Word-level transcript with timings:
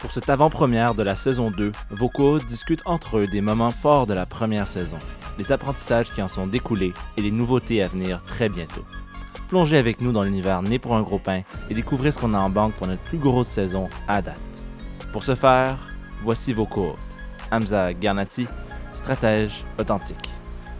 Pour 0.00 0.12
cette 0.12 0.30
avant-première 0.30 0.94
de 0.94 1.02
la 1.02 1.14
saison 1.14 1.50
2, 1.50 1.72
vos 1.90 2.08
co 2.08 2.38
discutent 2.38 2.80
entre 2.86 3.18
eux 3.18 3.26
des 3.26 3.42
moments 3.42 3.70
forts 3.70 4.06
de 4.06 4.14
la 4.14 4.24
première 4.24 4.66
saison, 4.66 4.96
les 5.38 5.52
apprentissages 5.52 6.10
qui 6.12 6.22
en 6.22 6.28
sont 6.28 6.46
découlés 6.46 6.94
et 7.18 7.22
les 7.22 7.30
nouveautés 7.30 7.82
à 7.82 7.88
venir 7.88 8.22
très 8.24 8.48
bientôt. 8.48 8.84
Plongez 9.48 9.76
avec 9.76 10.00
nous 10.00 10.12
dans 10.12 10.22
l'univers 10.22 10.62
Né 10.62 10.78
pour 10.78 10.94
un 10.94 11.02
gros 11.02 11.18
pain 11.18 11.42
et 11.68 11.74
découvrez 11.74 12.12
ce 12.12 12.18
qu'on 12.18 12.32
a 12.32 12.38
en 12.38 12.48
banque 12.48 12.74
pour 12.76 12.86
notre 12.86 13.02
plus 13.02 13.18
grosse 13.18 13.48
saison 13.48 13.90
à 14.08 14.22
date. 14.22 14.40
Pour 15.12 15.22
ce 15.22 15.34
faire, 15.34 15.76
voici 16.22 16.54
vos 16.54 16.66
Hamza 17.52 17.92
Garnati, 17.92 18.46
stratège 18.94 19.64
authentique, 19.78 20.30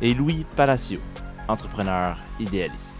et 0.00 0.14
Louis 0.14 0.46
Palacio, 0.56 0.98
entrepreneur 1.46 2.16
idéaliste. 2.38 2.96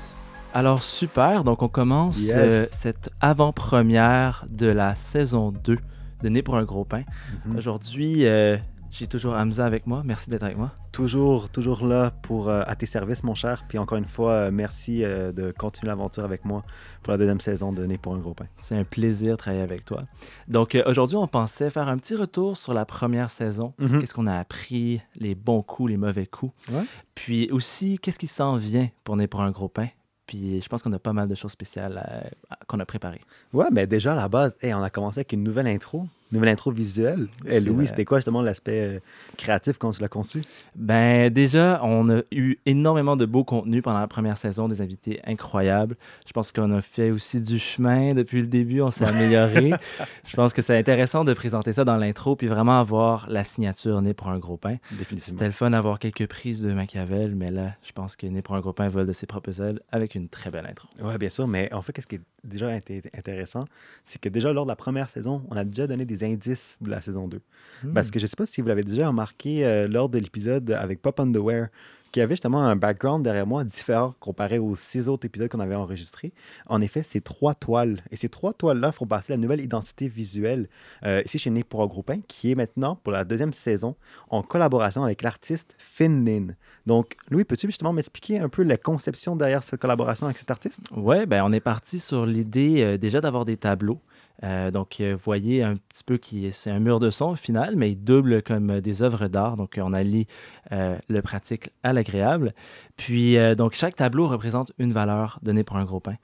Alors 0.52 0.82
super, 0.82 1.45
donc 1.45 1.62
on 1.62 1.68
commence 1.68 2.18
Yes. 2.21 2.34
euh, 2.37 2.66
cette 2.73 3.10
avant-première 3.21 4.45
de 4.51 4.66
la 4.66 4.95
saison 4.96 5.52
2 5.52 5.79
de 6.23 6.41
pour 6.41 6.56
un 6.56 6.65
gros 6.65 6.84
pain. 6.84 7.02
Mhm. 7.47 7.56
Aujourd'hui, 7.56 8.27
euh, 8.27 8.56
j'ai 8.91 9.06
toujours 9.06 9.34
Hamza 9.34 9.65
avec 9.65 9.87
moi. 9.87 10.02
Merci 10.04 10.30
d'être 10.30 10.43
avec 10.43 10.57
moi. 10.57 10.73
Toujours, 10.90 11.49
toujours 11.49 11.87
là 11.87 12.10
pour 12.10 12.49
euh, 12.49 12.63
à 12.66 12.74
tes 12.74 12.87
services, 12.87 13.23
mon 13.23 13.37
cher. 13.37 13.65
Puis 13.68 13.79
encore 13.79 13.99
une 13.99 14.04
fois, 14.04 14.32
euh, 14.32 14.51
merci 14.52 15.04
euh, 15.04 15.30
de 15.30 15.52
continuer 15.52 15.88
l'aventure 15.88 16.24
avec 16.24 16.45
moi 16.45 16.65
pour 17.02 17.13
la 17.13 17.16
deuxième 17.16 17.41
saison 17.41 17.73
de 17.73 17.85
Né 17.87 17.98
pour 17.98 18.15
un 18.15 18.18
gros 18.18 18.35
pain. 18.35 18.46
C'est 18.57 18.76
un 18.76 18.82
plaisir 18.82 19.32
de 19.32 19.37
travailler 19.37 19.63
avec 19.63 19.85
toi. 19.85 20.02
Donc 20.48 20.76
aujourd'hui, 20.87 21.16
on 21.16 21.29
pensait 21.29 21.71
faire 21.71 21.88
un 21.88 21.98
petit 21.98 22.16
retour 22.16 22.57
sur 22.57 22.74
la 22.74 22.85
première 22.85 23.30
saison. 23.30 23.74
Mhm. 23.79 24.01
Qu'est-ce 24.01 24.15
qu'on 24.15 24.26
a 24.26 24.37
appris, 24.37 25.01
les 25.15 25.37
bons 25.37 25.63
coups, 25.63 25.91
les 25.91 25.96
mauvais 25.96 26.26
coups. 26.26 26.52
Ouais. 26.73 26.82
Puis 27.15 27.48
aussi, 27.52 27.98
qu'est-ce 27.98 28.18
qui 28.18 28.26
s'en 28.26 28.57
vient 28.57 28.88
pour 29.04 29.16
Né 29.16 29.29
pour 29.29 29.43
un 29.43 29.52
gros 29.52 29.68
pain? 29.68 29.88
Puis 30.30 30.62
je 30.62 30.68
pense 30.68 30.80
qu'on 30.84 30.92
a 30.92 30.98
pas 31.00 31.12
mal 31.12 31.26
de 31.26 31.34
choses 31.34 31.50
spéciales 31.50 32.30
qu'on 32.68 32.78
a 32.78 32.86
préparées. 32.86 33.20
Ouais, 33.52 33.66
mais 33.73 33.88
déjà 33.88 34.12
à 34.12 34.14
la 34.14 34.28
base, 34.28 34.56
on 34.62 34.80
a 34.80 34.88
commencé 34.88 35.18
avec 35.18 35.32
une 35.32 35.42
nouvelle 35.42 35.66
intro, 35.66 36.06
nouvelle 36.32 36.50
intro 36.50 36.70
visuelle. 36.70 37.28
C'est 37.45 37.54
Hey, 37.54 37.60
Louis, 37.60 37.86
c'était 37.86 38.04
quoi 38.04 38.18
justement 38.18 38.42
l'aspect 38.42 38.96
euh, 38.96 39.00
créatif 39.36 39.78
quand 39.78 39.90
tu 39.90 40.00
l'as 40.00 40.09
conçu? 40.09 40.42
Ben 40.76 41.30
déjà, 41.30 41.80
on 41.82 42.09
a 42.10 42.23
eu 42.30 42.56
énormément 42.66 43.16
de 43.16 43.26
beaux 43.26 43.45
contenus 43.45 43.82
pendant 43.82 44.00
la 44.00 44.09
première 44.09 44.36
saison, 44.36 44.68
des 44.68 44.80
invités 44.80 45.20
incroyables. 45.24 45.96
Je 46.26 46.32
pense 46.32 46.52
qu'on 46.52 46.70
a 46.73 46.82
fait 46.82 47.10
aussi 47.10 47.40
du 47.40 47.58
chemin 47.58 48.14
depuis 48.14 48.40
le 48.40 48.46
début, 48.46 48.80
on 48.80 48.90
s'est 48.90 49.04
amélioré. 49.04 49.70
Je 50.24 50.36
pense 50.36 50.52
que 50.52 50.62
c'est 50.62 50.76
intéressant 50.76 51.24
de 51.24 51.32
présenter 51.32 51.73
ça 51.73 51.84
dans 51.84 51.96
l'intro, 51.96 52.36
puis 52.36 52.46
vraiment 52.46 52.78
avoir 52.78 53.28
la 53.28 53.45
signature 53.45 54.01
Né 54.01 54.14
pour 54.14 54.28
un 54.28 54.38
gros 54.38 54.56
pain. 54.56 54.76
C'était 55.16 55.46
le 55.46 55.52
fun 55.52 55.70
d'avoir 55.70 55.98
quelques 55.98 56.26
prises 56.26 56.62
de 56.62 56.73
Machiavel, 56.73 57.34
mais 57.34 57.51
là, 57.51 57.74
je 57.82 57.92
pense 57.92 58.16
que 58.16 58.26
Né 58.26 58.42
pour 58.42 58.54
un 58.54 58.60
gros 58.60 58.73
pain 58.73 58.88
vole 58.88 59.06
de 59.06 59.12
ses 59.12 59.26
propres 59.26 59.60
ailes 59.60 59.80
avec 59.90 60.14
une 60.14 60.28
très 60.28 60.51
belle 60.51 60.66
intro. 60.66 60.88
Oui, 61.02 61.16
bien 61.18 61.28
sûr, 61.28 61.46
mais 61.46 61.73
en 61.74 61.82
fait, 61.82 61.92
qu'est-ce 61.92 62.06
qui 62.06 62.16
est 62.16 62.20
déjà 62.45 62.77
été 62.77 63.02
intéressant, 63.16 63.65
c'est 64.05 64.21
que 64.21 64.28
déjà 64.28 64.53
lors 64.53 64.65
de 64.65 64.71
la 64.71 64.77
première 64.77 65.10
saison, 65.10 65.43
on 65.50 65.56
a 65.56 65.65
déjà 65.65 65.87
donné 65.87 66.05
des 66.05 66.25
indices 66.25 66.77
de 66.81 66.91
la 66.91 67.00
saison 67.00 67.28
2. 67.28 67.41
Hmm. 67.82 67.93
Parce 67.93 68.10
que 68.10 68.19
je 68.19 68.25
ne 68.25 68.28
sais 68.28 68.37
pas 68.37 68.47
si 68.47 68.60
vous 68.60 68.69
l'avez 68.69 68.84
déjà 68.84 69.09
remarqué 69.09 69.65
euh, 69.65 69.88
lors 69.88 70.09
de 70.09 70.19
l'épisode 70.19 70.71
avec 70.71 71.03
Pop 71.03 71.19
Underwear, 71.21 71.69
qui 72.12 72.21
avait 72.21 72.34
justement 72.34 72.62
un 72.62 72.77
background 72.77 73.25
derrière 73.25 73.47
moi 73.47 73.65
différent 73.65 74.15
comparé 74.21 74.59
aux 74.59 74.75
six 74.75 75.09
autres 75.09 75.26
épisodes 75.26 75.48
qu'on 75.48 75.60
avait 75.60 75.75
enregistrés. 75.75 76.32
En 76.66 76.81
effet, 76.81 77.03
c'est 77.03 77.22
trois 77.22 77.54
toiles. 77.54 78.03
Et 78.10 78.16
ces 78.16 78.28
trois 78.28 78.53
toiles-là 78.53 78.93
font 78.93 79.06
de 79.06 79.19
la 79.28 79.37
nouvelle 79.37 79.60
identité 79.60 80.09
visuelle 80.09 80.69
euh, 81.04 81.22
ici 81.25 81.38
chez 81.38 81.50
Né 81.50 81.65
pour 81.65 81.82
un 81.82 81.87
gros 81.87 82.03
pain, 82.03 82.20
qui 82.28 82.50
est 82.50 82.54
maintenant, 82.54 82.97
pour 82.97 83.12
la 83.12 83.25
deuxième 83.25 83.53
saison, 83.53 83.97
en 84.28 84.43
collaboration 84.43 85.04
avec 85.04 85.22
l'artiste 85.22 85.75
Finlin. 85.78 86.54
Donc, 86.87 87.16
Louis, 87.28 87.44
peux-tu 87.44 87.66
justement 87.66 87.93
m'expliquer 87.93 88.38
un 88.38 88.49
peu 88.49 88.62
la 88.62 88.76
conception 88.76 89.37
derrière 89.37 89.62
cette 89.62 89.81
collaboration 89.81 90.26
avec 90.26 90.38
cet 90.38 90.50
artiste? 90.50 90.81
Ouais, 90.97 91.26
ben 91.26 91.43
on 91.44 91.53
est 91.53 91.60
parti 91.60 92.00
sur 92.00 92.26
l'idée 92.26 92.82
euh, 92.82 92.99
déjà 92.99 93.20
d'avoir 93.20 93.44
des 93.44 93.56
tableaux. 93.56 94.00
Euh, 94.42 94.70
donc, 94.70 95.00
euh, 95.00 95.16
voyez 95.22 95.62
un 95.62 95.76
petit 95.76 96.02
peu 96.02 96.16
qui 96.16 96.50
c'est 96.52 96.70
un 96.70 96.78
mur 96.78 96.98
de 96.98 97.10
son 97.10 97.36
final, 97.36 97.76
mais 97.76 97.90
il 97.92 97.96
double 97.96 98.42
comme 98.42 98.70
euh, 98.70 98.80
des 98.80 99.02
œuvres 99.02 99.28
d'art. 99.28 99.56
Donc, 99.56 99.78
on 99.80 99.92
allie 99.92 100.26
euh, 100.72 100.96
le 101.08 101.22
pratique 101.22 101.70
à 101.82 101.92
l'agréable. 101.92 102.54
Puis, 102.96 103.36
donc, 103.56 103.72
chaque 103.72 103.96
tableau 103.96 104.28
représente 104.28 104.72
une 104.78 104.92
valeur 104.92 105.38
donnée 105.42 105.64
pour 105.64 105.76
un 105.78 105.84
gros 105.84 106.00
pain. 106.00 106.16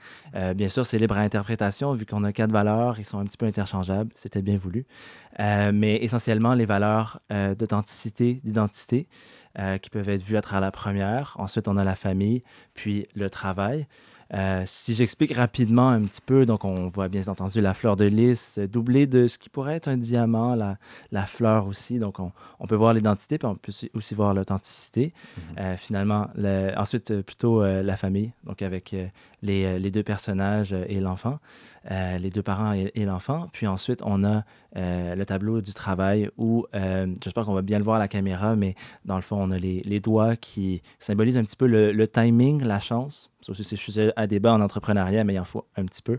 Bien 0.54 0.68
sûr, 0.68 0.84
c'est 0.84 0.98
libre 0.98 1.16
à 1.16 1.20
interprétation, 1.20 1.94
vu 1.94 2.04
qu'on 2.04 2.22
a 2.22 2.32
quatre 2.32 2.52
valeurs, 2.52 2.98
ils 2.98 3.06
sont 3.06 3.18
un 3.18 3.24
petit 3.24 3.38
peu 3.38 3.46
interchangeables, 3.46 4.10
c'était 4.14 4.42
bien 4.42 4.58
voulu. 4.58 4.84
Mais 5.38 5.96
essentiellement, 6.02 6.52
les 6.52 6.66
valeurs 6.66 7.20
d'authenticité, 7.58 8.42
d'identité, 8.44 9.08
qui 9.80 9.88
peuvent 9.88 10.10
être 10.10 10.22
vues 10.22 10.36
à 10.36 10.42
travers 10.42 10.60
la 10.60 10.70
première. 10.70 11.34
Ensuite, 11.38 11.66
on 11.66 11.78
a 11.78 11.84
la 11.84 11.96
famille, 11.96 12.42
puis 12.74 13.06
le 13.14 13.30
travail. 13.30 13.86
Euh, 14.34 14.64
si 14.66 14.94
j'explique 14.96 15.32
rapidement 15.34 15.88
un 15.90 16.04
petit 16.04 16.20
peu, 16.20 16.46
donc 16.46 16.64
on 16.64 16.88
voit 16.88 17.08
bien 17.08 17.22
entendu 17.28 17.60
la 17.60 17.74
fleur 17.74 17.96
de 17.96 18.04
lys 18.06 18.58
euh, 18.58 18.66
doublée 18.66 19.06
de 19.06 19.28
ce 19.28 19.38
qui 19.38 19.48
pourrait 19.48 19.76
être 19.76 19.86
un 19.88 19.96
diamant, 19.96 20.54
la, 20.56 20.78
la 21.12 21.26
fleur 21.26 21.66
aussi. 21.68 21.98
Donc 22.00 22.18
on, 22.18 22.32
on 22.58 22.66
peut 22.66 22.74
voir 22.74 22.92
l'identité, 22.92 23.38
puis 23.38 23.46
on 23.46 23.54
peut 23.54 23.72
aussi- 23.94 24.14
voir 24.14 24.34
l'authenticité. 24.34 25.12
Euh, 25.58 25.76
finalement, 25.76 26.28
le- 26.36 26.72
ensuite, 26.76 27.20
plutôt 27.22 27.62
euh, 27.62 27.82
la 27.82 27.96
famille, 27.96 28.32
donc 28.44 28.62
avec 28.62 28.94
les, 29.46 29.64
euh, 29.64 29.78
les 29.78 29.90
deux 29.90 30.02
personnages 30.02 30.72
euh, 30.72 30.84
et 30.88 31.00
l'enfant, 31.00 31.38
euh, 31.90 32.18
les 32.18 32.30
deux 32.30 32.42
parents 32.42 32.72
et, 32.72 33.04
l'enfant. 33.04 33.48
Puis 33.52 33.66
ensuite, 33.66 34.00
on 34.04 34.24
a 34.24 34.44
le 34.78 35.24
tableau 35.24 35.62
du 35.62 35.72
travail 35.72 36.28
où, 36.36 36.66
j'espère 37.22 37.46
qu'on 37.46 37.54
va 37.54 37.62
bien 37.62 37.78
le 37.78 37.84
voir 37.84 37.96
à 37.96 37.98
la 37.98 38.08
caméra, 38.08 38.56
mais 38.56 38.74
dans 39.06 39.16
le 39.16 39.22
fond, 39.22 39.36
on 39.40 39.50
a 39.50 39.58
les, 39.58 40.00
doigts 40.00 40.36
qui 40.36 40.82
symbolisent 40.98 41.38
un 41.38 41.44
petit 41.44 41.56
peu 41.56 41.66
le, 41.66 42.08
timing, 42.08 42.62
la 42.62 42.78
chance. 42.78 43.30
Ça 43.40 43.52
aussi, 43.52 43.64
c'est 43.64 44.12
à 44.16 44.26
débat 44.26 44.52
en 44.52 44.60
entrepreneuriat, 44.60 45.24
mais 45.24 45.34
il 45.34 45.40
en 45.40 45.44
faut 45.44 45.64
un 45.76 45.84
petit 45.86 46.02
peu. 46.02 46.18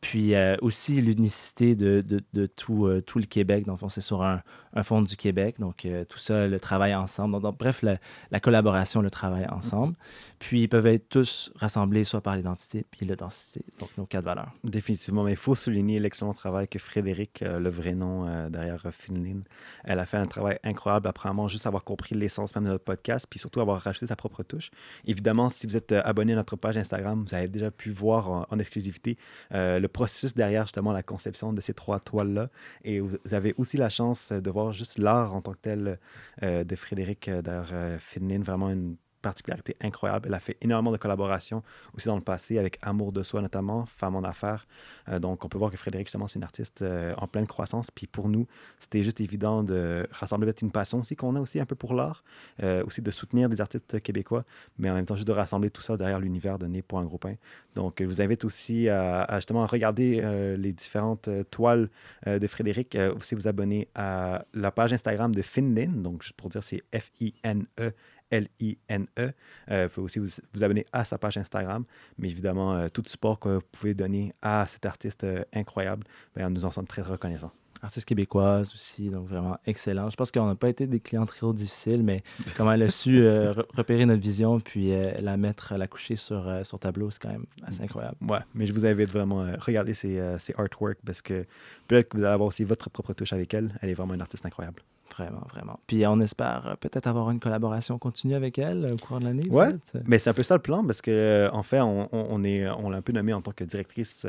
Puis 0.00 0.34
euh, 0.34 0.56
aussi 0.62 1.00
l'unicité 1.00 1.76
de, 1.76 2.02
de, 2.06 2.46
tout, 2.46 2.86
euh, 2.86 3.02
tout 3.02 3.18
le 3.18 3.26
Québec. 3.26 3.66
Dans 3.66 3.72
le 3.72 3.78
fond, 3.78 3.88
c'est 3.88 4.00
sur 4.00 4.22
un, 4.22 4.42
fond 4.82 5.02
du 5.02 5.16
Québec. 5.16 5.58
Donc, 5.58 5.84
euh, 5.84 6.04
tout 6.04 6.18
ça, 6.18 6.46
le 6.46 6.58
travail 6.58 6.94
ensemble. 6.94 7.40
Donc, 7.40 7.58
bref, 7.58 7.82
la, 7.82 7.98
la 8.30 8.40
collaboration, 8.40 9.02
le 9.02 9.10
travail 9.10 9.46
ensemble. 9.50 9.94
Puis, 10.38 10.62
ils 10.62 10.68
peuvent 10.68 10.86
être 10.86 11.08
tous 11.08 11.52
rassemblés 11.56 12.04
soit 12.04 12.22
par 12.22 12.36
l'identité 12.36 12.86
puis 12.90 13.04
l'authenticité. 13.04 13.64
Donc, 13.78 13.90
nos 13.98 14.06
quatre 14.06 14.24
valeurs. 14.24 14.52
Définitivement, 14.64 15.24
mais 15.24 15.32
il 15.32 15.36
faut 15.36 15.54
souligner 15.54 16.00
l'excellent 16.00 16.32
travail 16.32 16.66
que 16.66 16.78
Frédéric, 16.78 17.40
le 17.40 17.68
vrai 17.68 17.94
nom 17.94 18.48
derrière 18.48 18.86
euh, 18.86 18.90
Finlin, 18.90 19.40
elle 19.84 19.98
a 19.98 20.06
fait 20.06 20.16
un 20.16 20.26
travail 20.26 20.58
incroyable, 20.64 21.08
apparemment, 21.08 21.48
juste 21.48 21.66
avoir 21.66 21.84
compris 21.84 22.14
l'essence 22.14 22.54
même 22.54 22.64
de 22.64 22.70
notre 22.70 22.84
podcast, 22.84 23.26
puis 23.28 23.38
surtout 23.38 23.60
avoir 23.60 23.80
rajouté 23.80 24.06
sa 24.06 24.16
propre 24.16 24.42
touche. 24.42 24.70
Évidemment, 25.06 25.50
si 25.50 25.66
vous 25.66 25.76
êtes 25.76 25.92
abonné 25.92 26.32
à 26.32 26.36
notre 26.36 26.56
page 26.56 26.76
Instagram, 26.76 27.24
vous 27.26 27.34
avez 27.34 27.48
déjà 27.48 27.70
pu 27.70 27.90
voir 27.90 28.46
en, 28.50 28.58
exclusivité 28.58 29.16
le 29.50 29.86
processus 29.90 30.34
derrière 30.34 30.64
justement 30.64 30.92
la 30.92 31.02
conception 31.02 31.52
de 31.52 31.60
ces 31.60 31.74
trois 31.74 32.00
toiles-là. 32.00 32.48
Et 32.84 33.00
vous 33.00 33.16
avez 33.32 33.54
aussi 33.58 33.76
la 33.76 33.88
chance 33.88 34.32
de 34.32 34.50
voir 34.50 34.72
juste 34.72 34.98
l'art 34.98 35.34
en 35.34 35.42
tant 35.42 35.52
que 35.52 35.58
tel 35.62 35.98
euh, 36.42 36.64
de 36.64 36.76
Frédéric 36.76 37.28
euh, 37.28 37.42
derrière 37.42 37.70
euh, 37.72 37.98
Finlin, 37.98 38.40
vraiment 38.40 38.70
une 38.70 38.96
particularité 39.20 39.76
incroyable. 39.80 40.28
Elle 40.28 40.34
a 40.34 40.40
fait 40.40 40.56
énormément 40.60 40.92
de 40.92 40.96
collaborations 40.96 41.62
aussi 41.94 42.06
dans 42.06 42.16
le 42.16 42.22
passé 42.22 42.58
avec 42.58 42.78
Amour 42.82 43.12
de 43.12 43.22
soi 43.22 43.40
notamment, 43.42 43.86
Femme 43.86 44.16
en 44.16 44.24
affaires. 44.24 44.66
Euh, 45.08 45.18
donc 45.18 45.44
on 45.44 45.48
peut 45.48 45.58
voir 45.58 45.70
que 45.70 45.76
Frédéric 45.76 46.08
justement 46.08 46.26
c'est 46.26 46.38
une 46.38 46.44
artiste 46.44 46.82
euh, 46.82 47.14
en 47.16 47.26
pleine 47.26 47.46
croissance. 47.46 47.90
Puis 47.90 48.06
pour 48.06 48.28
nous, 48.28 48.46
c'était 48.78 49.02
juste 49.02 49.20
évident 49.20 49.62
de 49.62 50.06
rassembler 50.10 50.46
peut-être 50.46 50.62
une 50.62 50.72
passion 50.72 51.00
aussi 51.00 51.16
qu'on 51.16 51.36
a 51.36 51.40
aussi 51.40 51.60
un 51.60 51.66
peu 51.66 51.76
pour 51.76 51.94
l'art, 51.94 52.24
euh, 52.62 52.84
aussi 52.84 53.02
de 53.02 53.10
soutenir 53.10 53.48
des 53.48 53.60
artistes 53.60 54.00
québécois, 54.00 54.44
mais 54.78 54.90
en 54.90 54.94
même 54.94 55.06
temps 55.06 55.16
juste 55.16 55.28
de 55.28 55.32
rassembler 55.32 55.70
tout 55.70 55.82
ça 55.82 55.96
derrière 55.96 56.20
l'univers 56.20 56.58
de 56.58 56.66
Né 56.66 56.82
pour 56.82 56.98
un 56.98 57.04
gros 57.04 57.18
pain. 57.18 57.34
Donc 57.74 57.96
je 58.00 58.04
vous 58.04 58.20
invite 58.22 58.44
aussi 58.44 58.88
à, 58.88 59.22
à 59.22 59.36
justement 59.36 59.66
regarder 59.66 60.20
les 60.56 60.72
différentes 60.72 61.28
toiles 61.50 61.88
de 62.26 62.46
Frédéric, 62.46 62.96
aussi 63.16 63.34
vous 63.34 63.48
abonner 63.48 63.88
à 63.94 64.44
la 64.54 64.70
page 64.70 64.92
Instagram 64.92 65.34
de 65.34 65.42
Finlin, 65.42 65.88
donc 65.88 66.22
juste 66.22 66.36
pour 66.36 66.48
dire 66.48 66.62
c'est 66.62 66.82
F-I-N-E. 66.94 67.92
L-I-N-E. 68.30 69.32
Euh, 69.70 69.84
vous 69.86 69.94
pouvez 69.94 70.04
aussi 70.04 70.18
vous, 70.18 70.42
vous 70.54 70.64
abonner 70.64 70.86
à 70.92 71.04
sa 71.04 71.18
page 71.18 71.36
Instagram. 71.36 71.84
Mais 72.18 72.28
évidemment, 72.28 72.74
euh, 72.74 72.88
tout 72.88 73.02
support 73.06 73.38
que 73.38 73.48
vous 73.56 73.62
pouvez 73.72 73.94
donner 73.94 74.32
à 74.42 74.66
cet 74.66 74.86
artiste 74.86 75.24
euh, 75.24 75.44
incroyable, 75.52 76.04
ben, 76.34 76.48
nous 76.50 76.64
en 76.64 76.70
sommes 76.70 76.86
très 76.86 77.02
reconnaissants. 77.02 77.52
artiste 77.82 78.06
québécoise 78.06 78.72
aussi, 78.74 79.10
donc 79.10 79.28
vraiment 79.28 79.58
excellent. 79.66 80.10
Je 80.10 80.16
pense 80.16 80.30
qu'on 80.30 80.46
n'a 80.46 80.54
pas 80.54 80.68
été 80.68 80.86
des 80.86 81.00
clients 81.00 81.26
trop 81.26 81.52
difficiles, 81.52 82.02
mais 82.02 82.22
comment 82.56 82.72
elle 82.72 82.82
a 82.82 82.90
su 82.90 83.22
euh, 83.22 83.52
repérer 83.74 84.06
notre 84.06 84.22
vision 84.22 84.60
puis 84.60 84.92
la 85.20 85.36
mettre, 85.36 85.74
la 85.76 85.86
coucher 85.86 86.16
sur, 86.16 86.64
sur 86.64 86.78
tableau, 86.78 87.10
c'est 87.10 87.22
quand 87.22 87.30
même 87.30 87.46
assez 87.64 87.82
incroyable. 87.82 88.16
Ouais, 88.28 88.40
mais 88.54 88.66
je 88.66 88.72
vous 88.72 88.86
invite 88.86 89.10
vraiment 89.10 89.42
à 89.42 89.56
regarder 89.56 89.94
ses, 89.94 90.20
ses 90.38 90.54
artworks 90.56 90.98
parce 91.04 91.22
que 91.22 91.44
peut-être 91.88 92.08
que 92.08 92.16
vous 92.16 92.24
allez 92.24 92.32
avoir 92.32 92.48
aussi 92.48 92.64
votre 92.64 92.90
propre 92.90 93.12
touche 93.12 93.32
avec 93.32 93.52
elle. 93.54 93.74
Elle 93.80 93.90
est 93.90 93.94
vraiment 93.94 94.14
une 94.14 94.22
artiste 94.22 94.46
incroyable. 94.46 94.82
Vraiment, 95.16 95.46
vraiment. 95.50 95.78
Puis 95.86 96.06
on 96.06 96.20
espère 96.20 96.76
peut-être 96.80 97.06
avoir 97.06 97.30
une 97.30 97.40
collaboration 97.40 97.98
continue 97.98 98.34
avec 98.34 98.58
elle 98.58 98.92
au 98.92 98.96
cours 98.96 99.20
de 99.20 99.24
l'année. 99.24 99.48
Ouais, 99.50 99.68
mais 100.06 100.18
c'est 100.18 100.30
un 100.30 100.34
peu 100.34 100.42
ça 100.42 100.54
le 100.54 100.62
plan 100.62 100.84
parce 100.84 101.02
que 101.02 101.48
en 101.52 101.62
fait, 101.62 101.80
on, 101.80 102.08
on 102.12 102.42
est, 102.44 102.68
on 102.68 102.90
l'a 102.90 102.98
un 102.98 103.02
peu 103.02 103.12
nommée 103.12 103.32
en 103.32 103.42
tant 103.42 103.52
que 103.52 103.64
directrice 103.64 104.26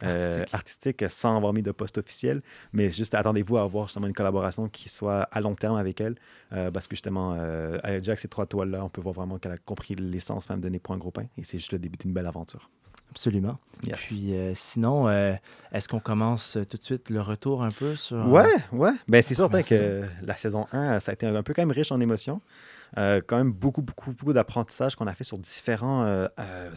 artistique. 0.00 0.54
artistique. 0.54 1.04
sans 1.08 1.36
avoir 1.36 1.52
mis 1.52 1.62
de 1.62 1.72
poste 1.72 1.98
officiel. 1.98 2.42
Mais 2.72 2.90
juste 2.90 3.14
attendez-vous 3.14 3.58
à 3.58 3.62
avoir 3.62 3.88
justement 3.88 4.06
une 4.06 4.14
collaboration 4.14 4.68
qui 4.68 4.88
soit 4.88 5.22
à 5.22 5.40
long 5.40 5.54
terme 5.54 5.76
avec 5.76 6.00
elle 6.00 6.16
parce 6.50 6.88
que 6.88 6.96
justement, 6.96 7.32
avec 7.82 8.18
ces 8.18 8.28
trois 8.28 8.46
toiles-là, 8.46 8.84
on 8.84 8.88
peut 8.88 9.00
voir 9.00 9.14
vraiment 9.14 9.38
qu'elle 9.38 9.52
a 9.52 9.58
compris 9.58 9.94
l'essence 9.94 10.48
même 10.48 10.60
de 10.60 10.70
pour 10.78 10.94
un 10.94 10.98
gros 10.98 11.10
pain 11.10 11.26
et 11.36 11.44
c'est 11.44 11.58
juste 11.58 11.72
le 11.72 11.78
début 11.78 11.98
d'une 11.98 12.12
belle 12.12 12.26
aventure. 12.26 12.70
Absolument. 13.10 13.58
Puis 13.80 14.34
euh, 14.34 14.52
sinon, 14.54 15.08
euh, 15.08 15.34
est-ce 15.72 15.88
qu'on 15.88 16.00
commence 16.00 16.58
tout 16.70 16.76
de 16.76 16.84
suite 16.84 17.10
le 17.10 17.20
retour 17.20 17.62
un 17.62 17.70
peu 17.70 17.96
sur. 17.96 18.28
Ouais, 18.28 18.46
ouais. 18.72 18.92
Ben, 19.08 19.22
c'est 19.22 19.34
certain 19.34 19.62
que 19.62 20.04
la 20.22 20.36
saison 20.36 20.66
1, 20.72 21.00
ça 21.00 21.10
a 21.10 21.14
été 21.14 21.26
un 21.26 21.42
peu 21.42 21.54
quand 21.54 21.62
même 21.62 21.72
riche 21.72 21.90
en 21.92 22.00
émotions. 22.00 22.40
Euh, 22.98 23.20
quand 23.24 23.36
même 23.36 23.52
beaucoup, 23.52 23.82
beaucoup, 23.82 24.12
beaucoup 24.12 24.32
d'apprentissage 24.32 24.96
qu'on 24.96 25.06
a 25.06 25.14
fait 25.14 25.24
sur 25.24 25.38
différents 25.38 26.28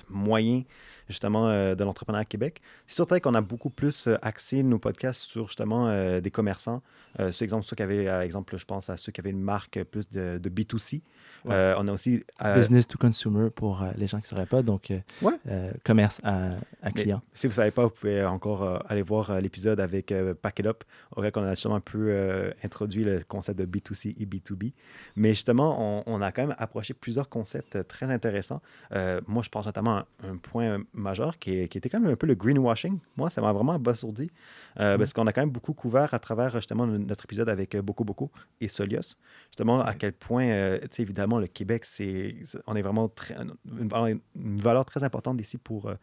moyens 0.09 0.63
justement 1.09 1.47
de 1.47 1.83
l'entrepreneuriat 1.83 2.21
à 2.21 2.25
Québec. 2.25 2.61
C'est 2.87 2.97
certain 2.97 3.19
qu'on 3.19 3.33
a 3.33 3.41
beaucoup 3.41 3.69
plus 3.69 4.09
axé 4.21 4.63
nos 4.63 4.79
podcasts 4.79 5.21
sur 5.21 5.47
justement 5.47 6.19
des 6.19 6.31
commerçants. 6.31 6.81
ce 7.17 7.43
exemple, 7.43 7.65
ceux 7.65 7.75
qui 7.75 7.83
avaient, 7.83 8.05
exemple, 8.23 8.57
je 8.57 8.65
pense 8.65 8.89
à 8.89 8.97
ceux 8.97 9.11
qui 9.11 9.21
avaient 9.21 9.29
une 9.29 9.41
marque 9.41 9.83
plus 9.83 10.09
de, 10.09 10.39
de 10.41 10.49
B2C. 10.49 11.01
Euh, 11.49 11.75
on 11.77 11.87
a 11.87 11.91
aussi. 11.91 12.23
Euh, 12.43 12.55
Business 12.55 12.87
to 12.87 12.97
consumer 12.97 13.49
pour 13.49 13.81
euh, 13.81 13.91
les 13.97 14.07
gens 14.07 14.19
qui 14.19 14.25
ne 14.25 14.29
sauraient 14.29 14.45
pas, 14.45 14.61
donc 14.61 14.91
commerce 15.83 16.21
à, 16.23 16.51
à 16.81 16.91
client. 16.91 17.21
si 17.33 17.47
vous 17.47 17.51
ne 17.51 17.55
savez 17.55 17.71
pas, 17.71 17.83
vous 17.83 17.91
pouvez 17.91 18.23
encore 18.23 18.83
aller 18.89 19.01
voir 19.01 19.39
l'épisode 19.41 19.79
avec 19.79 20.13
Pack 20.41 20.59
It 20.59 20.65
Up, 20.65 20.83
auquel 21.15 21.31
on 21.35 21.43
a 21.43 21.53
justement 21.53 21.75
un 21.75 21.79
peu 21.79 22.53
introduit 22.63 23.03
le 23.03 23.23
concept 23.27 23.59
de 23.59 23.65
B2C 23.65 24.15
et 24.19 24.25
B2B. 24.25 24.73
Mais 25.15 25.29
justement, 25.29 26.03
on, 26.07 26.21
a 26.21 26.31
quand 26.31 26.47
même 26.47 26.55
approché 26.57 26.93
plusieurs 26.93 27.29
concepts 27.29 27.87
très 27.87 28.11
intéressants. 28.11 28.61
moi, 29.27 29.43
je 29.43 29.49
pense 29.49 29.65
notamment 29.65 29.97
à 29.97 30.05
un 30.23 30.37
point 30.37 30.79
majeur 30.93 31.39
qui, 31.39 31.67
qui, 31.67 31.77
était 31.77 31.89
quand 31.89 31.99
même 31.99 32.11
un 32.11 32.15
peu 32.15 32.27
le 32.27 32.35
greenwashing. 32.35 32.99
Moi, 33.17 33.29
ça 33.29 33.41
m'a 33.41 33.51
vraiment 33.51 33.73
abasourdi 33.73 34.29
mm. 34.75 34.97
parce 34.97 35.13
qu'on 35.13 35.27
a 35.27 35.33
quand 35.33 35.41
même 35.41 35.51
beaucoup 35.51 35.73
couvert 35.73 36.13
à 36.13 36.19
travers 36.19 36.51
justement 36.53 36.85
notre 36.85 37.25
épisode 37.25 37.49
avec 37.49 37.75
Boko 37.77 38.03
Boko 38.03 38.31
et 38.61 38.67
Solios, 38.67 39.15
justement 39.49 39.81
à 39.81 39.93
quel 39.93 40.13
point, 40.13 40.77
tu 40.81 40.87
sais, 40.91 41.01
évidemment, 41.01 41.39
le 41.39 41.47
Québec, 41.47 41.85
c'est, 41.85 42.35
on 42.67 42.75
est 42.75 42.81
vraiment 42.81 43.09
très, 43.09 43.35
une, 43.35 44.57
valeur, 44.57 44.85
très 44.85 45.03
importante 45.03 45.39
ici 45.41 45.57
pour, 45.57 45.87
euh, 45.87 45.95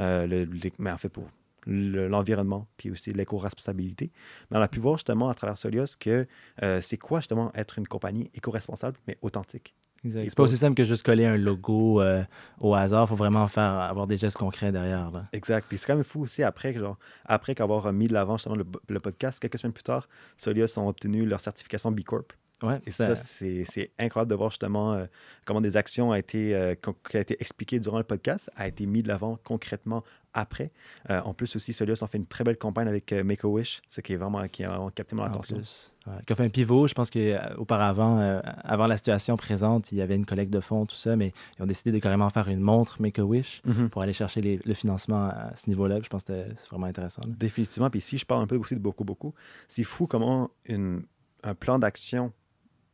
euh, 0.00 0.26
le, 0.26 0.48
mais 0.78 0.90
en 0.90 0.98
fait 0.98 1.08
pour 1.08 1.28
l'environnement, 1.68 2.68
puis 2.76 2.92
aussi 2.92 3.12
l'éco-responsabilité. 3.12 4.12
Mais 4.50 4.58
on 4.58 4.60
a 4.60 4.68
pu 4.68 4.78
voir 4.78 4.98
justement 4.98 5.28
à 5.28 5.34
travers 5.34 5.58
Solios 5.58 5.96
que 5.98 6.26
euh, 6.62 6.80
c'est 6.80 6.96
quoi 6.96 7.18
justement 7.18 7.50
être 7.54 7.78
une 7.78 7.88
compagnie 7.88 8.30
éco-responsable, 8.34 8.96
mais 9.08 9.18
authentique? 9.20 9.74
C'est 10.10 10.34
pas 10.34 10.42
aussi 10.42 10.56
simple 10.56 10.74
que 10.74 10.84
juste 10.84 11.04
coller 11.04 11.26
un 11.26 11.36
logo 11.36 12.02
au 12.60 12.74
hasard. 12.74 13.04
Il 13.04 13.08
faut 13.08 13.16
vraiment 13.16 13.46
faire, 13.48 13.62
avoir 13.62 14.06
des 14.06 14.16
gestes 14.16 14.36
concrets 14.36 14.72
derrière. 14.72 15.10
Là. 15.10 15.24
Exact. 15.32 15.66
Puis 15.68 15.78
c'est 15.78 15.86
quand 15.86 15.94
même 15.94 16.04
fou 16.04 16.22
aussi, 16.22 16.42
après, 16.42 16.72
genre, 16.72 16.98
après 17.24 17.54
qu'avoir 17.54 17.92
mis 17.92 18.08
de 18.08 18.12
l'avant 18.12 18.36
justement 18.36 18.56
le, 18.56 18.66
le, 18.88 19.00
podcast, 19.00 19.40
quelques 19.40 19.58
semaines 19.58 19.72
plus 19.72 19.82
tard, 19.82 20.08
Solios 20.36 20.78
ont 20.78 20.88
obtenu 20.88 21.26
leur 21.26 21.40
certification 21.40 21.90
B 21.90 22.02
Corp. 22.02 22.32
Ouais, 22.62 22.80
et 22.86 22.90
ça, 22.90 23.14
c'est 23.14 23.90
incroyable 23.98 24.30
de 24.30 24.34
voir 24.34 24.48
justement 24.48 24.94
euh, 24.94 25.04
comment 25.44 25.60
des 25.60 25.76
actions 25.76 26.10
ont 26.10 26.14
été, 26.14 26.54
euh, 26.54 26.74
qui 26.74 27.16
a 27.18 27.20
été 27.20 27.36
expliquées 27.38 27.80
durant 27.80 27.98
le 27.98 28.04
podcast, 28.04 28.50
a 28.56 28.66
été 28.66 28.86
mis 28.86 29.02
de 29.02 29.08
l'avant 29.08 29.38
concrètement 29.44 30.02
après. 30.32 30.70
Euh, 31.10 31.20
en 31.20 31.34
plus 31.34 31.54
aussi, 31.54 31.74
Solios 31.74 32.02
ont 32.02 32.06
fait 32.06 32.16
une 32.16 32.26
très 32.26 32.44
belle 32.44 32.56
campagne 32.56 32.88
avec 32.88 33.12
Make-A-Wish, 33.12 33.82
ce 33.88 34.00
qui 34.00 34.14
est 34.14 34.16
vraiment 34.16 34.46
qui 34.48 34.64
a 34.64 34.78
capté 34.94 35.14
mon 35.16 35.24
attention. 35.24 35.58
Qui 36.26 36.32
a 36.32 36.36
fait 36.36 36.44
un 36.44 36.48
pivot, 36.48 36.86
je 36.86 36.94
pense 36.94 37.10
qu'auparavant, 37.10 38.40
avant 38.64 38.86
la 38.86 38.96
situation 38.96 39.36
présente, 39.36 39.92
il 39.92 39.98
y 39.98 40.02
avait 40.02 40.16
une 40.16 40.26
collecte 40.26 40.52
de 40.52 40.60
fonds, 40.60 40.86
tout 40.86 40.96
ça, 40.96 41.14
mais 41.14 41.34
ils 41.58 41.62
ont 41.62 41.66
décidé 41.66 41.92
de 41.92 41.98
carrément 41.98 42.30
faire 42.30 42.48
une 42.48 42.60
montre 42.60 43.02
Make-A-Wish 43.02 43.62
mm-hmm. 43.66 43.88
pour 43.90 44.00
aller 44.00 44.14
chercher 44.14 44.60
le 44.64 44.74
financement 44.74 45.26
à 45.26 45.54
ce 45.56 45.68
niveau-là. 45.68 46.00
Je 46.02 46.08
pense 46.08 46.24
que 46.24 46.44
c'est 46.56 46.68
vraiment 46.68 46.86
intéressant. 46.86 47.22
Définitivement. 47.26 47.90
Puis 47.90 47.98
ici, 47.98 48.16
je 48.16 48.24
parle 48.24 48.42
un 48.42 48.46
peu 48.46 48.56
aussi 48.56 48.74
de 48.74 48.80
beaucoup, 48.80 49.04
beaucoup. 49.04 49.34
C'est 49.68 49.84
fou 49.84 50.06
comment 50.06 50.50
une, 50.64 51.02
un 51.42 51.54
plan 51.54 51.78
d'action 51.78 52.32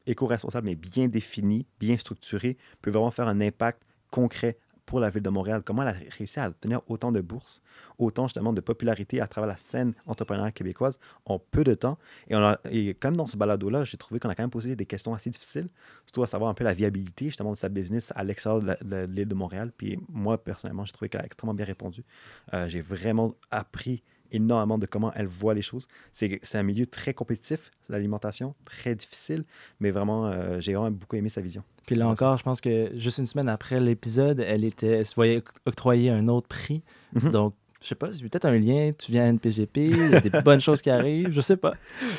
éco-responsable, 0.07 0.67
mais 0.67 0.75
bien 0.75 1.09
défini, 1.09 1.67
bien 1.81 1.97
structuré, 1.97 2.57
peut 2.81 2.91
vraiment 2.91 3.11
faire 3.11 3.29
un 3.29 3.41
impact 3.41 3.83
concret 4.11 4.59
pour 4.87 5.01
la 5.01 5.11
ville 5.11 5.23
de 5.23 5.31
Montréal. 5.31 5.63
Comment 5.65 5.83
elle 5.83 5.89
a 5.89 6.17
réussi 6.17 6.41
à 6.41 6.49
obtenir 6.49 6.81
autant 6.89 7.13
de 7.13 7.21
bourses, 7.21 7.63
autant 7.99 8.27
justement 8.27 8.53
de 8.53 8.61
popularité 8.61 9.21
à 9.21 9.27
travers 9.27 9.49
la 9.49 9.57
scène 9.57 9.95
entrepreneuriale 10.07 10.53
québécoise 10.53 10.99
en 11.25 11.39
peu 11.39 11.65
de 11.65 11.75
temps? 11.75 11.99
Et, 12.29 12.37
on 12.37 12.43
a, 12.43 12.59
comme 13.01 13.17
dans 13.17 13.27
ce 13.27 13.37
balado-là, 13.37 13.85
j'ai 13.85 13.97
trouvé 13.97 14.21
qu'on 14.21 14.29
a 14.29 14.35
quand 14.35 14.43
même 14.43 14.51
posé 14.51 14.77
des 14.77 14.87
questions 14.87 15.15
assez 15.15 15.31
difficiles, 15.31 15.69
surtout 16.05 16.23
à 16.23 16.27
savoir 16.27 16.51
un 16.51 16.55
peu 16.55 16.65
la 16.65 16.75
viabilité 16.75 17.27
justement 17.27 17.53
de 17.53 17.57
sa 17.57 17.69
business 17.69 18.13
à 18.17 18.25
l'extérieur 18.25 18.63
de 18.63 19.07
l'île 19.07 19.29
de, 19.29 19.35
Montréal. 19.35 19.73
Puis 19.77 19.99
moi, 20.09 20.43
personnellement, 20.43 20.85
j'ai 20.85 20.93
trouvé 20.93 21.09
qu'elle 21.09 21.23
a 21.23 21.27
extrêmement 21.27 21.55
bien 21.55 21.67
répondu. 21.67 22.05
Euh, 22.53 22.69
j'ai 22.69 22.83
vraiment 22.83 23.35
appris 23.51 24.03
énormément 24.33 24.79
de 24.79 24.87
comment 24.87 25.13
elle 25.15 25.27
voit 25.27 25.55
les 25.55 25.63
choses. 25.63 25.87
C'est 26.13 26.55
un 26.55 26.63
milieu 26.63 26.87
très 26.87 27.15
compétitif, 27.15 27.71
l'alimentation, 27.89 28.55
très 28.65 28.95
difficile, 28.95 29.45
mais 29.81 29.91
vraiment, 29.91 30.27
euh, 30.27 30.61
j'ai 30.61 30.75
vraiment 30.75 30.91
beaucoup 30.91 31.17
aimé 31.17 31.29
sa 31.29 31.41
vision. 31.41 31.63
Puis 31.87 31.97
là 31.97 32.09
encore, 32.09 32.37
je 32.39 32.43
pense 32.43 32.61
que 32.61 32.91
juste 32.97 33.19
une 33.19 33.27
semaine 33.27 33.49
après 33.49 33.81
l'épisode, 33.81 34.41
elle 34.41 34.65
était, 34.65 34.99
elle 34.99 35.07
se 35.07 35.15
voyait 35.15 35.43
octroyer 35.67 36.11
un 36.11 36.29
autre 36.29 36.49
prix. 36.49 36.83
Mm-hmm. 37.15 37.31
Donc, 37.31 37.55
je 37.83 37.89
sais 37.89 37.95
pas, 37.95 38.13
c'est 38.13 38.23
peut-être 38.23 38.45
un 38.45 38.59
lien, 38.59 38.93
tu 38.97 39.13
viens 39.13 39.25
à 39.25 39.27
NPGP, 39.29 39.77
il 39.77 40.11
y 40.11 40.15
a 40.15 40.21
des 40.21 40.31
bonnes 40.45 40.61
choses 40.61 40.81
qui 40.83 40.91
arrivent, 40.91 41.33
je 41.33 41.41
sais 41.41 41.57
pas. 41.57 41.75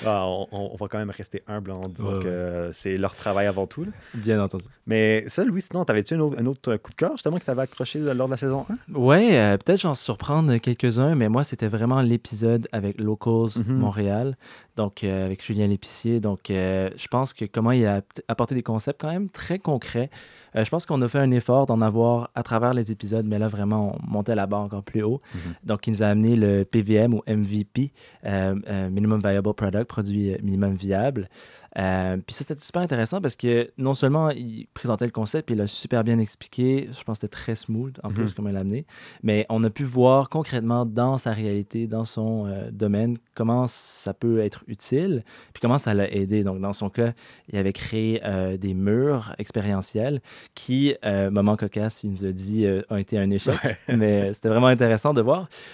Ah, 0.06 0.26
on, 0.28 0.76
va 0.80 0.88
quand 0.88 0.98
même 0.98 1.10
rester 1.10 1.44
humble 1.48 1.72
en 1.72 1.82
disant 1.82 2.20
que 2.20 2.70
c'est 2.74 2.98
leur 2.98 3.16
travail 3.16 3.48
avant 3.48 3.66
tout. 3.66 3.86
Bien 4.14 4.42
entendu. 4.42 4.66
Mais 4.86 5.26
ça, 5.30 5.44
Louis, 5.44 5.62
sinon, 5.62 5.86
t'avais-tu 5.86 6.16
un 6.16 6.20
autre, 6.20 6.38
un 6.40 6.46
autre, 6.46 6.76
coup 6.78 6.92
de 6.92 6.96
cœur 6.96 7.12
justement 7.12 7.38
que 7.38 7.46
t'avais 7.46 7.62
accroché 7.62 8.00
lors 8.00 8.28
de 8.28 8.32
la 8.32 8.38
saison 8.38 8.66
1? 8.90 8.94
Ouais, 8.94 9.38
euh, 9.38 9.58
peut-être 9.58 9.82
j'en 9.82 9.96
surprendre 9.96 10.58
quelques-uns, 10.58 11.16
mais 11.16 11.30
moi, 11.30 11.44
c'était 11.44 11.68
vraiment 11.68 12.02
l'épisode 12.02 12.68
avec 12.72 13.00
Locals 13.00 13.62
mm-hmm. 13.62 13.74
Montréal, 13.74 14.38
donc 14.76 15.04
euh, 15.04 15.26
avec 15.26 15.44
Julien 15.44 15.68
Lépicier. 15.68 16.20
Donc, 16.20 16.50
euh, 16.50 16.90
je 16.98 17.08
pense 17.08 17.34
que 17.34 17.46
comment 17.46 17.72
il 17.72 17.86
a 17.86 18.02
apporté 18.28 18.56
des 18.56 18.64
concepts 18.64 19.02
quand 19.02 19.12
même 19.12 19.30
très 19.30 19.60
concrets. 19.60 20.10
je 20.56 20.70
pense 20.70 20.86
qu'on 20.86 21.02
a 21.02 21.08
fait 21.08 21.20
un 21.20 21.32
effort 21.32 21.66
d'en 21.66 21.82
avoir 21.82 22.30
à 22.36 22.44
travers 22.44 22.74
les 22.74 22.92
épisodes, 22.92 23.26
mais 23.26 23.40
là, 23.40 23.48
vraiment, 23.48 23.96
on 23.96 24.12
montait 24.12 24.36
la 24.36 24.48
barre 24.48 24.62
encore 24.62 24.84
plus 24.84 25.04
haut. 25.04 25.22
Mm-hmm. 25.36 25.68
Donc, 25.68 25.88
il 25.88 25.92
nous 25.92 26.04
a 26.04 26.08
amené 26.08 26.36
le 26.36 26.64
PVM 26.64 27.14
ou 27.14 27.22
MVP, 27.28 27.92
euh, 28.26 28.56
euh, 28.68 28.90
Minimum 28.90 29.22
Viable 29.22 29.54
Product, 29.54 29.86
produit 29.86 30.36
minimum 30.42 30.76
viable. 30.76 31.30
Euh, 31.78 32.18
puis 32.18 32.36
ça, 32.36 32.46
c'était 32.48 32.62
super 32.62 32.82
intéressant 32.82 33.22
parce 33.22 33.36
que 33.36 33.72
non 33.78 33.94
seulement 33.94 34.30
il 34.30 34.68
présentait 34.74 35.06
le 35.06 35.12
concept, 35.12 35.50
il 35.50 35.58
l'a 35.58 35.68
super 35.68 36.04
bien 36.04 36.20
expliqué, 36.20 36.90
je 36.92 37.04
pense 37.04 37.18
que 37.18 37.22
c'était 37.22 37.36
très 37.36 37.56
smooth 37.56 37.94
en 38.04 38.10
plus, 38.10 38.24
mhm. 38.24 38.34
comme 38.34 38.48
il 38.48 38.54
l'a 38.54 38.60
amené, 38.60 38.86
mais 39.24 39.46
on 39.50 39.64
a 39.64 39.70
pu 39.70 39.84
voir 39.84 40.30
concrètement 40.30 40.86
dans 40.86 41.18
sa 41.18 41.32
réalité, 41.32 41.88
dans 41.88 42.06
son 42.06 42.52
domaine, 42.72 43.18
comment 43.34 43.66
ça 43.68 44.14
peut 44.14 44.40
être 44.40 44.64
utile, 44.68 45.24
puis 45.54 45.62
comment 45.62 45.80
ça 45.80 45.94
l'a 45.94 46.12
aidé. 46.12 46.44
Donc, 46.44 46.60
dans 46.62 46.74
son 46.74 46.90
cas, 46.90 47.14
il 47.52 47.58
avait 47.58 47.74
créé 47.74 48.22
des 48.60 48.74
murs 48.74 49.34
expérientiels 49.38 50.22
qui, 50.54 50.96
moment 51.32 51.56
cocasse, 51.56 52.04
il 52.04 52.12
nous 52.12 52.26
a 52.26 52.32
dit, 52.32 52.68
ont 52.90 52.98
été 52.98 53.18
un 53.18 53.30
échec, 53.30 53.56
mais 53.88 54.34
c'était 54.34 54.50
vraiment 54.50 54.68
intéressant 54.68 55.14
de 55.14 55.22
voir 55.22 55.34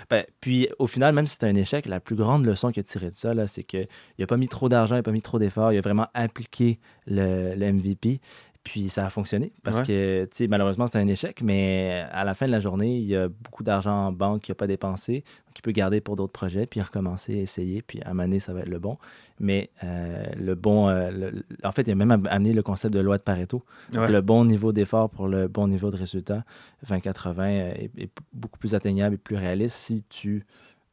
ben, 0.09 0.23
puis 0.41 0.69
au 0.79 0.87
final, 0.87 1.13
même 1.13 1.27
si 1.27 1.37
c'est 1.39 1.47
un 1.47 1.55
échec, 1.55 1.85
la 1.85 1.99
plus 1.99 2.15
grande 2.15 2.45
leçon 2.45 2.71
qu'il 2.71 2.81
a 2.81 2.83
tirée 2.83 3.09
de 3.09 3.15
ça, 3.15 3.33
c'est 3.47 3.63
qu'il 3.63 3.87
n'a 4.17 4.27
pas 4.27 4.37
mis 4.37 4.47
trop 4.47 4.69
d'argent, 4.69 4.95
il 4.95 4.99
n'a 4.99 5.03
pas 5.03 5.11
mis 5.11 5.21
trop 5.21 5.39
d'efforts, 5.39 5.73
il 5.73 5.77
a 5.77 5.81
vraiment 5.89 6.07
appliqué 6.13 6.79
le, 7.07 7.55
MVP. 7.55 8.21
Puis 8.63 8.89
ça 8.89 9.05
a 9.05 9.09
fonctionné 9.09 9.53
parce 9.63 9.81
que, 9.81 10.25
tu 10.25 10.37
sais, 10.37 10.47
malheureusement, 10.47 10.85
c'est 10.85 10.99
un 10.99 11.07
échec, 11.07 11.41
mais 11.41 12.05
à 12.11 12.23
la 12.23 12.33
fin 12.33 12.45
de 12.45 12.51
la 12.51 12.59
journée, 12.59 12.97
il 12.97 13.05
y 13.05 13.15
a 13.15 13.27
beaucoup 13.27 13.63
d'argent 13.63 14.07
en 14.07 14.11
banque 14.11 14.43
qu'il 14.43 14.51
n'a 14.51 14.57
pas 14.57 14.67
dépensé, 14.67 15.23
qu'il 15.53 15.63
peut 15.63 15.71
garder 15.71 16.01
pour 16.01 16.15
d'autres 16.15 16.33
projets, 16.33 16.67
puis 16.67 16.81
recommencer, 16.81 17.33
essayer, 17.33 17.81
puis 17.81 18.01
à 18.01 18.11
un 18.11 18.39
ça 18.39 18.53
va 18.53 18.59
être 18.59 18.69
le 18.69 18.77
bon. 18.77 18.97
Mais 19.39 19.71
euh, 19.83 20.25
le 20.37 20.55
bon. 20.55 20.89
Euh, 20.89 21.31
en 21.63 21.71
fait, 21.71 21.83
il 21.83 21.91
a 21.91 21.95
même 21.95 22.11
amené 22.11 22.53
le 22.53 22.61
concept 22.61 22.93
de 22.93 22.99
loi 22.99 23.17
de 23.17 23.23
Pareto. 23.23 23.63
Le 23.93 24.19
bon 24.19 24.45
niveau 24.45 24.71
d'effort 24.71 25.09
pour 25.09 25.27
le 25.27 25.47
bon 25.47 25.67
niveau 25.67 25.89
de 25.89 25.95
résultat, 25.95 26.43
20-80, 26.85 27.35
euh, 27.39 27.73
est, 27.97 28.11
beaucoup 28.33 28.59
plus 28.59 28.75
atteignable 28.75 29.15
et 29.15 29.17
plus 29.17 29.37
réaliste 29.37 29.75
si 29.75 30.03
tu 30.03 30.45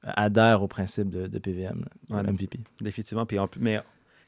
adhères 0.03 0.63
au 0.63 0.69
principe 0.69 1.11
de, 1.11 1.39
PVM, 1.39 1.85
MVP. 2.11 2.61
Définitivement. 2.81 3.27
Puis 3.27 3.39
en, 3.39 3.49
mais 3.59 3.83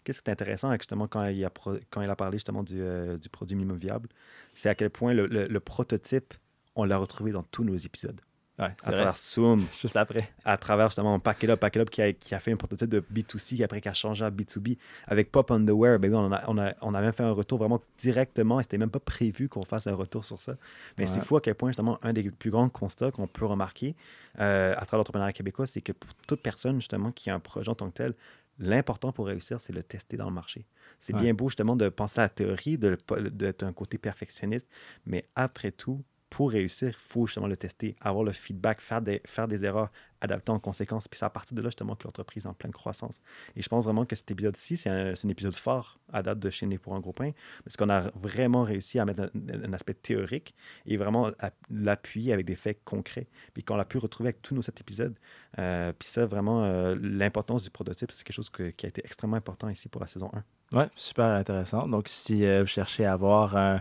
qu'est-ce 0.09 0.23
qui 0.23 0.31
est 0.31 0.33
intéressant 0.33 0.73
justement 0.73 1.07
quand 1.07 1.27
il 1.27 1.45
a, 1.45 1.51
quand 1.91 2.01
il 2.01 2.09
a 2.09 2.17
parlé 2.17 2.39
justement 2.39 2.63
du, 2.63 2.83
du 3.21 3.29
produit 3.29 3.55
minimum 3.55 3.77
viable, 3.77 4.09
c'est 4.55 4.71
à 4.71 4.75
quel 4.75 4.89
point 4.89 5.13
le, 5.13 5.27
le 5.27 5.61
prototype, 5.61 6.33
on 6.75 6.85
l'a 6.85 6.97
retrouvé 6.97 7.31
dans 7.31 7.43
tous 7.43 7.63
nos 7.63 7.77
épisodes. 7.77 8.19
Ouais, 8.59 8.75
à 8.83 8.93
travers 8.93 9.17
Zoom, 9.17 9.65
Juste 9.81 9.95
après. 9.95 10.33
à 10.45 10.57
travers 10.57 10.89
justement 10.89 11.21
Pack 11.21 11.45
It 11.45 11.51
Up, 11.51 11.61
Pack 11.61 11.77
It 11.77 11.83
Up 11.83 11.91
qui 11.91 12.03
a, 12.03 12.13
qui 12.13 12.35
a 12.35 12.41
fait 12.41 12.51
un 12.51 12.57
prototype 12.57 12.89
de 12.89 13.01
B2C 13.01 13.63
après 13.63 13.81
qui 13.81 13.89
a 13.89 13.95
changé 13.95 14.25
à 14.25 14.31
B2B. 14.33 14.79
Avec 15.07 15.31
Pop 15.31 15.53
Underwear, 15.53 16.01
ben 16.01 16.13
oui, 16.13 16.19
on, 16.19 16.33
a, 16.33 16.43
on, 16.49 16.59
a, 16.59 16.73
on 16.83 16.93
a 16.93 17.01
même 17.01 17.13
fait 17.13 17.23
un 17.23 17.31
retour 17.31 17.59
vraiment 17.59 17.81
directement 17.99 18.59
et 18.59 18.65
c'était 18.65 18.79
même 18.79 18.91
pas 18.91 18.99
prévu 18.99 19.49
qu'on 19.49 19.63
fasse 19.63 19.87
un 19.87 19.95
retour 19.95 20.25
sur 20.25 20.41
ça. 20.41 20.55
Mais 20.99 21.07
c'est 21.07 21.21
fou 21.21 21.37
à 21.37 21.41
quel 21.41 21.55
point 21.55 21.71
justement 21.71 22.01
un 22.03 22.13
des 22.13 22.29
plus 22.33 22.51
grands 22.51 22.69
constats 22.69 23.13
qu'on 23.13 23.29
peut 23.29 23.47
remarquer 23.47 23.95
euh, 24.41 24.73
à 24.73 24.85
travers 24.87 24.99
l'entrepreneuriat 24.99 25.33
québécois, 25.33 25.69
c'est 25.69 25.81
que 25.81 25.93
pour 25.93 26.13
toute 26.27 26.43
personne 26.43 26.81
justement 26.81 27.13
qui 27.13 27.31
a 27.31 27.35
un 27.37 27.41
projet 27.41 27.69
en 27.69 27.77
tant 27.77 27.89
que 27.91 27.95
tel, 27.95 28.15
l'important 28.59 29.13
pour 29.13 29.27
réussir, 29.27 29.61
c'est 29.61 29.73
le 29.73 29.83
tester 29.83 30.17
dans 30.17 30.29
le 30.29 30.35
marché. 30.35 30.67
C'est 30.99 31.13
Ouais. 31.13 31.25
bien 31.25 31.35
beau 31.35 31.49
justement 31.49 31.77
de 31.77 31.89
penser 31.89 32.21
à 32.21 32.25
la 32.25 32.29
théorie, 32.29 32.79
de 32.79 32.97
d'être 33.31 33.63
un 33.65 33.73
côté 33.73 33.99
perfectionniste, 33.99 34.69
mais 35.07 35.31
après 35.35 35.71
tout, 35.73 36.05
pour 36.31 36.51
réussir, 36.51 36.89
il 36.89 36.95
faut 36.95 37.27
justement 37.27 37.47
le 37.47 37.57
tester, 37.57 37.97
avoir 38.01 38.25
le 38.25 38.33
feedback, 38.33 38.81
faire 38.81 39.01
des, 39.01 39.65
erreurs, 39.65 39.91
adapter 40.21 40.53
en 40.53 40.59
conséquence. 40.59 41.09
Puis 41.09 41.19
c'est 41.19 41.25
à 41.25 41.31
partir 41.31 41.57
de 41.57 41.63
là 41.63 41.69
justement 41.69 41.97
que 41.97 42.05
l'entreprise 42.05 42.45
est 42.45 42.49
en 42.49 42.55
pleine 42.55 42.73
croissance. 42.73 43.23
Et 43.57 43.63
je 43.63 43.69
pense 43.69 43.85
vraiment 43.85 44.05
que 44.05 44.15
cet 44.15 44.31
épisode-ci, 44.31 44.77
c'est 44.77 44.91
un, 44.91 45.15
épisode 45.29 45.55
fort 45.55 45.99
à 46.13 46.23
date 46.23 46.39
de 46.39 46.51
chez 46.51 46.67
pour 46.79 46.95
un 46.95 47.01
gros 47.01 47.13
pain, 47.13 47.33
parce 47.65 47.77
qu'on 47.77 47.89
a 47.89 48.11
vraiment 48.15 48.63
réussi 48.63 48.99
à 48.99 49.05
mettre 49.05 49.31
un, 49.33 49.73
aspect 49.73 49.95
théorique 49.95 50.55
et 50.87 50.97
vraiment 50.97 51.31
l'appuyer 51.71 52.33
avec 52.33 52.47
des 52.47 52.57
faits 52.57 52.81
concrets. 52.85 53.29
Puis 53.55 53.63
qu'on 53.65 53.79
a 53.79 53.85
pu 53.85 53.99
retrouver 53.99 54.29
avec 54.29 54.43
tous 54.43 54.55
nos 54.55 54.63
sept 54.63 54.81
épisodes. 54.81 55.17
Euh, 55.59 55.93
puis 55.99 56.09
ça, 56.09 56.27
vraiment, 56.27 56.65
euh, 56.65 56.95
l'importance 57.01 57.63
du 57.63 57.71
prototype, 57.71 58.11
c'est 58.13 58.25
quelque 58.25 58.37
chose 58.37 58.51
qui 58.51 58.87
a 58.87 58.89
été 58.89 59.03
extrêmement 59.05 59.37
important 59.37 59.69
ici 59.69 59.89
pour 59.89 60.01
la 60.01 60.09
saison 60.09 60.31
1. 60.35 60.45
Ouais, 60.75 60.89
super 60.97 61.25
intéressant. 61.27 61.89
Donc, 61.89 62.09
si 62.09 62.45
euh, 62.45 62.61
vous 62.61 62.67
cherchez 62.67 63.07
à 63.07 63.13
avoir 63.15 63.57
un, 63.57 63.81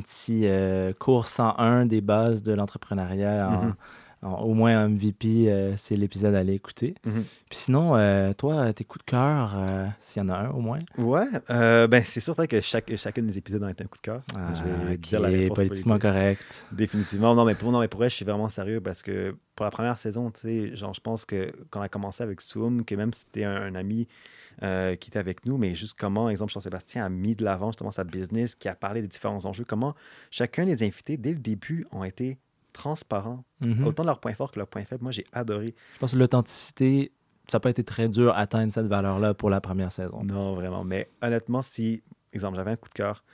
petit 0.00 0.42
euh, 0.46 0.92
cours 0.98 1.26
101 1.28 1.86
des 1.86 2.00
bases 2.00 2.42
de 2.42 2.52
l'entrepreneuriat, 2.52 3.48
en- 3.48 3.62
Mhm. 3.66 3.68
en 3.70 3.74
au 4.22 4.54
moins 4.54 4.76
un 4.78 4.88
MVP, 4.88 5.50
euh, 5.50 5.76
c'est 5.76 5.96
l'épisode 5.96 6.34
à 6.34 6.38
aller 6.38 6.54
écouter. 6.54 6.94
Mhm. 7.04 7.24
Puis 7.48 7.58
sinon, 7.58 7.96
euh, 7.96 8.32
toi, 8.32 8.72
tes 8.72 8.84
coups 8.84 9.04
de 9.04 9.10
cœur, 9.10 9.54
euh, 9.56 9.86
s'il 10.00 10.22
y 10.22 10.24
en 10.24 10.28
a 10.28 10.36
un 10.36 10.50
au 10.50 10.60
moins. 10.60 10.78
Ouais, 10.98 11.26
ben 11.48 12.02
c'est 12.04 12.20
certain 12.20 12.46
que 12.46 12.60
chaque, 12.60 12.94
chacun 12.96 13.22
des 13.22 13.38
épisodes 13.38 13.62
a 13.62 13.70
été 13.70 13.84
un 13.84 13.86
coup 13.86 13.98
de 13.98 14.02
cœur. 14.02 14.22
Ah, 14.34 14.52
je 14.54 14.64
vais 14.64 14.94
ok, 14.94 15.00
dire 15.00 15.20
la 15.20 15.28
réponse 15.28 15.56
politiquement 15.56 15.98
politique. 15.98 16.12
correct. 16.12 16.64
Définitivement. 16.72 17.34
Non, 17.34 17.44
mais 17.44 17.54
pour, 17.54 17.70
non, 17.72 17.80
mais 17.80 17.88
pour 17.88 18.02
elle, 18.04 18.10
je 18.10 18.16
suis 18.16 18.24
vraiment 18.24 18.48
sérieux 18.48 18.80
parce 18.80 19.02
que 19.02 19.36
pour 19.54 19.64
la 19.64 19.70
première 19.70 19.98
saison, 19.98 20.30
tu 20.30 20.40
sais, 20.40 20.76
genre, 20.76 20.94
je 20.94 21.00
pense 21.00 21.24
que 21.24 21.52
quand 21.70 21.80
on 21.80 21.82
a 21.82 21.88
commencé 21.88 22.22
avec 22.22 22.40
Zoom, 22.40 22.84
que 22.84 22.94
même 22.94 23.12
si 23.12 23.20
c'était 23.20 23.44
un, 23.44 23.54
un 23.54 23.74
ami 23.74 24.08
qui 24.58 25.10
était 25.10 25.18
avec 25.18 25.44
nous, 25.44 25.58
mais 25.58 25.74
juste 25.74 25.98
comment, 25.98 26.30
exemple, 26.30 26.50
Jean-Sébastien 26.50 27.04
a 27.04 27.10
mis 27.10 27.36
de 27.36 27.44
l'avant 27.44 27.72
justement 27.72 27.90
sa 27.90 28.04
business, 28.04 28.54
qui 28.54 28.68
a 28.68 28.74
parlé 28.74 29.02
des 29.02 29.08
différents 29.08 29.44
enjeux, 29.44 29.66
comment 29.68 29.94
chacun 30.30 30.64
des 30.64 30.82
invités, 30.82 31.18
dès 31.18 31.32
le 31.32 31.38
début, 31.38 31.86
ont 31.92 32.04
été 32.04 32.38
transparents, 32.76 33.44
Mhm. 33.60 33.86
autant 33.86 34.04
leurs 34.04 34.20
points 34.20 34.34
forts 34.34 34.52
que 34.52 34.58
leurs 34.58 34.68
points 34.68 34.84
faibles. 34.84 35.02
Moi, 35.02 35.12
j'ai 35.12 35.24
adoré. 35.32 35.74
Je 35.94 35.98
pense 35.98 36.12
que 36.12 36.16
l'authenticité, 36.16 37.12
ça 37.48 37.56
n'a 37.56 37.60
pas 37.60 37.70
été 37.70 37.82
très 37.84 38.08
dur 38.08 38.32
à 38.32 38.38
atteindre 38.40 38.72
cette 38.72 38.86
valeur-là 38.86 39.34
pour 39.34 39.50
la 39.50 39.60
première 39.60 39.90
saison. 39.92 40.22
Non, 40.24 40.54
vraiment. 40.54 40.84
Mais 40.84 41.08
honnêtement, 41.22 41.62
si, 41.62 42.02
exemple, 42.32 42.56
j'avais 42.56 42.72
un 42.72 42.76
coup 42.76 42.88
de 42.88 42.94
cœur, 42.94 43.24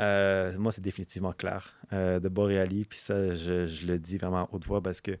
euh, 0.00 0.56
moi, 0.58 0.72
c'est 0.72 0.80
définitivement 0.80 1.32
clair 1.32 1.74
euh, 1.92 2.20
de 2.20 2.28
Boreali. 2.28 2.86
Puis 2.86 2.98
ça, 2.98 3.34
je, 3.34 3.66
je 3.66 3.86
le 3.86 3.98
dis 3.98 4.16
vraiment 4.16 4.38
à 4.44 4.48
haute 4.50 4.64
voix 4.64 4.80
parce 4.82 5.02
que 5.02 5.12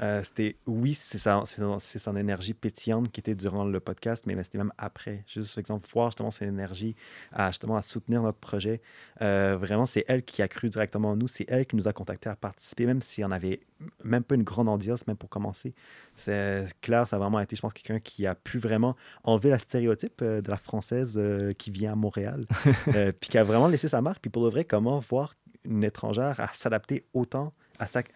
euh, 0.00 0.22
c'était, 0.22 0.56
oui, 0.66 0.94
c'est 0.94 1.18
sa- 1.18 1.42
c'est 1.44 1.98
son, 1.98 2.16
énergie 2.16 2.54
pétillante 2.54 3.10
qui 3.10 3.20
était 3.20 3.34
durant 3.34 3.64
le 3.64 3.80
podcast, 3.80 4.24
mais, 4.26 4.36
mais 4.36 4.44
c'était 4.44 4.58
même 4.58 4.72
après. 4.78 5.24
Juste, 5.26 5.54
par 5.54 5.60
exemple, 5.60 5.88
voir 5.92 6.10
justement 6.10 6.30
son 6.30 6.44
énergie 6.44 6.94
à, 7.32 7.50
justement, 7.50 7.76
à 7.76 7.82
soutenir 7.82 8.22
notre 8.22 8.38
projet. 8.38 8.80
Vraiment, 9.20 9.86
c'est 9.86 10.04
elle 10.08 10.22
qui 10.22 10.42
a 10.42 10.48
cru 10.48 10.68
directement 10.68 11.10
en 11.10 11.16
nous. 11.16 11.26
C'est 11.28 11.46
elle 11.48 11.66
qui 11.66 11.74
nous 11.76 11.88
a 11.88 11.92
contactés 11.92 12.28
à 12.28 12.36
participer, 12.36 12.86
même 12.86 13.02
si 13.02 13.24
on 13.24 13.30
avait 13.30 13.60
même 14.04 14.24
pas 14.24 14.34
une 14.34 14.42
grande 14.42 14.68
audience, 14.68 15.06
même 15.06 15.16
pour 15.16 15.28
commencer. 15.28 15.74
C'est 16.14 16.66
clair, 16.80 17.06
ça 17.08 17.16
a 17.16 17.18
vraiment 17.18 17.40
été, 17.40 17.54
je 17.56 17.60
pense, 17.60 17.72
quelqu'un 17.72 18.00
qui 18.00 18.26
a 18.26 18.34
pu 18.34 18.58
vraiment 18.58 18.96
enlever 19.22 19.50
la 19.50 19.58
stéréotype 19.58 20.22
de 20.22 20.48
la 20.50 20.56
française 20.56 21.20
qui 21.58 21.70
vient 21.70 21.92
à 21.92 21.96
Montréal, 21.96 22.46
puis 23.20 23.30
qui 23.30 23.38
a 23.38 23.44
vraiment 23.44 23.68
laissé 23.68 23.88
sa 23.88 24.00
marque. 24.00 24.27
Puis 24.28 24.32
pour 24.32 24.44
de 24.44 24.50
vrai, 24.50 24.64
comment 24.64 24.98
voir 24.98 25.34
une 25.64 25.82
étrangère 25.84 26.38
à 26.40 26.48
s'adapter 26.52 27.06
autant, 27.14 27.52
à 27.78 27.86
s'ac- 27.86 28.12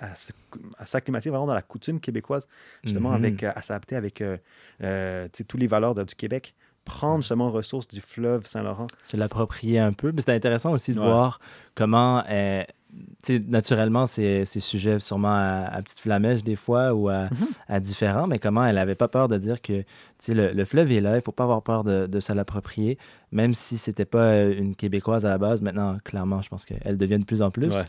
à 0.79 0.87
s'acclimater 0.87 1.31
vraiment 1.31 1.47
dans 1.47 1.55
la 1.55 1.63
coutume 1.63 2.01
québécoise, 2.01 2.47
justement, 2.85 3.11
Mhm. 3.11 3.15
avec, 3.17 3.43
euh, 3.43 3.53
à 3.55 3.63
s'adapter 3.63 3.97
avec 3.97 4.21
euh, 4.21 4.37
euh, 4.83 5.29
tous 5.49 5.57
les 5.57 5.67
valeurs 5.67 5.95
de- 5.95 6.05
du 6.05 6.15
Québec. 6.15 6.55
Prendre 6.85 7.23
justement 7.23 7.51
ressources 7.51 7.87
du 7.89 8.01
fleuve 8.01 8.45
Saint-Laurent. 8.45 8.89
se 9.05 9.17
l'approprier 9.17 9.79
un 9.79 9.93
peu. 9.93 10.13
Mais 10.13 10.21
c'est 10.21 10.33
intéressant 10.35 10.73
aussi 10.73 10.93
de 10.95 10.99
Ouais. 11.01 11.07
voir 11.07 11.39
comment, 11.75 12.25
naturellement, 13.49 14.07
c'est 14.07 14.45
sujet 14.45 14.99
sûrement 14.99 15.33
à, 15.35 15.69
à 15.73 15.83
petite 15.83 16.01
flamèche 16.01 16.43
des 16.43 16.57
fois 16.57 16.93
ou 16.95 17.09
à, 17.09 17.25
Mhm. 17.25 17.47
à 17.69 17.81
différent, 17.81 18.27
mais 18.27 18.39
comment 18.39 18.65
elle 18.67 18.75
n'avait 18.75 18.95
pas 18.95 19.09
peur 19.09 19.29
de 19.29 19.39
dire 19.39 19.63
que 19.63 19.85
le, 20.29 20.53
le 20.53 20.65
fleuve 20.65 20.91
est 20.93 21.01
là, 21.01 21.13
il 21.13 21.17
ne 21.17 21.21
faut 21.21 21.33
pas 21.33 21.45
avoir 21.45 21.63
peur 21.63 21.85
de, 21.85 22.07
de 22.07 22.21
se 22.21 22.33
l'approprier, 22.33 22.99
même 23.31 23.55
si 23.55 23.79
c'était 23.79 24.05
pas 24.05 24.19
euh, 24.33 24.55
une 24.59 24.75
Québécoise 24.77 25.25
à 25.25 25.31
la 25.31 25.39
base. 25.39 25.63
Maintenant, 25.63 25.97
clairement, 26.05 26.43
je 26.43 26.49
pense 26.49 26.65
qu'elle 26.65 26.99
devient 26.99 27.19
de 27.19 27.25
plus 27.25 27.43
en 27.43 27.51
plus. 27.51 27.69
Ouais. 27.69 27.85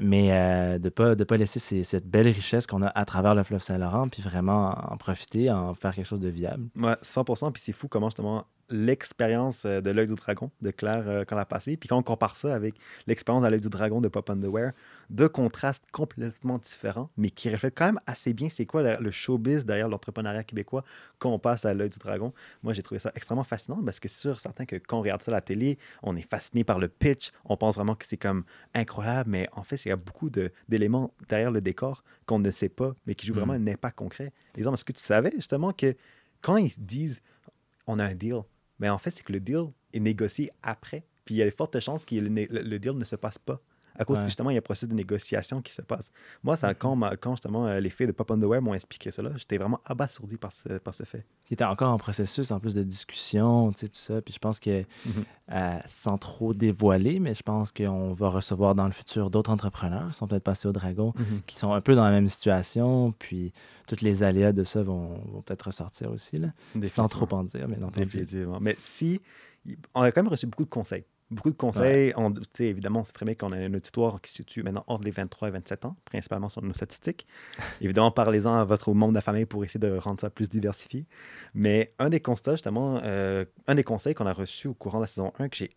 Mais 0.00 0.28
euh, 0.32 0.78
de 0.78 0.84
ne 0.84 0.88
pas, 0.90 1.14
de 1.14 1.24
pas 1.24 1.36
laisser 1.36 1.58
ces- 1.58 1.84
cette 1.84 2.06
belle 2.08 2.26
richesse 2.28 2.66
qu'on 2.66 2.82
a 2.82 2.88
à 2.88 3.04
travers 3.04 3.34
le 3.34 3.42
fleuve 3.42 3.60
Saint-Laurent, 3.62 4.08
puis 4.08 4.22
vraiment 4.22 4.74
en 4.90 4.96
profiter, 4.96 5.50
en 5.50 5.74
faire 5.74 5.94
quelque 5.94 6.06
chose 6.06 6.20
de 6.20 6.28
viable. 6.28 6.68
Ouais, 6.80 6.96
100%. 7.02 7.52
Puis 7.52 7.62
c'est 7.64 7.72
fou 7.72 7.88
comment 7.88 8.08
justement 8.08 8.44
l'expérience 8.70 9.64
euh, 9.64 9.80
de 9.80 9.90
l'œil 9.90 10.06
du 10.06 10.14
dragon 10.14 10.50
de 10.62 10.70
Claire 10.70 11.04
euh, 11.08 11.24
quand 11.24 11.36
elle 11.36 11.42
a 11.42 11.46
passé. 11.46 11.76
Puis 11.76 11.88
quand 11.88 11.96
on 11.98 12.02
compare 12.02 12.36
ça 12.36 12.54
avec 12.54 12.74
l'expérience 13.06 13.44
de 13.44 13.48
l'œil 13.48 13.60
du 13.60 13.68
dragon 13.68 14.00
de 14.00 14.08
Pop 14.08 14.28
Underwear, 14.30 14.72
deux 15.10 15.28
contrastes 15.28 15.84
complètement 15.92 16.58
différents, 16.58 17.10
mais 17.16 17.30
qui 17.30 17.50
reflètent 17.50 17.76
quand 17.76 17.86
même 17.86 18.00
assez 18.06 18.32
bien 18.34 18.48
c'est 18.48 18.66
quoi 18.66 18.82
le, 18.82 19.02
le 19.02 19.10
showbiz 19.10 19.64
derrière 19.66 19.88
l'entrepreneuriat 19.88 20.44
québécois 20.44 20.84
quand 21.18 21.30
on 21.30 21.38
passe 21.38 21.64
à 21.64 21.74
l'œil 21.74 21.88
du 21.90 21.98
dragon. 21.98 22.32
Moi, 22.62 22.72
j'ai 22.74 22.82
trouvé 22.82 22.98
ça 22.98 23.12
extrêmement 23.14 23.44
fascinant 23.44 23.82
parce 23.84 24.00
que 24.00 24.08
c'est 24.08 24.20
sûr, 24.20 24.40
certain 24.40 24.66
que 24.66 24.76
quand 24.76 24.98
on 24.98 25.02
regarde 25.02 25.22
ça 25.22 25.30
à 25.30 25.34
la 25.34 25.40
télé, 25.40 25.78
on 26.02 26.16
est 26.16 26.28
fasciné 26.28 26.64
par 26.64 26.78
le 26.78 26.88
pitch, 26.88 27.30
on 27.44 27.56
pense 27.56 27.76
vraiment 27.76 27.94
que 27.94 28.04
c'est 28.06 28.16
comme 28.16 28.44
incroyable, 28.74 29.30
mais 29.30 29.48
en 29.52 29.62
fait, 29.62 29.84
il 29.84 29.88
y 29.88 29.92
a 29.92 29.96
beaucoup 29.96 30.30
de- 30.30 30.50
d'éléments 30.68 31.12
derrière 31.28 31.50
le 31.50 31.60
décor 31.60 32.02
qu'on 32.26 32.38
ne 32.38 32.50
sait 32.50 32.68
pas, 32.68 32.94
mais 33.06 33.14
qui 33.14 33.26
jouent 33.26 33.34
vraiment 33.34 33.54
Mm. 33.58 33.68
un 33.68 33.72
impact 33.72 33.96
concret. 33.96 34.32
Exemple, 34.56 34.74
est-ce 34.74 34.84
que 34.84 34.92
tu 34.92 35.02
savais 35.02 35.30
justement 35.36 35.72
que 35.72 35.94
quand 36.42 36.56
ils 36.56 36.70
se 36.70 36.80
disent 36.80 37.22
on 37.86 38.00
a 38.00 38.04
un 38.04 38.14
deal, 38.14 38.40
mais 38.78 38.88
en 38.88 38.98
fait, 38.98 39.10
c'est 39.10 39.24
que 39.24 39.32
le 39.32 39.40
deal 39.40 39.72
est 39.92 40.00
négocié 40.00 40.50
après. 40.62 41.04
Puis 41.24 41.34
il 41.34 41.38
y 41.38 41.42
a 41.42 41.44
de 41.44 41.50
fortes 41.50 41.80
chances 41.80 42.04
que 42.04 42.14
le, 42.14 42.28
le 42.28 42.78
deal 42.78 42.92
ne 42.92 43.04
se 43.04 43.16
passe 43.16 43.38
pas. 43.38 43.60
À 43.98 44.04
cause 44.04 44.16
Ouais. 44.18 44.22
que 44.22 44.28
justement, 44.28 44.50
il 44.50 44.54
y 44.54 44.56
a 44.56 44.60
un 44.60 44.62
processus 44.62 44.88
de 44.88 44.94
négociation 44.94 45.62
qui 45.62 45.72
se 45.72 45.82
passe. 45.82 46.12
Moi, 46.42 46.56
ça, 46.56 46.74
quand, 46.74 46.96
ma- 46.96 47.16
quand 47.16 47.32
justement 47.32 47.66
euh, 47.66 47.80
les 47.80 47.90
filles 47.90 48.06
de 48.06 48.12
Pop 48.12 48.30
Underwear 48.30 48.60
m'ont 48.62 48.74
expliqué 48.74 49.10
cela, 49.10 49.30
j'étais 49.36 49.58
vraiment 49.58 49.80
abasourdi 49.84 50.36
par 50.36 50.52
ce, 50.52 50.78
par 50.78 50.94
ce 50.94 51.04
fait. 51.04 51.24
qui 51.46 51.54
était 51.54 51.64
encore 51.64 51.92
en 51.92 51.96
processus 51.98 52.50
en 52.50 52.58
plus 52.60 52.74
de 52.74 52.82
discussion, 52.82 53.70
tu 53.72 53.78
sais, 53.80 53.88
tout 53.88 53.98
ça. 53.98 54.20
Puis 54.20 54.34
je 54.34 54.38
pense 54.38 54.58
que, 54.60 54.80
Mhm. 55.06 55.24
euh, 55.52 55.78
sans 55.86 56.18
trop 56.18 56.52
dévoiler, 56.54 57.20
mais 57.20 57.34
je 57.34 57.42
pense 57.42 57.70
qu'on 57.72 58.12
va 58.12 58.28
recevoir 58.28 58.74
dans 58.74 58.86
le 58.86 58.92
futur 58.92 59.30
d'autres 59.30 59.50
entrepreneurs 59.50 60.10
qui 60.10 60.16
sont 60.18 60.26
peut-être 60.26 60.42
passés 60.42 60.66
au 60.68 60.72
Dragon, 60.72 61.14
qui 61.46 61.56
sont 61.58 61.72
un 61.72 61.80
peu 61.80 61.94
dans 61.94 62.04
la 62.04 62.10
même 62.10 62.28
situation. 62.28 63.12
Puis 63.12 63.52
toutes 63.86 64.00
les 64.02 64.22
aléas 64.24 64.52
de 64.52 64.64
ça 64.64 64.82
vont, 64.82 65.20
vont 65.32 65.42
peut-être 65.42 65.66
ressortir 65.66 66.10
aussi, 66.10 66.36
là, 66.38 66.48
sans 66.86 67.06
trop 67.08 67.28
en 67.32 67.44
dire, 67.44 67.68
mais 67.68 67.76
non, 67.76 67.88
Définitivement. 67.94 68.58
Mais 68.60 68.74
si, 68.78 69.20
on 69.94 70.02
a 70.02 70.10
quand 70.12 70.22
même 70.22 70.30
reçu 70.30 70.46
beaucoup 70.46 70.64
de 70.64 70.70
conseils. 70.70 71.04
Beaucoup 71.30 71.50
de 71.50 71.56
conseils. 71.56 72.12
On- 72.16 72.32
évidemment, 72.60 73.02
c'est 73.04 73.12
très 73.12 73.26
bien 73.26 73.34
qu'on 73.34 73.50
a 73.50 73.56
un 73.56 73.74
auditoire 73.74 74.20
qui 74.20 74.30
se 74.30 74.36
situe 74.36 74.62
maintenant 74.62 74.84
entre 74.86 75.04
les 75.04 75.10
23 75.10 75.48
et 75.48 75.50
27 75.50 75.84
ans, 75.84 75.96
principalement 76.04 76.48
sur 76.48 76.62
nos 76.62 76.72
statistiques. 76.72 77.26
évidemment, 77.80 78.12
parlez-en 78.12 78.54
à 78.54 78.64
votre 78.64 78.94
membre 78.94 79.12
de 79.12 79.16
la 79.16 79.22
famille 79.22 79.44
pour 79.46 79.64
essayer 79.64 79.80
de 79.80 79.96
rendre 79.96 80.20
ça 80.20 80.30
plus 80.30 80.48
diversifié. 80.48 81.06
Mais 81.54 81.92
un 81.98 82.10
des 82.10 82.20
constats, 82.20 82.52
justement, 82.52 83.00
euh, 83.02 83.44
un 83.66 83.74
des 83.74 83.84
conseils 83.84 84.14
qu'on 84.14 84.26
a 84.26 84.32
reçus 84.32 84.68
au 84.68 84.74
courant 84.74 84.98
de 84.98 85.04
la 85.04 85.08
saison 85.08 85.32
1 85.38 85.48
que 85.48 85.56
j'ai 85.56 85.70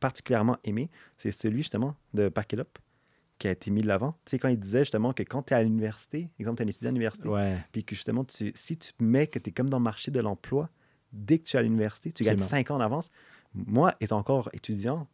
particulièrement 0.00 0.56
aimé, 0.64 0.90
c'est 1.16 1.32
celui, 1.32 1.58
justement, 1.58 1.94
de 2.14 2.24
Up, 2.24 2.78
qui 3.38 3.46
a 3.46 3.52
été 3.52 3.70
mis 3.70 3.82
de 3.82 3.86
l'avant. 3.86 4.12
Tu 4.24 4.30
sais, 4.32 4.38
quand 4.38 4.48
il 4.48 4.58
disait, 4.58 4.80
justement, 4.80 5.12
que 5.12 5.22
quand 5.22 5.44
tu 5.44 5.54
es 5.54 5.56
à 5.56 5.62
l'université, 5.62 6.28
exemple, 6.40 6.56
tu 6.56 6.62
es 6.62 6.66
un 6.66 6.68
étudiant 6.68 6.88
à 6.88 6.92
l'université, 6.92 7.28
Ouais, 7.28 7.56
puis 7.70 7.84
que 7.84 7.94
justement, 7.94 8.24
tu, 8.24 8.50
si 8.54 8.76
tu 8.76 8.92
mets 9.00 9.28
que 9.28 9.38
tu 9.38 9.50
es 9.50 9.52
comme 9.52 9.68
dans 9.70 9.78
le 9.78 9.84
marché 9.84 10.10
de 10.10 10.20
l'emploi, 10.20 10.70
dès 11.12 11.38
que 11.38 11.44
tu 11.44 11.56
es 11.56 11.60
à 11.60 11.62
l'université, 11.62 12.10
tu 12.12 12.24
gagnes 12.24 12.34
Absolument. 12.34 12.50
5 12.66 12.70
ans 12.72 12.78
d'avance. 12.78 13.10
Moi, 13.54 13.94
étant 14.00 14.18
encore 14.18 14.48
étudiant, 14.52 15.06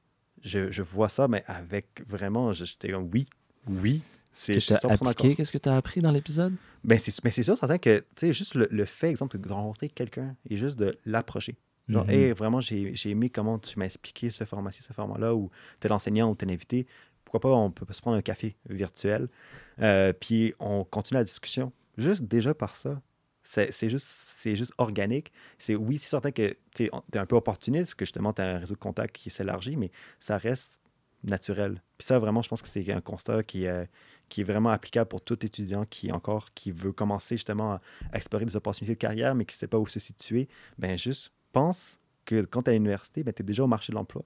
je, 0.43 0.71
je 0.71 0.83
vois 0.83 1.09
ça, 1.09 1.29
mais 1.29 1.45
avec 1.47 2.03
vraiment, 2.09 2.53
j'étais 2.53 2.91
comme 2.91 3.09
oui, 3.13 3.27
oui. 3.69 4.03
C'est 4.33 4.55
que 4.55 4.61
je 4.61 4.65
suis 4.65 4.75
tu 4.75 4.75
as 4.75 4.89
100% 4.89 5.05
d'accord. 5.05 5.09
appliqué, 5.11 5.37
qu'est-ce 5.37 5.53
que 5.53 5.59
tu 5.59 5.69
as 5.69 5.77
appris 5.77 6.01
dans 6.01 6.11
l'épisode? 6.11 6.55
Ben, 6.83 6.99
c'est, 6.99 7.23
mais 7.25 7.31
c'est 7.31 7.45
sûr, 7.45 7.57
certain 7.57 7.79
que, 7.79 8.01
tu 8.01 8.27
sais, 8.27 8.33
juste 8.33 8.55
le, 8.57 8.67
le 8.71 8.85
fait, 8.85 9.09
exemple, 9.09 9.39
de 9.39 9.53
rencontrer 9.53 9.89
quelqu'un 9.89 10.35
et 10.51 10.57
juste 10.57 10.77
de 10.79 10.99
l'approcher. 11.07 11.57
Genre, 11.89 12.05
Mhm. 12.05 12.11
hey, 12.11 12.33
vraiment, 12.33 12.61
j'ai, 12.61 12.93
aimé 13.07 13.31
comment 13.31 13.59
tu 13.59 13.79
m'as 13.79 13.85
expliqué 13.85 14.31
ce 14.31 14.45
format-ci, 14.45 14.83
ce 14.83 14.93
format-là, 14.93 15.35
ou 15.35 15.51
t'es 15.81 15.89
l'enseignant 15.89 16.31
ou 16.31 16.35
t'es 16.35 16.47
l'invité. 16.47 16.87
Pourquoi 17.25 17.41
pas, 17.41 17.49
on 17.57 17.71
peut 17.71 17.87
se 17.93 18.01
prendre 18.01 18.17
un 18.17 18.23
café 18.23 18.57
virtuel, 18.69 19.29
euh, 19.81 20.13
puis 20.13 20.53
on 20.59 20.85
continue 20.85 21.19
la 21.19 21.25
discussion. 21.25 21.73
Juste 21.97 22.23
déjà 22.25 22.55
par 22.55 22.75
ça, 22.75 23.01
c'est, 23.45 23.89
juste, 23.89 24.49
juste 24.55 24.73
organique. 24.79 25.33
C'est, 25.59 25.75
oui, 25.75 25.99
c'est 25.99 26.09
certain 26.09 26.33
que 26.33 26.57
tu 26.75 26.85
es 26.85 27.19
un 27.19 27.27
peu 27.27 27.37
opportuniste, 27.37 27.95
que 27.95 28.05
justement, 28.05 28.33
tu 28.33 28.43
as 28.43 28.57
un 28.57 28.59
réseau 28.59 28.75
de 28.75 28.81
contacts 28.81 29.15
qui 29.15 29.31
s'élargit, 29.31 29.77
mais 29.77 29.91
ça 30.19 30.39
reste 30.39 30.81
naturel. 31.23 31.83
Puis 31.99 32.07
ça, 32.07 32.19
vraiment, 32.19 32.43
je 32.43 32.49
pense 32.49 32.63
que 32.63 32.69
c'est 32.69 32.91
un 32.91 33.01
constat 33.01 33.43
qui 33.43 33.65
est, 33.65 33.89
qui 34.29 34.41
est 34.41 34.45
vraiment 34.45 34.71
applicable 34.71 35.09
pour 35.09 35.21
tout 35.21 35.45
étudiant 35.45 35.85
qui, 35.85 36.11
encore, 36.13 36.53
qui 36.55 36.73
veut 36.73 36.93
commencer 36.93 37.37
justement 37.37 37.75
à, 37.75 37.81
explorer 38.17 38.45
des 38.45 38.57
opportunités 38.57 38.95
de 38.95 38.99
carrière, 38.99 39.35
mais 39.35 39.45
qui 39.45 39.55
ne 39.55 39.59
sait 39.59 39.69
pas 39.69 39.79
où 39.79 39.87
se 39.87 40.01
situer. 40.01 40.49
Ben 40.79 40.97
juste 40.97 41.33
pense 41.53 42.01
que 42.25 42.43
quand 42.43 42.63
tu 42.63 42.71
es 42.71 42.73
à 42.73 42.75
l'université, 42.75 43.23
ben, 43.23 43.33
tu 43.33 43.43
es 43.43 43.45
déjà 43.45 43.65
au 43.65 43.67
marché 43.67 43.93
de 43.93 43.97
l'emploi. 43.97 44.25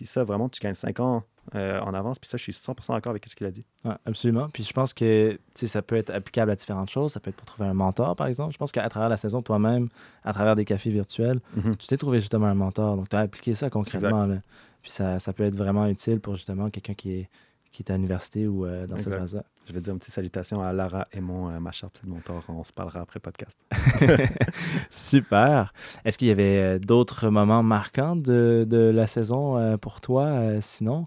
Puis 0.00 0.06
ça, 0.06 0.24
vraiment, 0.24 0.48
tu 0.48 0.60
gagnes 0.60 0.72
5 0.72 0.98
ans 1.00 1.24
euh, 1.54 1.78
en 1.80 1.92
avance. 1.92 2.18
Puis 2.18 2.26
ça, 2.26 2.38
je 2.38 2.42
suis 2.42 2.52
100% 2.52 2.94
d'accord 2.94 3.10
avec 3.10 3.28
ce 3.28 3.36
qu'il 3.36 3.46
a 3.46 3.50
dit. 3.50 3.66
Ouais, 3.84 3.92
absolument. 4.06 4.48
Puis 4.48 4.62
je 4.62 4.72
pense 4.72 4.94
que 4.94 5.38
ça 5.52 5.82
peut 5.82 5.96
être 5.96 6.08
applicable 6.08 6.50
à 6.50 6.56
différentes 6.56 6.88
choses. 6.88 7.12
Ça 7.12 7.20
peut 7.20 7.28
être 7.28 7.36
pour 7.36 7.44
trouver 7.44 7.68
un 7.68 7.74
mentor, 7.74 8.16
par 8.16 8.26
exemple. 8.26 8.54
Je 8.54 8.56
pense 8.56 8.72
qu'à 8.72 8.88
travers 8.88 9.10
la 9.10 9.18
saison, 9.18 9.42
toi-même, 9.42 9.90
à 10.24 10.32
travers 10.32 10.56
des 10.56 10.64
cafés 10.64 10.88
virtuels, 10.88 11.38
mm-hmm. 11.54 11.76
tu 11.76 11.86
t'es 11.86 11.98
trouvé 11.98 12.20
justement 12.20 12.46
un 12.46 12.54
mentor. 12.54 12.96
Donc, 12.96 13.10
tu 13.10 13.16
as 13.16 13.18
appliqué 13.18 13.52
ça 13.52 13.68
concrètement. 13.68 14.24
Là. 14.24 14.36
Puis 14.80 14.90
ça, 14.90 15.18
ça 15.18 15.34
peut 15.34 15.42
être 15.42 15.54
vraiment 15.54 15.86
utile 15.86 16.18
pour 16.18 16.34
justement 16.34 16.70
quelqu'un 16.70 16.94
qui 16.94 17.12
est, 17.12 17.28
qui 17.72 17.82
est 17.82 17.90
à 17.90 17.96
l'université 17.96 18.46
ou 18.46 18.66
euh, 18.66 18.86
dans 18.86 18.98
cette 18.98 19.14
phase-là. 19.14 19.44
Je 19.66 19.72
vais 19.72 19.80
dire 19.80 19.92
une 19.92 19.98
petite 19.98 20.14
salutation 20.14 20.62
à 20.62 20.72
Lara 20.72 21.06
et 21.12 21.20
mon 21.20 21.50
euh, 21.50 21.60
ma 21.60 21.70
c'est 21.72 22.04
de 22.04 22.10
mentor. 22.10 22.42
On 22.48 22.64
se 22.64 22.72
parlera 22.72 23.00
après 23.00 23.20
podcast. 23.20 23.58
Super. 24.90 25.72
Est-ce 26.04 26.18
qu'il 26.18 26.28
y 26.28 26.32
avait 26.32 26.78
d'autres 26.78 27.28
moments 27.28 27.62
marquants 27.62 28.16
de, 28.16 28.66
de 28.68 28.90
la 28.90 29.06
saison 29.06 29.78
pour 29.78 30.00
toi, 30.00 30.60
sinon? 30.60 31.06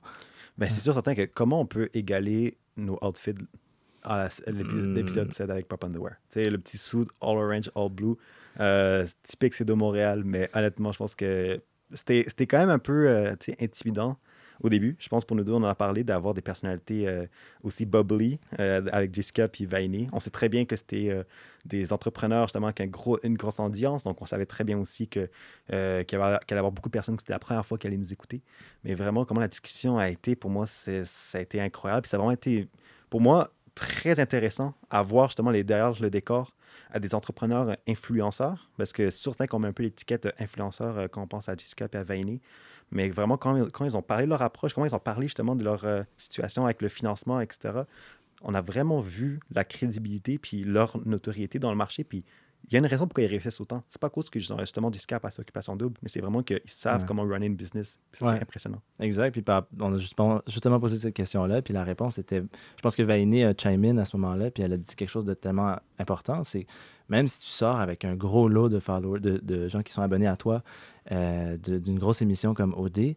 Ben, 0.57 0.69
c'est 0.69 0.81
sûr, 0.81 0.93
certain 0.93 1.15
que 1.15 1.25
comment 1.25 1.59
on 1.59 1.65
peut 1.65 1.89
égaler 1.93 2.57
nos 2.77 2.97
outfits 3.01 3.33
à 4.03 4.27
l'épisode 4.47 5.33
7 5.33 5.47
hmm. 5.47 5.51
avec 5.51 5.67
Pop 5.67 5.83
Underwear? 5.83 6.15
Tu 6.29 6.43
sais, 6.43 6.49
le 6.49 6.57
petit 6.57 6.77
suit 6.77 7.07
all 7.21 7.37
orange, 7.37 7.71
all 7.75 7.89
blue. 7.89 8.15
Euh, 8.59 9.05
typique, 9.23 9.53
c'est 9.53 9.65
de 9.65 9.73
Montréal, 9.73 10.23
mais 10.25 10.49
honnêtement, 10.53 10.91
je 10.91 10.97
pense 10.97 11.15
que 11.15 11.61
c'était 11.93 12.47
quand 12.47 12.59
même 12.59 12.69
un 12.69 12.79
peu 12.79 13.07
euh, 13.07 13.35
intimidant 13.59 14.17
au 14.61 14.69
début. 14.69 14.95
Je 14.99 15.09
pense 15.09 15.25
pour 15.25 15.35
nous 15.35 15.43
deux, 15.43 15.53
on 15.53 15.57
en 15.57 15.63
a 15.63 15.75
parlé 15.75 16.03
d'avoir 16.03 16.33
des 16.33 16.41
personnalités 16.41 17.07
euh, 17.07 17.25
aussi 17.63 17.85
bubbly 17.85 18.39
euh, 18.59 18.81
avec 18.91 19.13
Jessica 19.13 19.47
puis 19.47 19.65
Vainé. 19.65 20.07
On 20.11 20.19
sait 20.19 20.29
très 20.29 20.49
bien 20.49 20.65
que 20.65 20.75
c'était 20.75 21.09
euh, 21.09 21.23
des 21.65 21.93
entrepreneurs 21.93 22.47
justement 22.47 22.71
gros, 22.87 23.19
une 23.23 23.35
grosse 23.35 23.59
audience. 23.59 24.03
Donc 24.03 24.21
on 24.21 24.25
savait 24.25 24.45
très 24.45 24.63
bien 24.63 24.77
aussi 24.77 25.07
que, 25.07 25.29
qu'il 25.67 26.19
y 26.19 26.21
allait 26.21 26.39
avoir 26.51 26.71
beaucoup 26.71 26.89
de 26.89 26.93
personnes 26.93 27.15
que 27.15 27.21
c'était 27.21 27.33
la 27.33 27.39
première 27.39 27.65
fois 27.65 27.77
qu'elles 27.77 27.91
allaient 27.91 27.97
nous 27.97 28.13
écouter. 28.13 28.41
Mais 28.83 28.95
vraiment, 28.95 29.25
comment 29.25 29.41
la 29.41 29.47
discussion 29.47 29.97
a 29.97 30.09
été, 30.09 30.35
pour 30.35 30.49
moi, 30.49 30.65
ça 30.67 31.37
a 31.37 31.41
été 31.41 31.61
incroyable. 31.61 32.03
Puis 32.03 32.09
ça 32.09 32.17
a 32.17 32.19
vraiment 32.19 32.31
été, 32.31 32.67
pour 33.09 33.21
moi, 33.21 33.51
très 33.75 34.19
intéressant 34.19 34.73
à 34.89 35.01
voir 35.01 35.29
justement 35.29 35.51
les 35.51 35.63
derrière 35.63 35.99
le 35.99 36.09
décor 36.09 36.55
à 36.91 36.99
des 36.99 37.15
entrepreneurs 37.15 37.75
influenceurs, 37.87 38.69
parce 38.77 38.93
que 38.93 39.09
surtout 39.09 39.45
qu'on 39.47 39.59
met 39.59 39.67
un 39.67 39.73
peu 39.73 39.83
l'étiquette 39.83 40.29
influenceur 40.39 41.09
quand 41.11 41.21
on 41.23 41.27
pense 41.27 41.49
à 41.49 41.55
Jessica 41.55 41.87
et 41.91 41.97
à 41.97 42.03
Vainé, 42.03 42.41
mais 42.93 43.09
vraiment, 43.09 43.37
quand, 43.37 43.85
ils 43.85 43.97
ont 43.97 44.01
parlé 44.01 44.25
de 44.25 44.29
leur 44.29 44.41
approche, 44.41 44.73
comment 44.73 44.85
ils 44.85 44.95
ont 44.95 44.99
parlé 44.99 45.27
justement 45.27 45.55
de 45.55 45.63
leur 45.63 45.83
euh, 45.83 46.03
situation 46.17 46.65
avec 46.65 46.81
le 46.81 46.87
financement, 46.87 47.41
etc., 47.41 47.81
on 48.43 48.53
a 48.53 48.61
vraiment 48.61 48.99
vu 48.99 49.39
la 49.51 49.63
crédibilité 49.63 50.37
puis 50.37 50.63
leur 50.63 50.97
notoriété 51.05 51.59
dans 51.59 51.71
le 51.71 51.77
marché. 51.77 52.03
Puis 52.03 52.23
il 52.65 52.73
y 52.73 52.75
a 52.77 52.79
une 52.79 52.85
raison 52.85 53.05
pourquoi 53.05 53.23
ils 53.23 53.27
réussissent 53.27 53.59
autant. 53.59 53.83
C'est 53.89 53.99
pas 53.99 54.07
à 54.07 54.09
cause 54.09 54.29
qu'ils 54.29 54.51
ont 54.53 54.59
justement 54.59 54.89
du 54.89 54.97
scap 54.97 55.23
à 55.25 55.31
sa 55.31 55.41
occupation 55.41 55.75
double, 55.75 55.97
mais 56.01 56.09
c'est 56.09 56.21
vraiment 56.21 56.43
qu'ils 56.43 56.61
savent 56.65 57.05
comment 57.05 57.23
runner 57.23 57.47
une 57.47 57.55
business. 57.55 57.99
C'est 58.13 58.25
impressionnant. 58.25 58.81
Exact. 58.99 59.31
Puis 59.31 59.43
on 59.79 59.93
a 59.93 59.97
justement, 59.97 60.41
justement 60.47 60.79
posé 60.79 60.97
cette 60.97 61.13
question-là, 61.13 61.61
puis 61.61 61.73
la 61.73 61.83
réponse 61.83 62.17
était, 62.17 62.41
je 62.41 62.81
pense 62.81 62.95
que 62.95 63.03
Vaini 63.03 63.43
a 63.43 63.53
chime 63.53 63.83
in 63.83 63.97
à 63.97 64.05
ce 64.05 64.15
moment-là, 64.17 64.49
puis 64.49 64.63
elle 64.63 64.73
a 64.73 64.77
dit 64.77 64.95
quelque 64.95 65.09
chose 65.09 65.25
de 65.25 65.33
tellement 65.33 65.75
important, 65.99 66.43
c'est 66.43 66.65
même 67.09 67.27
si 67.27 67.41
tu 67.41 67.47
sors 67.47 67.79
avec 67.79 68.05
un 68.05 68.15
gros 68.15 68.47
lot 68.47 68.69
de 68.69 68.79
followers, 68.79 69.19
de, 69.19 69.67
gens 69.67 69.81
qui 69.81 69.91
sont 69.91 70.01
abonnés 70.01 70.27
à 70.27 70.37
toi, 70.37 70.63
euh, 71.11 71.57
d'une 71.57 71.99
grosse 71.99 72.21
émission 72.21 72.53
comme 72.53 72.73
OD, 72.75 73.15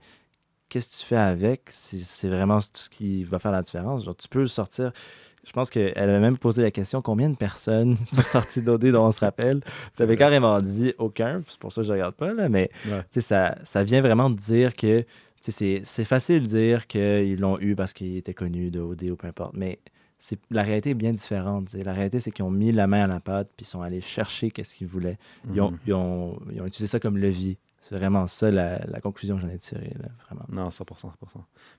qu'est-ce 0.69 0.89
que 0.91 1.01
tu 1.03 1.07
fais 1.07 1.17
avec? 1.17 1.63
C'est 1.71 2.29
vraiment 2.29 2.59
tout 2.59 2.71
ce 2.75 2.91
qui 2.91 3.25
va 3.25 3.39
faire 3.39 3.53
la 3.53 3.63
différence. 3.63 4.05
Genre, 4.05 4.17
tu 4.17 4.29
peux 4.29 4.47
sortir. 4.47 4.93
Je 5.47 5.53
pense 5.53 5.71
qu'elle 5.71 5.97
avait 5.97 6.21
même 6.21 6.37
posé 6.37 6.63
la 6.63 6.71
question 6.71 7.01
combien 7.01 7.31
de 7.31 7.37
personnes 7.37 7.97
sont 8.11 8.23
sorties 8.23 8.63
d'OD 8.63 8.87
dont 8.87 9.07
on 9.07 9.13
se 9.13 9.21
rappelle? 9.21 9.63
Ça 9.93 10.05
avait 10.05 10.17
carrément 10.17 10.61
dit 10.61 10.93
aucun. 10.99 11.43
C'est 11.49 11.59
pour 11.59 11.73
ça 11.73 11.81
que 11.83 11.87
je 11.87 11.93
ne 11.93 11.99
regarde 11.99 12.15
pas, 12.15 12.35
là, 12.35 12.49
mais 12.49 12.71
ça, 13.11 13.57
ça 13.65 13.85
vient 13.85 14.01
vraiment 14.01 14.29
de 14.29 14.37
dire 14.37 14.75
que 14.75 15.05
c'est 15.41 16.05
facile 16.05 16.43
de 16.43 16.47
dire 16.49 16.87
qu'ils 16.87 17.39
l'ont 17.39 17.59
eu 17.61 17.77
parce 17.77 17.93
qu'ils 17.93 18.17
étaient 18.17 18.35
connus 18.35 18.71
de 18.71 18.81
OD 18.81 19.05
ou 19.05 19.17
peu 19.17 19.29
importe. 19.29 19.55
Mais 19.55 19.79
la 20.51 20.63
réalité 20.63 20.91
est 20.91 20.95
bien 20.95 21.13
différente. 21.13 21.73
La 21.75 21.93
réalité, 21.93 22.21
c'est 22.21 22.31
qu'ils 22.31 22.45
ont 22.45 22.51
mis 22.51 22.73
la 22.73 22.87
main 22.87 23.05
à 23.05 23.07
la 23.07 23.21
pâte 23.21 23.49
puis 23.57 23.65
ils 23.65 23.69
sont 23.69 23.83
allés 23.83 24.01
chercher 24.01 24.51
qu'est-ce 24.51 24.75
qu'ils 24.75 24.87
voulaient. 24.87 25.19
Ils, 25.53 25.61
ont, 25.61 26.39
mhm. 26.47 26.67
utilisé 26.67 26.87
ça 26.87 27.01
comme 27.01 27.19
levier. 27.19 27.59
C'est 27.81 27.95
vraiment 27.97 28.27
ça 28.27 28.51
la, 28.51 29.01
conclusion 29.01 29.37
que 29.37 29.43
j'en 29.43 29.49
ai 29.49 29.59
tirée, 29.59 29.95
vraiment. 30.27 30.45
Non, 30.49 30.71
100%, 30.71 30.85
100%. 30.85 31.13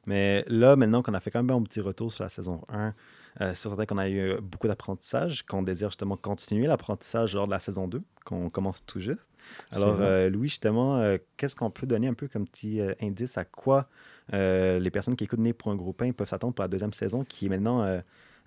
Mais 0.06 0.46
là, 0.48 0.78
maintenant 0.78 1.02
qu'on 1.02 1.14
a 1.14 1.20
fait 1.20 1.32
quand 1.32 1.44
même 1.44 1.58
un 1.58 1.64
petit 1.64 1.82
retour 1.82 2.14
sur 2.14 2.24
la 2.24 2.30
saison 2.30 2.62
1, 2.70 2.94
euh, 3.42 3.54
c'est 3.54 3.70
certain 3.70 3.86
qu'on 3.86 3.98
a 3.98 4.10
eu 4.10 4.40
beaucoup 4.42 4.68
d'apprentissage, 4.68 5.44
qu'on 5.46 5.62
désire 5.62 5.90
justement 5.90 6.18
continuer 6.18 6.68
l'apprentissage 6.68 7.36
lors 7.36 7.46
de 7.46 7.52
la 7.52 7.60
saison 7.60 7.88
2, 7.88 8.02
qu'on 8.26 8.50
commence 8.50 8.86
tout 8.86 9.00
juste. 9.00 9.30
Alors, 9.72 9.98
euh, 10.02 10.30
Louis, 10.30 10.50
justement, 10.50 10.98
euh, 10.98 11.18
qu'est-ce 11.38 11.56
qu'on 11.56 11.70
peut 11.70 11.88
donner 11.88 12.08
un 12.08 12.14
peu 12.14 12.28
comme 12.28 12.48
petit 12.48 12.82
indice 13.02 13.38
à 13.38 13.46
quoi 13.46 13.88
les 14.32 14.90
personnes 14.92 15.16
qui 15.16 15.24
écoutent 15.24 15.40
Né 15.40 15.54
pour 15.54 15.72
un 15.72 15.76
gros 15.76 15.94
pain 15.94 16.12
peuvent 16.12 16.28
s'attendre 16.28 16.54
pour 16.54 16.64
la 16.64 16.68
deuxième 16.68 16.94
saison, 16.94 17.24
qui 17.24 17.46
est 17.46 17.50
maintenant 17.50 18.02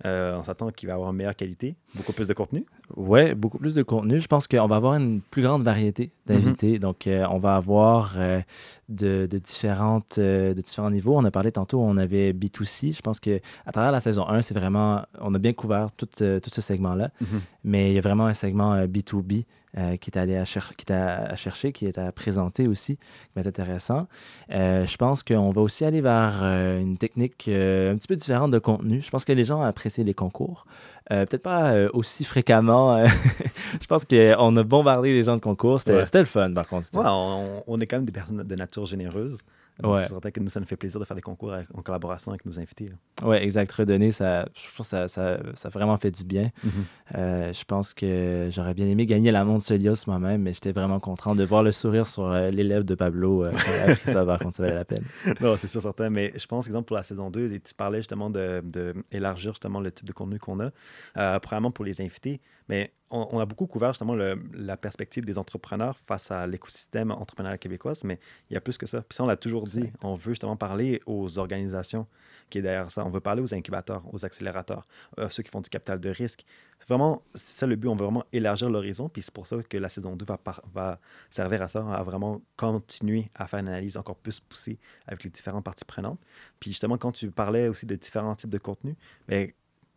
euh, 0.07 0.39
on 0.39 0.43
s'attend 0.43 0.71
qu'il 0.71 0.89
va 0.89 0.95
avoir 0.95 1.11
une 1.11 1.17
meilleure 1.17 1.37
qualité, 1.37 1.77
beaucoup 1.95 2.13
plus 2.13 2.27
de 2.27 2.33
contenu. 2.33 2.65
Oui, 2.97 3.35
beaucoup 3.35 3.59
plus 3.59 3.75
de 3.75 3.83
contenu. 3.83 4.21
Je 4.21 4.27
pense 4.27 4.49
qu'on 4.49 4.67
va 4.67 4.77
avoir 4.77 4.95
une 4.95 5.21
plus 5.21 5.43
grande 5.43 5.63
variété 5.63 6.11
d'invités. 6.27 6.73
Mhm. 6.73 6.79
Donc, 6.79 7.07
euh, 7.07 7.27
on 7.31 7.39
va 7.39 7.57
avoir 7.57 8.15
euh, 8.17 8.41
de, 8.89 9.27
différentes, 9.27 10.19
de 10.19 10.55
différents 10.55 10.91
niveaux. 10.91 11.17
On 11.17 11.25
a 11.25 11.31
parlé 11.31 11.53
tantôt, 11.53 11.81
on 11.81 11.97
avait 11.97 12.33
B2C. 12.33 12.97
Je 12.97 13.03
pense 13.03 13.21
qu'à 13.21 13.41
travers 13.73 13.93
la 13.93 14.01
saison 14.01 14.27
1, 14.27 14.43
c'est 14.43 14.55
vraiment, 14.55 15.03
on 15.21 15.35
a 15.35 15.39
bien 15.39 15.53
couvert 15.53 15.93
tout, 15.93 16.07
tout 16.07 16.51
ce 16.51 16.61
segment-là. 16.61 17.11
Mhm. 17.21 17.41
Mais 17.65 17.91
il 17.91 17.95
y 17.95 17.99
a 17.99 18.01
vraiment 18.01 18.27
un 18.27 18.35
segment 18.35 18.85
B2B 18.87 19.45
euh, 19.79 19.97
qui 19.97 20.11
est 20.11 20.19
allé 20.19 20.37
à, 20.37 20.45
qui 20.45 20.93
à, 20.93 21.37
chercher, 21.37 21.73
qui 21.73 21.87
est 21.87 21.97
à 21.97 22.11
présenter 22.11 22.67
aussi, 22.67 22.97
qui 22.97 23.31
va 23.37 23.43
être 23.43 23.47
intéressant. 23.47 24.09
Euh, 24.51 24.85
je 24.85 24.97
pense 24.97 25.23
qu'on 25.23 25.51
va 25.51 25.61
aussi 25.61 25.85
aller 25.85 26.01
vers 26.01 26.41
euh, 26.43 26.81
une 26.81 26.99
technique 26.99 27.47
un 27.47 27.95
petit 27.95 28.09
peu 28.09 28.17
différente 28.17 28.51
de 28.51 28.59
contenu. 28.59 29.01
Je 29.01 29.09
pense 29.11 29.25
que 29.25 29.33
les 29.33 29.45
gens 29.45 29.63
apprécient 29.63 30.03
les 30.03 30.15
concours. 30.15 30.67
Peut-être 31.09 31.43
pas 31.43 31.75
aussi 31.93 32.25
fréquemment. 32.25 33.05
je 33.81 33.87
pense 33.87 34.05
qu'on 34.05 34.57
a 34.57 34.63
bombardé 34.65 35.13
les 35.13 35.23
gens 35.23 35.37
de 35.37 35.41
concours. 35.41 35.81
C'était 35.81 36.19
le 36.19 36.25
fun, 36.25 36.53
par 36.53 36.67
contre. 36.67 36.89
Ouais, 36.95 37.05
on, 37.07 37.63
on, 37.67 37.79
est 37.79 37.87
quand 37.87 37.97
même 37.97 38.05
des 38.07 38.13
personnes 38.13 38.43
de 38.43 38.55
nature 38.57 38.87
généreuse. 38.87 39.39
Ouais. 39.83 40.01
C'est 40.01 40.09
certain 40.09 40.31
que 40.31 40.41
nous, 40.41 40.51
ça 40.51 40.61
nous 40.61 40.67
fait 40.67 40.77
plaisir 40.77 41.01
de 41.01 41.05
faire 41.05 41.15
des 41.17 41.23
concours 41.23 41.55
en 41.75 41.83
collaboration 41.83 42.33
avec 42.33 42.45
nos 42.45 42.59
invités. 42.59 42.93
Oui, 43.23 43.37
exact. 43.37 43.71
Redonner, 43.73 44.13
ça, 44.13 44.47
je 44.55 44.67
pense 44.77 44.91
que 44.91 45.09
ça, 45.09 45.39
ça, 45.55 45.69
vraiment 45.69 45.97
fait 45.99 46.11
du 46.11 46.25
bien. 46.25 46.51
Mm-hmm. 46.65 47.17
Euh, 47.17 47.53
je 47.53 47.65
pense 47.65 47.95
que 47.95 48.49
j'aurais 48.51 48.75
bien 48.75 48.87
aimé 48.87 49.07
gagner 49.07 49.31
la 49.31 49.45
montre 49.45 49.65
Solios 49.65 49.95
moi-même, 50.07 50.43
mais 50.43 50.53
j'étais 50.53 50.73
vraiment 50.73 51.01
content 51.01 51.35
de 51.35 51.45
voir 51.45 51.63
le 51.63 51.73
sourire 51.73 52.07
sur 52.07 52.27
euh, 52.27 52.51
l'élève 52.51 52.85
de 52.85 52.95
Pablo 52.95 53.45
euh, 53.45 53.51
quand 53.53 53.59
il 53.67 53.81
a 53.81 53.93
appris 53.93 54.13
ça, 54.13 54.25
par 54.25 54.39
contre, 54.39 54.57
ça 54.57 54.63
valait 54.63 54.75
la 54.75 54.85
peine. 54.85 55.05
Non, 55.41 55.57
c'est 55.57 55.69
sûr, 55.69 55.81
certain. 55.81 56.11
Mais 56.11 56.33
je 56.37 56.47
pense, 56.47 56.67
exemple, 56.67 56.87
pour 56.87 56.97
la 56.97 57.03
saison 57.03 57.31
2, 57.31 57.59
tu 57.59 57.75
parlais 57.75 57.99
justement 57.99 58.31
d'élargir 58.31 59.51
de, 59.51 59.55
justement 59.55 59.81
le 59.81 59.91
type 59.91 60.07
de 60.07 60.13
contenu 60.13 60.39
qu'on 60.39 60.61
a. 60.61 60.71
Euh, 61.17 61.39
premièrement, 61.41 61.71
pour 61.71 61.85
les 61.85 62.01
invités, 62.01 62.41
mais 62.69 62.93
on, 63.11 63.39
a 63.39 63.45
beaucoup 63.45 63.67
couvert 63.67 63.93
justement 63.93 64.15
la 64.15 64.77
perspective 64.77 65.25
des 65.25 65.37
entrepreneurs 65.37 65.99
face 65.99 66.31
à 66.31 66.47
l'écosystème 66.47 67.11
entrepreneurial 67.11 67.59
québécois, 67.59 67.95
mais 68.05 68.21
il 68.49 68.55
y 68.55 68.57
a 68.57 68.61
plus 68.61 68.79
que 68.79 68.87
ça. 68.87 69.03
Puis 69.03 69.17
ça, 69.17 69.25
on 69.25 69.27
l'a 69.27 69.37
toujours 69.37 69.65
dit, 69.65 69.91
on 70.03 70.15
veut 70.15 70.33
justement 70.33 70.57
parler 70.57 71.01
aux 71.07 71.39
organisations 71.39 72.07
qui 72.51 72.59
est 72.59 72.63
derrière 72.63 72.91
ça. 72.91 73.05
On 73.05 73.11
veut 73.11 73.21
parler 73.21 73.43
aux 73.43 73.55
incubateurs, 73.55 74.03
aux 74.13 74.25
accélérateurs, 74.25 74.87
euh, 75.19 75.29
ceux 75.29 75.43
qui 75.43 75.51
font 75.51 75.61
du 75.61 75.71
capital 75.71 75.99
de 75.99 76.11
risque. 76.11 76.45
C'est 76.79 76.89
vraiment, 76.89 77.23
c'est 77.35 77.59
ça 77.59 77.67
le 77.67 77.77
but, 77.77 77.89
on 77.89 77.97
veut 77.97 78.05
vraiment 78.05 78.25
élargir 78.33 78.71
l'horizon, 78.71 79.09
puis 79.09 79.23
c'est 79.23 79.35
pour 79.35 79.47
ça 79.47 79.57
que 79.63 79.77
la 79.77 79.89
saison 79.89 80.17
2 80.17 80.25
va, 80.25 80.39
va 80.73 81.01
servir 81.31 81.63
à 81.63 81.69
ça, 81.69 81.87
à 81.93 82.03
vraiment 82.03 82.41
continuer 82.57 83.31
à 83.35 83.47
faire 83.47 83.61
une 83.61 83.69
analyse 83.69 83.97
encore 83.97 84.17
plus 84.17 84.41
poussée 84.41 84.79
avec 85.07 85.25
les 85.25 85.31
différentes 85.31 85.65
parties 85.65 85.85
prenantes. 85.85 86.21
Puis 86.59 86.71
justement, 86.71 86.97
quand 86.97 87.13
tu 87.13 87.31
parlais 87.31 87.69
aussi 87.69 87.87
de 87.87 87.97
différents 87.97 88.35
types 88.35 88.51
de 88.51 88.59
contenus, 88.59 88.97
bien, 89.29 89.49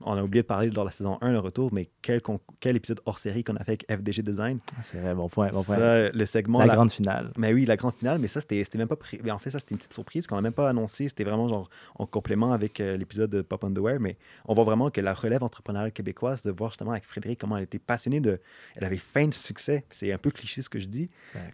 on 0.06 0.18
a 0.18 0.24
oublié 0.24 0.42
de 0.42 0.48
parler 0.48 0.70
lors 0.70 0.86
de 0.86 0.89
la 0.89 0.92
saison 0.92 1.18
1, 1.22 1.32
le 1.32 1.39
retour, 1.39 1.74
mais 1.74 1.89
quel, 2.02 2.22
quel 2.60 2.76
épisode 2.76 3.00
hors 3.06 3.20
série 3.20 3.44
qu'on 3.44 3.56
a 3.56 3.63
fait 3.63 3.84
avec 3.89 3.92
FDG 3.92 4.22
Design. 4.22 4.60
Ah, 4.72 4.82
c'est 4.84 5.00
vrai, 5.00 5.13
bon 5.13 5.30
point. 5.30 5.50
Bon 5.50 5.63
point. 5.63 5.78
le 5.78 6.26
segment. 6.26 6.60
La, 6.60 6.76
grande 6.76 6.92
finale. 6.92 7.30
Mais 7.38 7.54
oui, 7.54 7.66
la 7.66 7.78
grande 7.78 7.94
finale, 7.94 8.20
mais 8.20 8.28
ça, 8.28 8.42
c'était 8.42 8.78
même 8.78 8.88
pas. 8.88 8.98
En 9.30 9.38
fait, 9.38 9.52
ça, 9.52 9.60
c'était 9.60 9.72
une 9.72 9.78
petite 9.78 9.94
surprise 9.94 10.28
qu'on 10.28 10.36
n'a 10.36 10.42
même 10.42 10.54
pas 10.54 10.70
annoncé. 10.70 11.08
C'était 11.08 11.24
vraiment 11.24 11.48
genre 11.48 11.70
en 11.96 12.06
complément 12.06 12.54
avec 12.54 12.80
euh, 12.80 12.98
l'épisode 12.98 13.30
de 13.30 13.42
Pop 13.42 13.63
Underwear, 13.63 14.00
mais 14.00 14.18
on 14.46 14.54
voit 14.54 14.63
vraiment 14.63 14.89
que 14.89 15.02
la 15.02 15.13
relève 15.13 15.44
entrepreneuriale 15.44 15.92
québécoise, 15.92 16.44
de 16.44 16.52
voir 16.52 16.72
justement 16.72 16.92
avec 16.92 17.06
Frédéric 17.06 17.39
comment 17.39 17.58
elle 17.58 17.63
était 17.63 17.80
passionnée 17.80 18.20
de. 18.20 18.39
Elle 18.76 18.86
avait 18.86 18.98
faim 18.98 19.28
de 19.28 19.34
succès. 19.34 19.86
C'est 19.89 20.12
un 20.12 20.18
peu 20.18 20.32
cliché 20.32 20.62
ce 20.62 20.70
que 20.70 20.80
je 20.80 20.88
dis, 20.88 21.10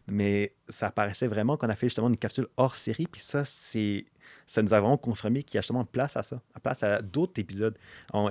mais 0.08 0.54
ça 0.68 0.92
paraissait 0.92 1.28
vraiment 1.28 1.58
qu'on 1.58 1.70
a 1.70 1.76
fait 1.76 1.88
justement 1.88 2.10
une 2.10 2.18
capsule 2.18 2.48
hors 2.58 2.76
série, 2.76 3.08
puis 3.08 3.22
ça, 3.22 3.46
c'est 3.46 4.06
ça 4.50 4.64
nous 4.64 4.74
a 4.74 4.80
vraiment 4.80 4.98
confirmé 4.98 5.44
qu'il 5.44 5.56
y 5.56 5.60
a 5.60 5.62
justement 5.62 5.86
place 5.86 6.18
à 6.18 6.24
ça, 6.24 6.42
place 6.64 6.82
à 6.82 7.04
d'autres 7.04 7.40
épisodes. 7.40 7.78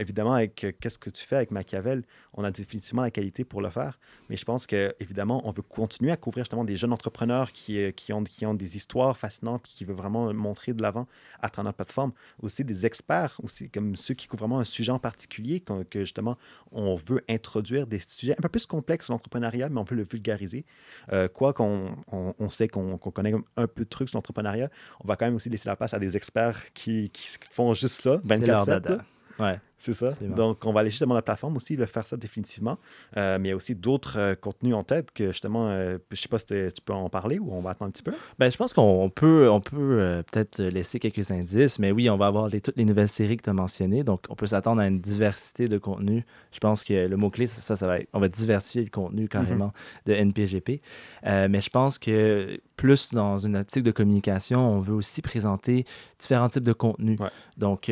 évidemment, 0.00 0.34
avec 0.34 0.64
euh, 0.64 0.72
qu'est-ce 0.80 0.98
que 0.98 1.10
tu 1.10 1.24
fais 1.24 1.36
avec 1.36 1.52
Machiavel, 1.52 2.02
on 2.34 2.42
a 2.42 2.50
définitivement 2.50 3.02
la 3.02 3.12
qualité 3.12 3.44
pour 3.44 3.62
le 3.62 3.70
faire, 3.70 4.00
mais 4.28 4.36
je 4.36 4.44
pense 4.44 4.66
que 4.66 4.94
évidemment, 4.98 5.40
on 5.44 5.52
veut 5.52 5.62
continuer 5.62 6.10
à 6.10 6.16
couvrir 6.16 6.44
justement 6.44 6.64
des 6.64 6.74
jeunes 6.74 6.92
entrepreneurs 6.92 7.52
qui, 7.52 7.78
euh, 7.78 7.92
qui, 7.92 8.12
ont, 8.12 8.24
qui 8.24 8.44
ont 8.46 8.54
des 8.54 8.76
histoires 8.76 9.16
fascinantes 9.16 9.68
et 9.68 9.76
qui 9.76 9.84
veulent 9.84 9.94
vraiment 9.94 10.34
montrer 10.34 10.72
de 10.72 10.82
l'avant 10.82 11.06
à 11.40 11.50
travers 11.50 11.66
notre 11.66 11.76
plateforme. 11.76 12.12
Aussi 12.42 12.64
des 12.64 12.84
experts, 12.84 13.40
aussi 13.44 13.70
comme 13.70 13.94
ceux 13.94 14.14
qui 14.14 14.26
couvrent 14.26 14.40
vraiment 14.40 14.58
un 14.58 14.64
sujet 14.64 14.90
en 14.90 14.98
particulier, 14.98 15.60
que, 15.60 16.00
justement, 16.00 16.36
on 16.72 16.96
veut 16.96 17.22
introduire 17.28 17.86
des 17.86 18.00
sujets 18.00 18.32
un 18.32 18.42
peu 18.42 18.48
plus 18.48 18.66
complexes 18.66 19.08
l'entrepreneuriat, 19.08 19.68
mais 19.68 19.78
on 19.78 19.84
peut 19.84 19.94
le 19.94 20.04
vulgariser. 20.04 20.64
Euh, 21.12 21.28
quoi 21.28 21.52
qu'on 21.52 21.96
on, 22.10 22.50
sait 22.50 22.66
qu'on 22.66 22.98
connaît 22.98 23.34
un 23.56 23.66
peu 23.68 23.84
de 23.84 23.88
trucs 23.88 24.08
sur 24.08 24.16
l'entrepreneuriat, 24.16 24.70
on 25.04 25.06
va 25.06 25.16
quand 25.16 25.26
même 25.26 25.36
aussi 25.36 25.48
laisser 25.48 25.68
la 25.68 25.76
place 25.76 25.94
à 25.94 25.98
des 25.98 26.07
experts 26.16 26.72
qui, 26.74 27.10
qui 27.10 27.28
font 27.50 27.74
juste 27.74 28.02
ça, 28.02 28.16
24-7. 28.26 29.00
Ouais. 29.40 29.60
C'est 29.78 29.94
ça. 29.94 30.10
Donc, 30.20 30.66
on 30.66 30.72
va 30.72 30.80
aller 30.80 30.90
justement 30.90 31.14
à 31.14 31.18
la 31.18 31.22
plateforme 31.22 31.56
aussi, 31.56 31.74
il 31.74 31.78
va 31.78 31.86
faire 31.86 32.04
ça 32.04 32.16
définitivement. 32.16 32.78
Euh, 33.16 33.38
mais 33.38 33.48
il 33.48 33.50
y 33.50 33.52
a 33.52 33.56
aussi 33.56 33.76
d'autres 33.76 34.18
euh, 34.18 34.34
contenus 34.34 34.74
en 34.74 34.82
tête 34.82 35.12
que 35.12 35.30
justement, 35.30 35.68
euh, 35.68 35.98
je 36.10 36.14
ne 36.14 36.16
sais 36.16 36.28
pas 36.28 36.40
si 36.40 36.46
tu 36.46 36.82
peux 36.84 36.92
en 36.92 37.08
parler 37.08 37.38
ou 37.38 37.52
on 37.52 37.60
va 37.60 37.70
attendre 37.70 37.88
un 37.88 37.92
petit 37.92 38.02
peu. 38.02 38.12
Ben, 38.40 38.50
je 38.50 38.56
pense 38.56 38.72
qu'on 38.72 39.08
peut, 39.08 39.48
on 39.48 39.60
peut 39.60 40.22
peut-être 40.32 40.60
laisser 40.60 40.98
quelques 40.98 41.30
indices, 41.30 41.78
mais 41.78 41.92
oui, 41.92 42.10
on 42.10 42.16
va 42.16 42.26
avoir 42.26 42.50
toutes 42.50 42.76
les 42.76 42.84
nouvelles 42.84 43.08
séries 43.08 43.36
que 43.36 43.44
tu 43.44 43.50
as 43.50 43.54
mentionnées. 43.54 44.02
Donc, 44.02 44.24
on 44.28 44.34
peut 44.34 44.48
s'attendre 44.48 44.80
à 44.80 44.88
une 44.88 45.00
diversité 45.00 45.68
de 45.68 45.78
contenus. 45.78 46.24
Je 46.50 46.58
pense 46.58 46.82
que 46.82 47.06
le 47.06 47.16
mot-clé, 47.16 47.46
ça, 47.46 47.76
ça 47.76 47.86
va 47.86 48.00
être, 48.00 48.08
on 48.12 48.18
va 48.20 48.28
diversifier 48.28 48.82
le 48.82 48.90
contenu 48.90 49.28
carrément 49.28 49.66
mhm. 49.66 49.72
de 50.06 50.12
NPGP. 50.14 50.80
mais 51.24 51.60
je 51.60 51.70
pense 51.70 51.98
que 51.98 52.60
plus 52.76 53.10
dans 53.12 53.38
une 53.38 53.56
optique 53.56 53.82
de 53.82 53.90
communication, 53.90 54.60
on 54.60 54.80
veut 54.80 54.94
aussi 54.94 55.22
présenter 55.22 55.84
différents 56.18 56.48
types 56.48 56.64
de 56.64 56.72
contenus. 56.72 57.18
Donc, 57.56 57.90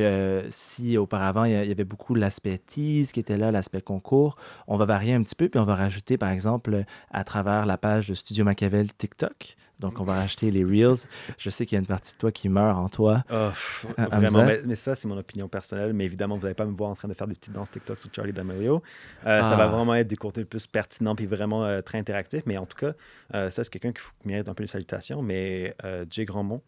si 0.51 0.99
auparavant, 0.99 1.45
il 1.45 1.53
y, 1.53 1.76
avait 1.77 1.85
beaucoup 1.85 2.15
l'aspect 2.15 2.59
tease 2.59 3.13
qui 3.13 3.21
était 3.21 3.37
là, 3.37 3.53
l'aspect 3.53 3.81
concours. 3.81 4.37
On 4.67 4.77
va 4.77 4.85
varier 4.87 5.15
un 5.15 5.23
petit 5.23 5.35
peu, 5.35 5.49
puis 5.49 5.61
on 5.61 5.65
va 5.65 5.75
rajouter, 5.75 6.17
par 6.19 6.31
exemple, 6.31 6.85
à 7.11 7.25
travers 7.25 7.67
la 7.67 7.77
page 7.77 8.09
de 8.09 8.15
Studio 8.15 8.45
Machiavel 8.45 8.93
TikTok, 8.93 9.57
donc, 9.79 10.01
on 10.01 10.05
va 10.05 10.15
racheter 10.15 10.51
les 10.51 10.65
Reels. 10.65 11.07
Je 11.37 11.51
sais 11.51 11.67
qu'il 11.67 11.77
y 11.77 11.79
a 11.79 11.81
une 11.81 11.87
partie 11.87 12.15
de 12.15 12.19
toi 12.19 12.33
qui 12.33 12.49
meurt 12.49 12.79
en 12.79 12.89
toi. 12.89 13.25
Oh, 13.31 13.51
vraiment, 13.99 14.45
mais, 14.45 14.75
ça, 14.75 14.95
c'est 14.95 15.07
mon 15.07 15.19
opinion 15.19 15.49
personnelle. 15.49 15.93
Mais 15.93 16.07
évidemment, 16.07 16.37
vous 16.37 16.43
n'allez 16.43 16.55
pas 16.55 16.65
me 16.65 16.75
voir 16.75 16.91
en 16.91 16.95
train 16.95 17.09
de 17.09 17.15
faire 17.15 17.27
des 17.27 17.35
petites 17.35 17.53
danses 17.53 17.71
TikTok 17.71 17.99
sur 17.99 18.13
Charlie 18.13 18.33
D'Amelio. 18.33 18.83
Euh, 19.27 19.43
Ça 19.43 19.55
va 19.55 19.65
ah. 19.65 19.69
vraiment 19.69 19.95
être 19.95 20.09
du 20.09 20.17
contenu 20.17 20.47
plus 20.47 20.67
pertinent 20.67 21.15
et 21.17 21.27
vraiment 21.27 21.65
euh, 21.65 21.83
très 21.83 21.99
interactif. 21.99 22.43
Mais 22.47 22.57
en 22.57 22.65
tout 22.65 22.77
cas, 22.77 22.93
euh, 23.35 23.51
ça, 23.51 23.65
c'est 23.65 23.71
quelqu'un 23.71 23.93
qui 23.93 24.01
mérite 24.25 24.49
un 24.49 24.55
peu 24.55 24.63
une 24.63 24.69
salutation. 24.69 25.21
Mais 25.21 25.77
Jay 26.11 26.25
Grandmont, 26.25 26.63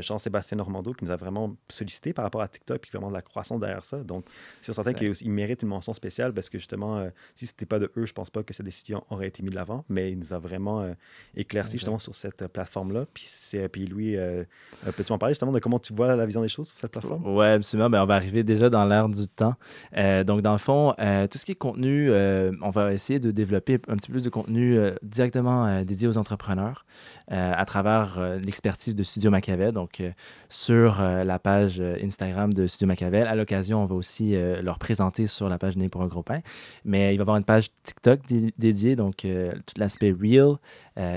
Jean-Sébastien 0.00 0.56
Normando, 0.56 0.94
qui 0.94 1.04
nous 1.04 1.10
a 1.10 1.16
vraiment 1.16 1.54
sollicité 1.68 2.14
par 2.14 2.24
rapport 2.24 2.40
à 2.40 2.48
TikTok 2.48 2.80
puis 2.80 2.90
vraiment 2.92 3.10
de 3.10 3.14
la 3.14 3.22
croissance 3.22 3.60
derrière 3.60 3.84
ça. 3.84 3.98
Donc, 3.98 4.24
c'est 4.62 4.72
certain 4.72 4.94
qu'il 4.94 5.30
mérite 5.30 5.62
une 5.62 5.68
mention 5.68 5.92
spéciale 5.92 6.32
parce 6.32 6.48
que 6.48 6.58
justement, 6.58 7.06
si 7.34 7.46
ce 7.46 7.52
n'était 7.52 7.66
pas 7.66 7.78
de 7.78 7.92
eux, 7.96 8.06
je 8.06 8.12
pense 8.12 8.30
pas 8.30 8.42
que 8.42 8.54
cette 8.54 8.64
décision 8.64 9.04
aurait 9.10 9.28
été 9.28 9.42
mise 9.42 9.52
de 9.52 9.56
l'avant. 9.56 9.84
Mais 9.90 10.12
il 10.12 10.18
nous 10.18 10.32
a 10.32 10.38
vraiment 10.38 10.94
éclairci 11.36 11.72
justement 11.72 11.98
sur 11.98 12.14
cette 12.14 12.42
plateforme-là. 12.54 13.04
Puis, 13.12 13.28
puis 13.70 13.86
Louis, 13.86 14.16
euh, 14.16 14.44
euh, 14.86 14.92
peux-tu 14.96 15.12
m'en 15.12 15.18
parler 15.18 15.34
justement 15.34 15.52
de 15.52 15.58
comment 15.58 15.78
tu 15.78 15.92
vois 15.92 16.16
la 16.16 16.24
vision 16.24 16.40
des 16.40 16.48
choses 16.48 16.68
sur 16.68 16.78
cette 16.78 16.90
plateforme? 16.90 17.22
Oui, 17.26 17.46
absolument. 17.46 17.90
Ben, 17.90 18.02
on 18.02 18.06
va 18.06 18.14
arriver 18.14 18.42
déjà 18.42 18.70
dans 18.70 18.86
l'ère 18.86 19.08
du 19.08 19.28
temps. 19.28 19.54
Euh, 19.96 20.24
donc, 20.24 20.40
dans 20.40 20.52
le 20.52 20.58
fond, 20.58 20.94
tout 21.30 21.38
ce 21.38 21.44
qui 21.44 21.52
est 21.52 21.56
contenu, 21.56 22.10
on 22.10 22.70
va 22.70 22.92
essayer 22.94 23.18
de 23.18 23.30
développer 23.30 23.74
un 23.88 23.96
petit 23.96 24.06
peu 24.06 24.14
plus 24.14 24.22
de 24.22 24.30
contenu 24.30 24.78
directement 25.02 25.82
dédié 25.82 26.08
aux 26.08 26.16
entrepreneurs 26.16 26.86
à 27.28 27.64
travers 27.66 28.38
l'expertise 28.40 28.94
de 28.94 29.02
Studio 29.02 29.30
Machiavel. 29.30 29.72
Donc, 29.72 30.02
sur 30.48 31.02
la 31.02 31.38
page 31.38 31.80
Instagram 31.80 32.52
de 32.52 32.66
Studio 32.66 32.86
Machiavel. 32.86 33.26
À 33.26 33.34
l'occasion, 33.34 33.82
on 33.82 33.86
va 33.86 33.96
aussi 33.96 34.36
leur 34.62 34.78
présenter 34.78 35.26
sur 35.26 35.48
la 35.48 35.58
page 35.58 35.76
Né 35.76 35.88
pour 35.88 36.02
un 36.02 36.06
gros 36.06 36.22
pain. 36.22 36.40
Mais 36.84 37.14
il 37.14 37.18
va 37.18 37.22
y 37.22 37.24
avoir 37.24 37.36
une 37.36 37.44
page 37.44 37.70
TikTok 37.82 38.20
dédiée, 38.58 38.94
donc 38.94 39.16
tout 39.16 39.74
l'aspect 39.76 40.14
Real 40.16 40.56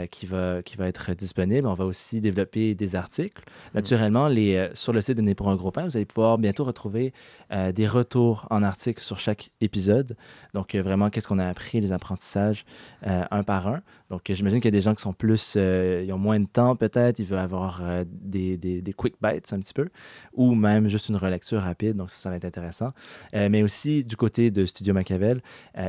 qui, 0.09 0.25
va, 0.25 0.63
qui 0.63 0.77
va 0.77 0.87
être 0.87 1.11
disponible 1.13 1.26
on 1.65 1.73
va 1.73 1.85
aussi 1.85 2.21
développer 2.21 2.75
des 2.75 2.95
articles. 2.95 3.43
Mm. 3.47 3.75
Naturellement, 3.75 4.27
les, 4.27 4.55
euh, 4.55 4.69
sur 4.73 4.93
le 4.93 5.01
site 5.01 5.17
de 5.17 5.21
Né 5.21 5.35
pour 5.35 5.49
un 5.49 5.55
gros 5.55 5.71
pain, 5.71 5.85
vous 5.85 5.97
allez 5.97 6.05
pouvoir 6.05 6.37
bientôt 6.37 6.63
retrouver 6.63 7.13
euh, 7.51 7.71
des 7.71 7.87
retours 7.87 8.47
en 8.49 8.63
articles 8.63 9.01
sur 9.01 9.19
chaque 9.19 9.51
épisode. 9.61 10.15
Donc, 10.53 10.75
euh, 10.75 10.81
vraiment, 10.81 11.09
qu'est-ce 11.09 11.27
qu'on 11.27 11.39
a 11.39 11.47
appris, 11.47 11.81
les 11.81 11.91
apprentissages 11.91 12.65
un 13.03 13.43
par 13.43 13.67
un. 13.67 13.81
Donc, 14.09 14.23
j'imagine 14.29 14.59
qu'il 14.59 14.67
y 14.67 14.75
a 14.75 14.77
des 14.77 14.81
gens 14.81 14.95
qui 14.95 15.01
sont 15.01 15.13
plus, 15.13 15.55
ils 15.55 16.11
ont 16.11 16.17
moins 16.17 16.39
de 16.39 16.45
temps 16.45 16.75
peut-être, 16.75 17.19
ils 17.19 17.25
veulent 17.25 17.39
avoir 17.39 17.81
des, 18.05 18.57
des, 18.57 18.81
des, 18.81 18.93
quick 18.93 19.15
bites 19.21 19.51
un 19.53 19.59
petit 19.59 19.73
peu, 19.73 19.89
ou 20.33 20.55
même 20.55 20.87
juste 20.87 21.09
une 21.09 21.15
relecture 21.15 21.61
rapide. 21.61 21.95
Donc, 21.95 22.11
ça, 22.11 22.17
ça 22.17 22.29
va 22.29 22.35
être 22.35 22.45
intéressant. 22.45 22.91
mais 23.33 23.63
aussi, 23.63 24.03
du 24.03 24.17
côté 24.17 24.51
de 24.51 24.65
Studio 24.65 24.93
Machiavel, 24.93 25.41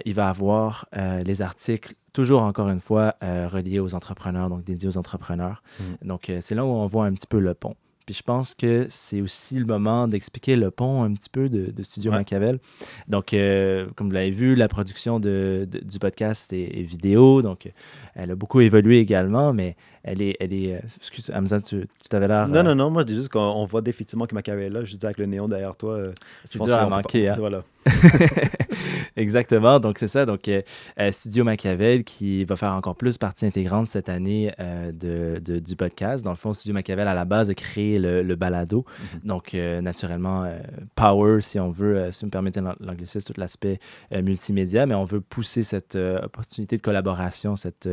il 0.04 0.14
va 0.14 0.28
avoir 0.28 0.86
les 1.24 1.42
articles 1.42 1.94
toujours 2.18 2.42
encore 2.42 2.68
une 2.68 2.80
fois 2.80 3.14
reliés 3.22 3.78
aux 3.78 3.94
entrepreneurs, 3.94 4.48
donc 4.48 4.64
dédiés 4.64 4.88
aux 4.88 4.98
entrepreneurs. 4.98 5.62
Mm. 5.78 6.08
Donc, 6.08 6.30
euh, 6.30 6.38
c'est 6.40 6.56
là 6.56 6.64
où 6.64 6.68
on 6.68 6.86
voit 6.88 7.04
un 7.04 7.12
petit 7.12 7.28
peu 7.28 7.38
le 7.38 7.54
pont. 7.54 7.76
Puis 8.06 8.14
je 8.14 8.22
pense 8.24 8.56
que 8.56 8.86
c'est 8.88 9.20
aussi 9.20 9.56
le 9.56 9.66
moment 9.66 10.08
d'expliquer 10.08 10.56
le 10.56 10.72
pont 10.72 11.04
un 11.04 11.12
petit 11.12 11.28
peu 11.28 11.48
de, 11.48 11.82
Studio 11.82 12.10
Machiavel. 12.10 12.58
Donc, 13.06 13.34
euh, 13.34 13.86
comme 13.94 14.08
vous 14.08 14.14
l'avez 14.14 14.30
vu, 14.30 14.56
la 14.56 14.66
production 14.66 15.20
de, 15.20 15.68
du 15.70 15.98
podcast 16.00 16.52
est, 16.52 16.82
vidéo, 16.82 17.40
donc 17.42 17.70
elle 18.14 18.30
a 18.30 18.34
beaucoup 18.34 18.60
évolué 18.60 18.98
également, 18.98 19.52
mais 19.52 19.76
elle 20.02 20.22
est. 20.22 20.36
Elle 20.40 20.52
est 20.52 20.74
euh, 20.74 20.80
excuse, 20.96 21.30
Hamza, 21.34 21.60
tu, 21.60 21.86
t'avais 22.08 22.28
l'air. 22.28 22.48
Non, 22.48 22.62
non, 22.62 22.74
non, 22.74 22.90
moi 22.90 23.02
je 23.02 23.08
dis 23.08 23.14
juste 23.14 23.30
qu'on 23.30 23.64
voit 23.64 23.82
définitivement 23.82 24.26
que 24.26 24.34
Machiavel 24.34 24.64
est 24.64 24.70
là. 24.70 24.84
Je 24.84 24.96
dis 24.96 25.04
avec 25.04 25.18
le 25.18 25.26
néon 25.26 25.48
derrière 25.48 25.76
toi. 25.76 25.98
c'est 26.44 26.60
dur 26.60 26.74
à 26.74 26.88
manquer. 26.88 27.28
Hein? 27.28 27.36
Voilà. 27.38 27.62
Exactement. 29.16 29.80
Donc, 29.80 29.98
c'est 29.98 30.08
ça. 30.08 30.26
Donc, 30.26 30.48
euh, 30.48 30.62
euh, 30.98 31.12
Studio 31.12 31.44
Machiavel 31.44 32.04
qui 32.04 32.44
va 32.44 32.56
faire 32.56 32.72
encore 32.72 32.96
plus 32.96 33.18
partie 33.18 33.46
intégrante 33.46 33.86
cette 33.86 34.08
année 34.08 34.52
euh, 34.60 34.92
de, 34.92 35.58
du 35.58 35.76
podcast. 35.76 36.24
Dans 36.24 36.30
le 36.30 36.36
fond, 36.36 36.52
Studio 36.52 36.74
Machiavel, 36.74 37.08
à 37.08 37.14
la 37.14 37.24
base, 37.24 37.50
a 37.50 37.54
créé 37.54 37.98
le, 37.98 38.36
balado. 38.36 38.84
Mm-hmm. 38.84 39.26
Donc, 39.26 39.54
naturellement, 39.54 40.48
power, 40.94 41.40
si 41.40 41.58
on 41.58 41.70
veut, 41.70 42.10
si 42.12 42.20
vous 42.20 42.26
me 42.26 42.30
permettez 42.30 42.60
l'anglicisme, 42.80 43.32
tout 43.32 43.40
l'aspect 43.40 43.80
multimédia, 44.12 44.86
mais 44.86 44.94
on 44.94 45.04
veut 45.04 45.20
pousser 45.20 45.64
cette 45.64 45.96
opportunité 45.96 46.76
de 46.76 46.82
collaboration, 46.82 47.56
cette, 47.56 47.88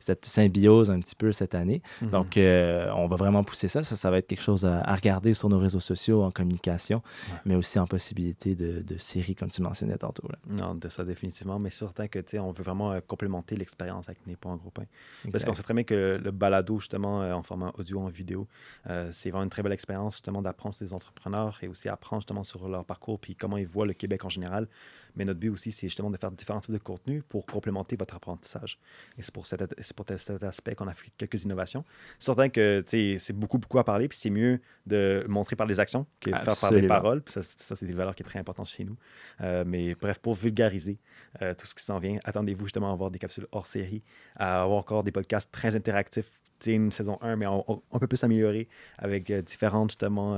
cette 0.00 0.26
symbiose 0.26 0.90
un 0.90 1.00
petit 1.00 1.14
peu 1.14 1.32
cette 1.32 1.45
année. 1.54 1.82
Mm-hmm. 2.02 2.10
Donc, 2.10 2.32
on 2.36 3.06
va 3.06 3.16
vraiment 3.16 3.44
pousser 3.44 3.68
ça. 3.68 3.82
Ça, 3.82 3.96
ça 3.96 4.10
va 4.10 4.18
être 4.18 4.26
quelque 4.26 4.42
chose 4.42 4.64
à, 4.64 4.94
regarder 4.94 5.34
sur 5.34 5.48
nos 5.48 5.58
réseaux 5.58 5.80
sociaux 5.80 6.22
en 6.22 6.30
communication, 6.30 7.02
mais 7.44 7.54
aussi 7.54 7.78
en 7.78 7.86
possibilité 7.86 8.54
de, 8.54 8.80
de 8.80 8.96
séries 8.96 9.34
comme 9.34 9.50
tu 9.50 9.62
mentionnais 9.62 9.98
tantôt. 9.98 10.28
Non, 10.48 10.74
de 10.74 10.88
ça 10.88 11.04
définitivement, 11.04 11.58
mais 11.58 11.70
certain 11.70 12.08
que 12.08 12.18
on 12.38 12.50
veut 12.50 12.64
vraiment 12.64 12.92
euh, 12.92 13.00
complémenter 13.06 13.56
l'expérience 13.56 14.08
avec 14.08 14.20
un 14.26 14.56
gros 14.56 14.70
pain. 14.70 14.84
Parce 15.30 15.44
qu'on 15.44 15.54
sait 15.54 15.62
très 15.62 15.74
bien 15.74 15.84
que 15.84 16.20
le 16.22 16.30
balado, 16.30 16.78
justement, 16.78 17.22
euh, 17.22 17.32
en 17.32 17.42
format 17.42 17.72
audio, 17.78 18.00
en 18.00 18.08
vidéo, 18.08 18.46
euh, 18.88 19.08
c'est 19.12 19.30
vraiment 19.30 19.44
une 19.44 19.50
très 19.50 19.62
belle 19.62 19.72
expérience, 19.72 20.14
justement, 20.14 20.42
d'apprendre 20.42 20.74
sur 20.74 20.84
les 20.84 20.92
entrepreneurs 20.92 21.58
et 21.62 21.68
aussi 21.68 21.88
apprendre 21.88 22.22
justement 22.22 22.44
sur 22.44 22.68
leur 22.68 22.84
parcours 22.84 23.18
puis 23.18 23.34
comment 23.34 23.56
ils 23.56 23.66
voient 23.66 23.86
le 23.86 23.92
Québec 23.92 24.24
en 24.24 24.28
général. 24.28 24.68
Mais 25.16 25.24
notre 25.24 25.40
but 25.40 25.48
aussi, 25.48 25.72
c'est 25.72 25.88
justement 25.88 26.10
de 26.10 26.16
faire 26.16 26.30
différents 26.30 26.60
types 26.60 26.72
de 26.72 26.78
contenus 26.78 27.22
pour 27.28 27.46
complémenter 27.46 27.96
votre 27.96 28.14
apprentissage. 28.14 28.78
Et 29.18 29.22
c'est 29.22 29.32
pour, 29.32 29.46
cet, 29.46 29.94
pour 29.94 30.06
cet 30.16 30.42
aspect 30.42 30.74
qu'on 30.74 30.88
a 30.88 30.94
fait 30.94 31.10
quelques 31.16 31.44
innovations. 31.44 31.84
Certain 32.18 32.48
que 32.48 32.84
c'est 32.86 33.32
beaucoup, 33.32 33.58
beaucoup 33.58 33.78
à 33.78 33.84
parler, 33.84 34.08
puis 34.08 34.18
c'est 34.18 34.30
mieux 34.30 34.60
de 34.86 35.24
montrer 35.28 35.56
par 35.56 35.66
des 35.66 35.80
actions 35.80 36.06
que 36.20 36.30
de 36.30 36.36
faire 36.36 36.56
par 36.56 36.70
des 36.70 36.86
paroles. 36.86 37.22
ça, 37.26 37.42
c'est 37.42 37.86
des 37.86 37.92
valeurs 37.92 38.14
qui 38.14 38.22
sont 38.22 38.28
très 38.28 38.38
importantes 38.38 38.68
chez 38.68 38.84
nous. 38.84 38.96
Euh, 39.40 39.64
mais 39.66 39.94
bref, 39.94 40.18
pour 40.18 40.34
vulgariser 40.34 40.98
euh, 41.42 41.54
tout 41.54 41.66
ce 41.66 41.74
qui 41.74 41.82
s'en 41.82 41.98
vient, 41.98 42.18
attendez-vous 42.24 42.66
justement 42.66 42.90
à 42.90 42.92
avoir 42.92 43.10
des 43.10 43.18
capsules 43.18 43.46
hors 43.52 43.66
série, 43.66 44.02
à 44.36 44.62
avoir 44.62 44.78
encore 44.78 45.02
des 45.02 45.12
podcasts 45.12 45.50
très 45.50 45.74
interactifs 45.74 46.30
une 46.66 46.92
saison 46.92 47.18
1, 47.20 47.36
mais 47.36 47.46
on, 47.46 47.82
peut 47.98 48.06
plus 48.06 48.16
s'améliorer 48.16 48.68
avec 48.98 49.30
euh, 49.30 49.42
différentes 49.42 49.90
justement 49.90 50.36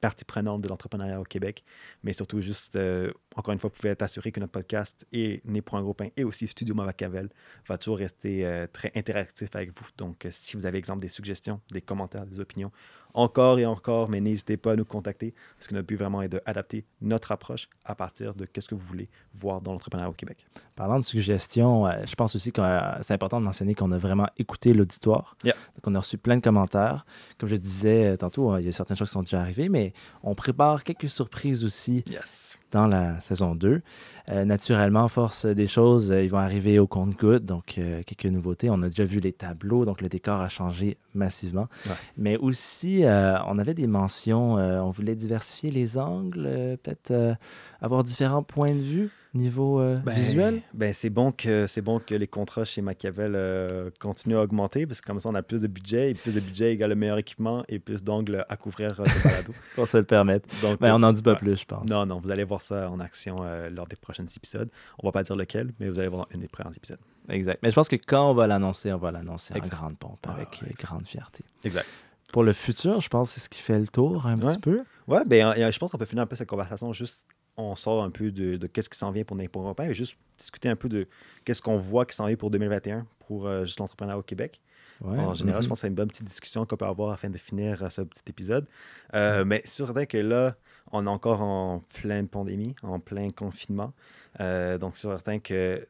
partie 0.00 0.24
prenante 0.24 0.62
de 0.62 0.68
l'entrepreneuriat 0.68 1.20
au 1.20 1.24
Québec. 1.24 1.64
Mais 2.02 2.12
surtout, 2.12 2.40
juste, 2.40 2.76
euh, 2.76 3.12
encore 3.34 3.52
une 3.52 3.58
fois, 3.58 3.70
vous 3.70 3.76
pouvez 3.76 3.90
être 3.90 4.02
assuré 4.02 4.32
que 4.32 4.40
notre 4.40 4.52
podcast 4.52 5.06
est 5.12 5.44
né 5.44 5.62
pour 5.62 5.76
un 5.76 5.82
gros 5.82 5.94
pain 5.94 6.08
et 6.16 6.24
aussi 6.24 6.46
Studio 6.46 6.74
Machiavel 6.74 7.28
va 7.66 7.78
toujours 7.78 7.98
rester 7.98 8.46
euh, 8.46 8.66
très 8.72 8.92
interactif 8.94 9.54
avec 9.54 9.76
vous. 9.78 9.86
Donc, 9.96 10.26
euh, 10.26 10.30
si 10.32 10.56
vous 10.56 10.66
avez, 10.66 10.78
exemple, 10.78 11.00
des 11.00 11.08
suggestions, 11.08 11.60
des 11.70 11.82
commentaires, 11.82 12.26
des 12.26 12.40
opinions, 12.40 12.70
encore 13.14 13.58
et 13.58 13.66
encore, 13.66 14.08
mais 14.08 14.20
n'hésitez 14.20 14.56
pas 14.56 14.72
à 14.72 14.76
nous 14.76 14.84
contacter 14.84 15.34
parce 15.56 15.66
que 15.66 15.74
notre 15.74 15.86
but 15.86 15.96
vraiment 15.96 16.22
est 16.22 16.28
d'adapter 16.28 16.84
notre 17.00 17.32
approche 17.32 17.68
à 17.84 17.94
partir 17.94 18.34
de 18.34 18.46
ce 18.58 18.68
que 18.68 18.74
vous 18.74 18.84
voulez 18.84 19.08
voir 19.34 19.60
dans 19.60 19.72
l'entrepreneuriat 19.72 20.10
au 20.10 20.14
Québec. 20.14 20.46
Parlant 20.76 20.98
de 20.98 21.04
suggestions, 21.04 21.88
je 22.06 22.14
pense 22.14 22.34
aussi 22.34 22.52
que 22.52 22.60
c'est 23.00 23.14
important 23.14 23.40
de 23.40 23.44
mentionner 23.44 23.74
qu'on 23.74 23.90
a 23.92 23.98
vraiment 23.98 24.28
écouté 24.36 24.74
l'auditoire. 24.74 25.36
Donc, 25.44 25.54
on 25.86 25.94
a 25.94 26.00
reçu 26.00 26.18
plein 26.18 26.36
de 26.36 26.42
commentaires. 26.42 27.06
Comme 27.38 27.48
je 27.48 27.56
disais 27.56 28.16
tantôt, 28.16 28.56
il 28.58 28.66
y 28.66 28.68
a 28.68 28.72
certaines 28.72 28.96
choses 28.96 29.08
qui 29.08 29.14
sont 29.14 29.22
déjà 29.22 29.40
arrivées, 29.40 29.68
mais 29.68 29.78
mais 29.78 29.92
on 30.22 30.34
prépare 30.34 30.82
quelques 30.82 31.10
surprises 31.10 31.64
aussi 31.64 32.02
Yes. 32.10 32.58
Dans 32.70 32.86
la 32.86 33.20
saison 33.20 33.54
2. 33.54 33.82
Euh, 34.30 34.44
naturellement, 34.44 35.08
force 35.08 35.46
des 35.46 35.66
choses, 35.66 36.12
euh, 36.12 36.22
ils 36.22 36.28
vont 36.28 36.38
arriver 36.38 36.78
au 36.78 36.86
compte-gouttes, 36.86 37.46
donc 37.46 37.76
euh, 37.78 38.02
quelques 38.04 38.26
nouveautés. 38.26 38.68
On 38.68 38.82
a 38.82 38.88
déjà 38.88 39.04
vu 39.04 39.20
les 39.20 39.32
tableaux, 39.32 39.86
donc 39.86 40.02
le 40.02 40.08
décor 40.08 40.40
a 40.40 40.48
changé 40.48 40.98
massivement. 41.14 41.68
Ouais. 41.86 41.92
Mais 42.18 42.36
aussi, 42.36 43.04
euh, 43.04 43.38
on 43.46 43.58
avait 43.58 43.74
des 43.74 43.86
mentions, 43.86 44.54
on 44.54 44.90
voulait 44.90 45.14
diversifier 45.14 45.70
les 45.70 45.98
angles, 45.98 46.78
peut-être 46.82 47.36
avoir 47.80 48.04
différents 48.04 48.42
points 48.42 48.74
de 48.74 48.80
vue 48.80 49.10
niveau 49.34 49.80
euh, 49.80 49.96
Ben, 49.98 50.14
visuel? 50.14 50.62
Ben, 50.74 50.92
c'est 50.94 51.10
bon 51.10 51.32
que 51.32 51.66
bon 51.80 51.98
que 52.00 52.14
les 52.14 52.26
contrats 52.26 52.64
chez 52.64 52.80
Machiavel 52.82 53.32
euh, 53.34 53.90
continuent 54.00 54.36
à 54.36 54.42
augmenter 54.42 54.86
parce 54.86 55.00
que 55.00 55.06
comme 55.06 55.20
ça 55.20 55.28
on 55.28 55.34
a 55.34 55.42
plus 55.42 55.60
de 55.62 55.66
budget 55.66 56.10
et 56.10 56.14
plus 56.14 56.34
de 56.34 56.40
budget 56.40 56.72
égale 56.72 56.90
le 56.90 56.96
meilleur 56.96 57.18
équipement 57.18 57.64
et 57.68 57.78
plus 57.78 58.02
d'angles 58.02 58.44
à 58.48 58.56
couvrir 58.56 58.98
euh, 59.00 59.04
balado. 59.24 59.52
Pour 59.74 59.86
se 59.88 59.96
le 59.98 60.04
permettre. 60.04 60.48
Donc 60.62 60.80
Mais 60.80 60.88
euh, 60.88 60.94
on 60.94 60.98
n'en 61.00 61.12
dit 61.12 61.22
pas 61.22 61.32
ouais. 61.32 61.38
plus, 61.38 61.56
je 61.60 61.64
pense. 61.64 61.86
Non, 61.88 62.06
non, 62.06 62.20
vous 62.20 62.30
allez 62.30 62.44
voir 62.44 62.60
ça 62.60 62.90
en 62.90 63.00
action 63.00 63.38
euh, 63.42 63.70
lors 63.70 63.86
des 63.86 63.96
prochains 63.96 64.24
épisodes. 64.26 64.70
On 65.02 65.06
va 65.06 65.12
pas 65.12 65.22
dire 65.22 65.36
lequel, 65.36 65.72
mais 65.78 65.88
vous 65.88 65.98
allez 65.98 66.08
voir 66.08 66.26
dans 66.30 66.36
un 66.36 66.40
des 66.40 66.48
premiers 66.48 66.74
épisodes. 66.76 66.98
Exact. 67.28 67.58
Mais 67.62 67.70
je 67.70 67.74
pense 67.74 67.88
que 67.88 67.96
quand 67.96 68.30
on 68.30 68.34
va 68.34 68.46
l'annoncer, 68.46 68.92
on 68.92 68.98
va 68.98 69.10
l'annoncer 69.10 69.54
en 69.54 69.58
grande 69.58 69.98
pompe, 69.98 70.26
avec 70.28 70.62
euh, 70.62 70.66
grande 70.80 71.06
fierté. 71.06 71.44
Exact. 71.64 71.86
Pour 72.32 72.42
le 72.42 72.52
futur, 72.52 73.00
je 73.00 73.08
pense 73.08 73.28
que 73.30 73.34
c'est 73.34 73.40
ce 73.40 73.48
qui 73.48 73.60
fait 73.60 73.78
le 73.78 73.88
tour 73.88 74.26
un 74.26 74.38
Ouais. 74.38 74.46
petit 74.54 74.58
peu. 74.58 74.82
Ouais, 75.06 75.24
ben, 75.26 75.46
euh, 75.56 75.70
je 75.72 75.78
pense 75.78 75.90
qu'on 75.90 75.96
peut 75.98 76.04
finir 76.04 76.22
un 76.24 76.26
peu 76.26 76.36
cette 76.36 76.48
conversation 76.48 76.92
juste. 76.92 77.26
On 77.60 77.74
sort 77.74 78.02
un 78.04 78.10
peu 78.10 78.30
de, 78.30 78.56
de 78.56 78.66
qu'est-ce 78.68 78.88
qui 78.88 78.96
s'en 78.98 79.10
vient 79.10 79.24
pour 79.24 79.36
n'importe 79.36 79.64
Européen 79.64 79.90
et 79.90 79.94
juste 79.94 80.16
discuter 80.38 80.68
un 80.68 80.76
peu 80.76 80.88
de 80.88 81.06
qu'est-ce 81.44 81.60
qu'on 81.60 81.76
voit 81.76 82.06
qui 82.06 82.14
s'en 82.16 82.26
vient 82.26 82.36
pour 82.36 82.50
2021 82.50 83.04
pour 83.26 83.46
euh, 83.46 83.64
juste 83.64 83.78
l'entrepreneuriat 83.80 84.18
au 84.18 84.22
Québec. 84.22 84.60
Ouais. 85.00 85.18
En 85.18 85.34
général, 85.34 85.62
je 85.62 85.66
Mhm. 85.66 85.70
pense 85.70 85.78
que 85.78 85.80
c'est 85.82 85.88
une 85.88 85.94
bonne 85.94 86.08
petite 86.08 86.24
discussion 86.26 86.64
qu'on 86.66 86.76
peut 86.76 86.84
avoir 86.86 87.10
afin 87.12 87.30
de 87.30 87.36
finir 87.38 87.82
euh, 87.82 87.88
ce 87.88 88.02
petit 88.02 88.22
épisode. 88.28 88.66
Euh, 89.14 89.44
Mais 89.44 89.60
c'est 89.64 89.84
certain 89.84 90.06
que 90.06 90.18
là, 90.18 90.56
on 90.92 91.04
est 91.06 91.10
encore 91.10 91.42
en 91.42 91.80
pleine 92.00 92.28
pandémie, 92.28 92.74
en 92.82 92.98
plein 93.00 93.28
confinement. 93.30 93.92
Donc, 94.38 94.96
c'est 94.96 95.08
certain 95.08 95.38
que 95.40 95.86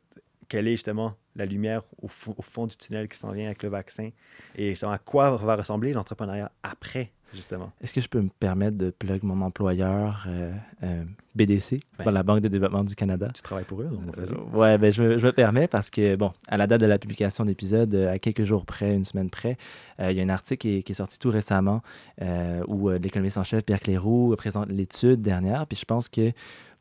quelle 0.49 0.67
est 0.67 0.73
justement 0.73 1.15
la 1.37 1.45
lumière 1.47 1.83
au, 2.03 2.09
fo- 2.09 2.35
au 2.37 2.43
fond 2.43 2.67
du 2.67 2.77
tunnel 2.77 3.09
qui 3.09 3.19
s'en 3.19 3.31
vient 3.33 3.47
avec 3.47 3.63
le 3.63 3.69
vaccin 3.69 4.11
et 4.57 4.75
à 4.83 4.99
quoi 4.99 5.37
va 5.37 5.57
ressembler 5.57 5.93
l'entrepreneuriat 5.93 6.51
après, 6.63 7.13
justement. 7.35 7.71
Est-ce 7.81 7.93
que 7.93 8.01
je 8.01 8.09
peux 8.09 8.21
me 8.21 8.31
permettre 8.41 8.77
de 8.77 8.91
plug 8.91 9.23
mon 9.23 9.41
employeur 9.43 10.25
euh, 10.29 10.53
euh, 10.83 11.05
BDC, 11.35 11.79
Ben, 11.99 12.05
pour 12.05 12.12
la 12.12 12.23
Banque 12.23 12.41
de 12.41 12.49
développement 12.49 12.85
du 12.85 12.95
Canada? 12.95 13.31
Tu 13.35 13.43
travailles 13.43 13.64
pour 13.64 13.83
eux, 13.83 13.88
donc 13.88 14.17
vas-y. 14.17 14.33
Euh, 14.35 14.57
ouais, 14.59 14.79
ben 14.79 14.93
je, 14.93 15.03
me- 15.03 15.19
je 15.19 15.27
me 15.27 15.33
permets 15.33 15.69
parce 15.69 15.91
que, 15.91 16.17
bon, 16.17 16.33
à 16.49 16.57
la 16.57 16.67
date 16.67 16.81
de 16.81 16.87
la 16.87 16.99
publication 16.99 17.45
de 17.45 17.49
l'épisode, 17.51 17.95
à 17.95 18.19
quelques 18.19 18.45
jours 18.45 18.64
près, 18.67 18.95
une 18.95 19.05
semaine 19.05 19.31
près, 19.31 19.57
il 20.01 20.12
y 20.12 20.21
a 20.21 20.25
un 20.25 20.29
article 20.29 20.59
qui 20.61 20.77
est, 20.77 20.83
qui 20.83 20.93
est 20.93 20.95
sorti 20.97 21.19
tout 21.19 21.31
récemment 21.31 21.83
où 22.67 22.91
l'économiste 22.91 23.38
en 23.38 23.45
chef, 23.45 23.64
Pierre 23.64 23.81
Cléroux, 23.81 24.35
présente 24.37 24.69
l'étude 24.69 25.23
dernière. 25.23 25.67
Puis 25.67 25.79
je 25.79 25.85
pense 25.85 26.09
que 26.09 26.33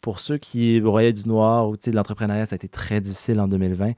pour 0.01 0.19
ceux 0.19 0.38
qui 0.38 0.79
broyaient 0.79 1.13
du 1.13 1.27
noir 1.27 1.67
ou 1.69 1.75
l'entrepreneuriat, 1.91 2.45
ça 2.45 2.53
a 2.53 2.57
été 2.57 2.67
très 2.69 3.01
difficile 3.01 3.39
en 3.39 3.47
2020. 3.47 3.93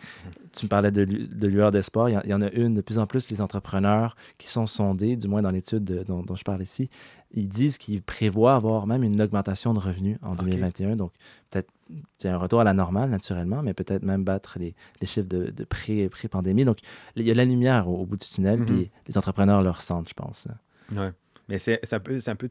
Tu 0.53 0.65
me 0.65 0.69
parlais 0.69 0.91
de, 0.91 1.05
de 1.05 1.47
lueur 1.47 1.71
d'espoir. 1.71 2.09
Il 2.09 2.13
y 2.29 2.33
en- 2.33 2.41
a 2.41 2.49
une, 2.51 2.73
de 2.73 2.81
plus 2.81 2.97
en 2.97 3.05
plus, 3.05 3.29
les 3.29 3.41
entrepreneurs 3.41 4.15
qui 4.38 4.49
sont 4.49 4.65
sondés, 4.65 5.15
du 5.15 5.27
moins 5.27 5.41
dans 5.41 5.51
l'étude 5.51 5.83
de- 5.83 6.03
dont, 6.03 6.23
dont 6.23 6.35
je 6.35 6.43
parle 6.43 6.62
ici, 6.63 6.89
ils 7.33 7.47
disent 7.47 7.77
qu'ils 7.77 8.01
prévoient 8.01 8.55
avoir 8.55 8.88
même 8.88 9.03
une 9.03 9.21
augmentation 9.21 9.73
de 9.75 9.79
revenus 9.79 10.17
en 10.23 10.31
Ok. 10.31 10.38
2021. 10.45 10.95
Donc, 10.95 11.12
peut-être 11.51 11.69
c'est 12.17 12.29
un 12.29 12.38
retour 12.38 12.62
à 12.62 12.63
la 12.63 12.73
normale, 12.73 13.09
naturellement, 13.09 13.62
mais 13.62 13.73
peut-être 13.73 14.03
même 14.03 14.23
battre 14.23 14.57
les, 14.59 14.75
les 15.01 15.07
chiffres 15.07 15.27
de, 15.27 15.51
de 15.51 15.63
pré- 15.63 16.09
pré-pandémie. 16.09 16.65
Donc, 16.65 16.79
il 17.15 17.23
y 17.27 17.29
a 17.29 17.33
de 17.33 17.38
la 17.38 17.45
lumière 17.45 17.88
au, 17.88 18.01
au 18.01 18.05
bout 18.05 18.17
du 18.17 18.27
tunnel, 18.27 18.59
Mhm. 18.59 18.65
puis 18.65 18.89
les 19.07 19.17
entrepreneurs 19.17 19.62
le 19.62 19.69
ressentent, 19.69 20.09
je 20.09 20.13
pense. 20.13 20.47
là. 20.47 20.55
Ouais. 21.03 21.12
Mais 21.49 21.57
c'est 21.59 21.93
un 21.93 21.99
peu, 21.99 22.17
un 22.27 22.35
peu, 22.35 22.47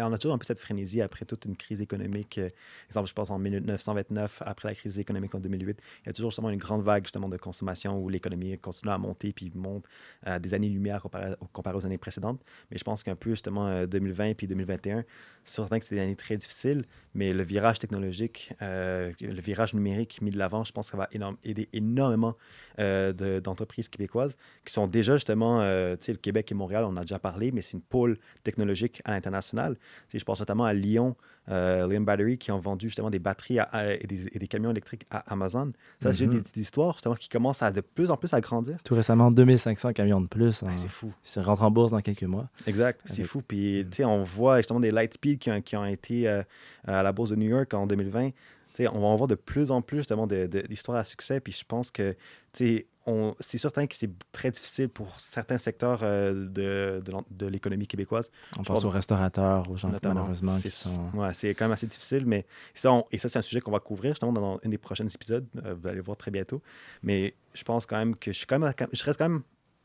on 0.00 0.12
a 0.12 0.18
toujours 0.18 0.34
un 0.34 0.38
peu 0.38 0.44
cette 0.46 0.60
frénésie 0.60 1.02
après 1.02 1.24
toute 1.24 1.44
une 1.46 1.56
crise 1.56 1.82
économique. 1.82 2.38
euh, 2.38 2.48
exemple, 2.86 3.08
je 3.08 3.12
pense 3.14 3.28
en 3.30 3.38
1929, 3.40 4.42
après 4.46 4.68
la 4.68 4.74
crise 4.76 4.98
économique 5.00 5.34
en 5.34 5.40
2008, 5.40 5.78
il 6.04 6.06
y 6.06 6.10
a 6.10 6.12
toujours 6.12 6.30
justement 6.30 6.50
une 6.50 6.58
grande 6.58 6.82
vague 6.82 7.04
justement 7.04 7.28
de 7.28 7.36
consommation 7.36 7.98
où 7.98 8.08
l'économie 8.08 8.56
continue 8.58 8.92
à 8.92 8.98
monter 8.98 9.32
puis 9.32 9.50
monte 9.54 9.84
euh, 10.28 10.38
des 10.38 10.54
années-lumière 10.54 11.02
comparé, 11.02 11.34
comparé 11.52 11.76
aux 11.76 11.84
années 11.84 11.98
précédentes. 11.98 12.40
Mais 12.70 12.78
je 12.78 12.84
pense 12.84 13.02
qu'un 13.02 13.16
peu 13.16 13.30
justement 13.30 13.66
euh, 13.66 13.86
2020 13.86 14.34
puis 14.34 14.46
2021, 14.46 15.04
c'est 15.44 15.56
certain 15.56 15.80
que 15.80 15.84
c'est 15.84 15.96
des 15.96 16.00
années 16.00 16.14
très 16.16 16.36
difficiles, 16.36 16.84
mais 17.14 17.32
le 17.32 17.42
virage 17.42 17.80
technologique, 17.80 18.52
euh, 18.62 19.12
le 19.20 19.40
virage 19.40 19.74
numérique 19.74 20.22
mis 20.22 20.30
de 20.30 20.38
l'avant, 20.38 20.62
je 20.62 20.70
pense 20.72 20.86
que 20.86 20.92
ça 20.92 20.98
va 20.98 21.08
énorme- 21.12 21.36
aider 21.42 21.68
énormément 21.72 22.36
euh, 22.78 23.12
de- 23.12 23.40
d'entreprises 23.40 23.88
québécoises 23.88 24.36
qui 24.64 24.72
sont 24.72 24.86
déjà 24.86 25.14
justement, 25.14 25.60
euh, 25.62 25.96
tu 25.96 26.06
sais, 26.06 26.12
le 26.12 26.18
Québec 26.18 26.52
et 26.52 26.54
Montréal, 26.54 26.84
on 26.84 26.88
en 26.90 26.96
a 26.98 27.00
déjà 27.00 27.18
parlé, 27.18 27.50
mais 27.50 27.62
c'est 27.62 27.72
une 27.76 27.82
pôle 27.82 28.18
technologique 28.44 29.02
à 29.04 29.10
l'international. 29.12 29.76
Je 30.12 30.22
pense 30.24 30.40
notamment 30.40 30.64
à 30.64 30.72
Lyon, 30.72 31.16
euh, 31.48 31.86
Lyon 31.88 32.02
Battery, 32.02 32.38
qui 32.38 32.50
ont 32.52 32.58
vendu 32.58 32.86
justement 32.88 33.10
des 33.10 33.18
batteries 33.18 33.58
à- 33.58 33.64
à- 33.64 33.94
et, 33.94 34.06
des, 34.06 34.26
et 34.34 34.38
des 34.38 34.46
camions 34.48 34.70
électriques 34.70 35.06
à 35.10 35.18
Amazon. 35.32 35.72
Ça, 36.02 36.12
c'est 36.12 36.26
Mhm. 36.26 36.30
des, 36.34 36.40
des 36.54 36.60
histoires 36.60 36.94
justement 36.94 37.14
qui 37.14 37.28
commencent 37.28 37.62
à 37.62 37.70
de 37.70 37.80
plus 37.80 38.10
en 38.10 38.16
plus 38.16 38.32
à 38.34 38.40
grandir. 38.40 38.78
Tout 38.84 38.94
récemment, 38.94 39.30
2500 39.30 39.92
camions 39.92 40.20
de 40.20 40.26
plus. 40.26 40.62
Ben, 40.62 40.72
en- 40.72 40.76
c'est 40.76 40.88
fou. 40.88 41.12
Ça 41.24 41.42
rentre 41.42 41.62
en 41.62 41.70
bourse 41.70 41.92
dans 41.92 42.00
quelques 42.00 42.22
mois. 42.24 42.48
Exact, 42.66 43.00
c'est 43.06 43.24
fou. 43.24 43.42
Puis, 43.46 43.86
tu 43.90 43.96
sais, 43.98 44.04
on 44.04 44.22
voit 44.22 44.58
justement 44.58 44.80
des 44.80 44.90
Lightspeed 44.90 45.38
qui 45.38 45.50
ont, 45.50 45.60
qui 45.60 45.76
ont 45.76 45.84
été 45.86 46.28
euh, 46.28 46.42
à 46.86 47.02
la 47.02 47.12
bourse 47.12 47.30
de 47.30 47.36
New 47.36 47.48
York 47.48 47.72
en 47.74 47.86
2020. 47.86 48.30
On 48.88 49.00
va 49.00 49.06
en 49.06 49.16
voir 49.16 49.26
de 49.28 49.34
plus 49.34 49.70
en 49.70 49.82
plus 49.82 49.98
justement 49.98 50.26
de- 50.26 50.46
de- 50.46 50.62
d'histoires 50.62 50.98
à 50.98 51.04
succès. 51.04 51.40
Puis, 51.40 51.52
je 51.52 51.64
pense 51.64 51.90
que, 51.90 52.16
c'est 53.40 53.58
certain 53.58 53.86
que 53.86 53.94
c'est 53.96 54.10
très 54.32 54.50
difficile 54.50 54.88
pour 54.88 55.18
certains 55.18 55.58
secteurs 55.58 56.00
euh, 56.02 56.32
de, 56.48 57.02
de 57.04 57.10
l'en- 57.12 57.24
de 57.30 57.46
l'économie 57.46 57.86
québécoise. 57.86 58.30
On 58.58 58.62
Je 58.62 58.68
pense 58.68 58.84
aux 58.84 58.90
restaurateurs, 58.90 59.68
aux 59.70 59.76
gens 59.76 59.88
notamment. 59.88 60.14
malheureusement 60.14 60.56
C'est- 60.56 60.68
qui 60.68 60.76
sont. 60.76 61.10
Ouais, 61.14 61.32
c'est 61.34 61.54
quand 61.54 61.64
même 61.64 61.72
assez 61.72 61.86
difficile, 61.86 62.24
mais 62.26 62.46
ça, 62.74 62.92
on- 62.92 63.04
et 63.10 63.18
ça, 63.18 63.28
c'est 63.28 63.38
un 63.38 63.42
sujet 63.42 63.60
qu'on 63.60 63.72
va 63.72 63.80
couvrir 63.80 64.12
justement 64.12 64.32
dans 64.32 64.60
un 64.64 64.68
des 64.68 64.78
prochains 64.78 65.06
épisodes. 65.08 65.46
Euh, 65.64 65.74
vous 65.80 65.88
allez 65.88 66.00
voir 66.00 66.16
très 66.16 66.30
bientôt. 66.30 66.62
Mais 67.02 67.34
je 67.54 67.64
pense 67.64 67.86
quand 67.86 67.96
même 67.96 68.14
que 68.16 68.32
je 68.32 68.38
suis 68.38 68.46
quand 68.46 68.58
même, 68.58 68.72
je 68.92 69.04
reste 69.04 69.18
quand 69.18 69.28
même, 69.28 69.42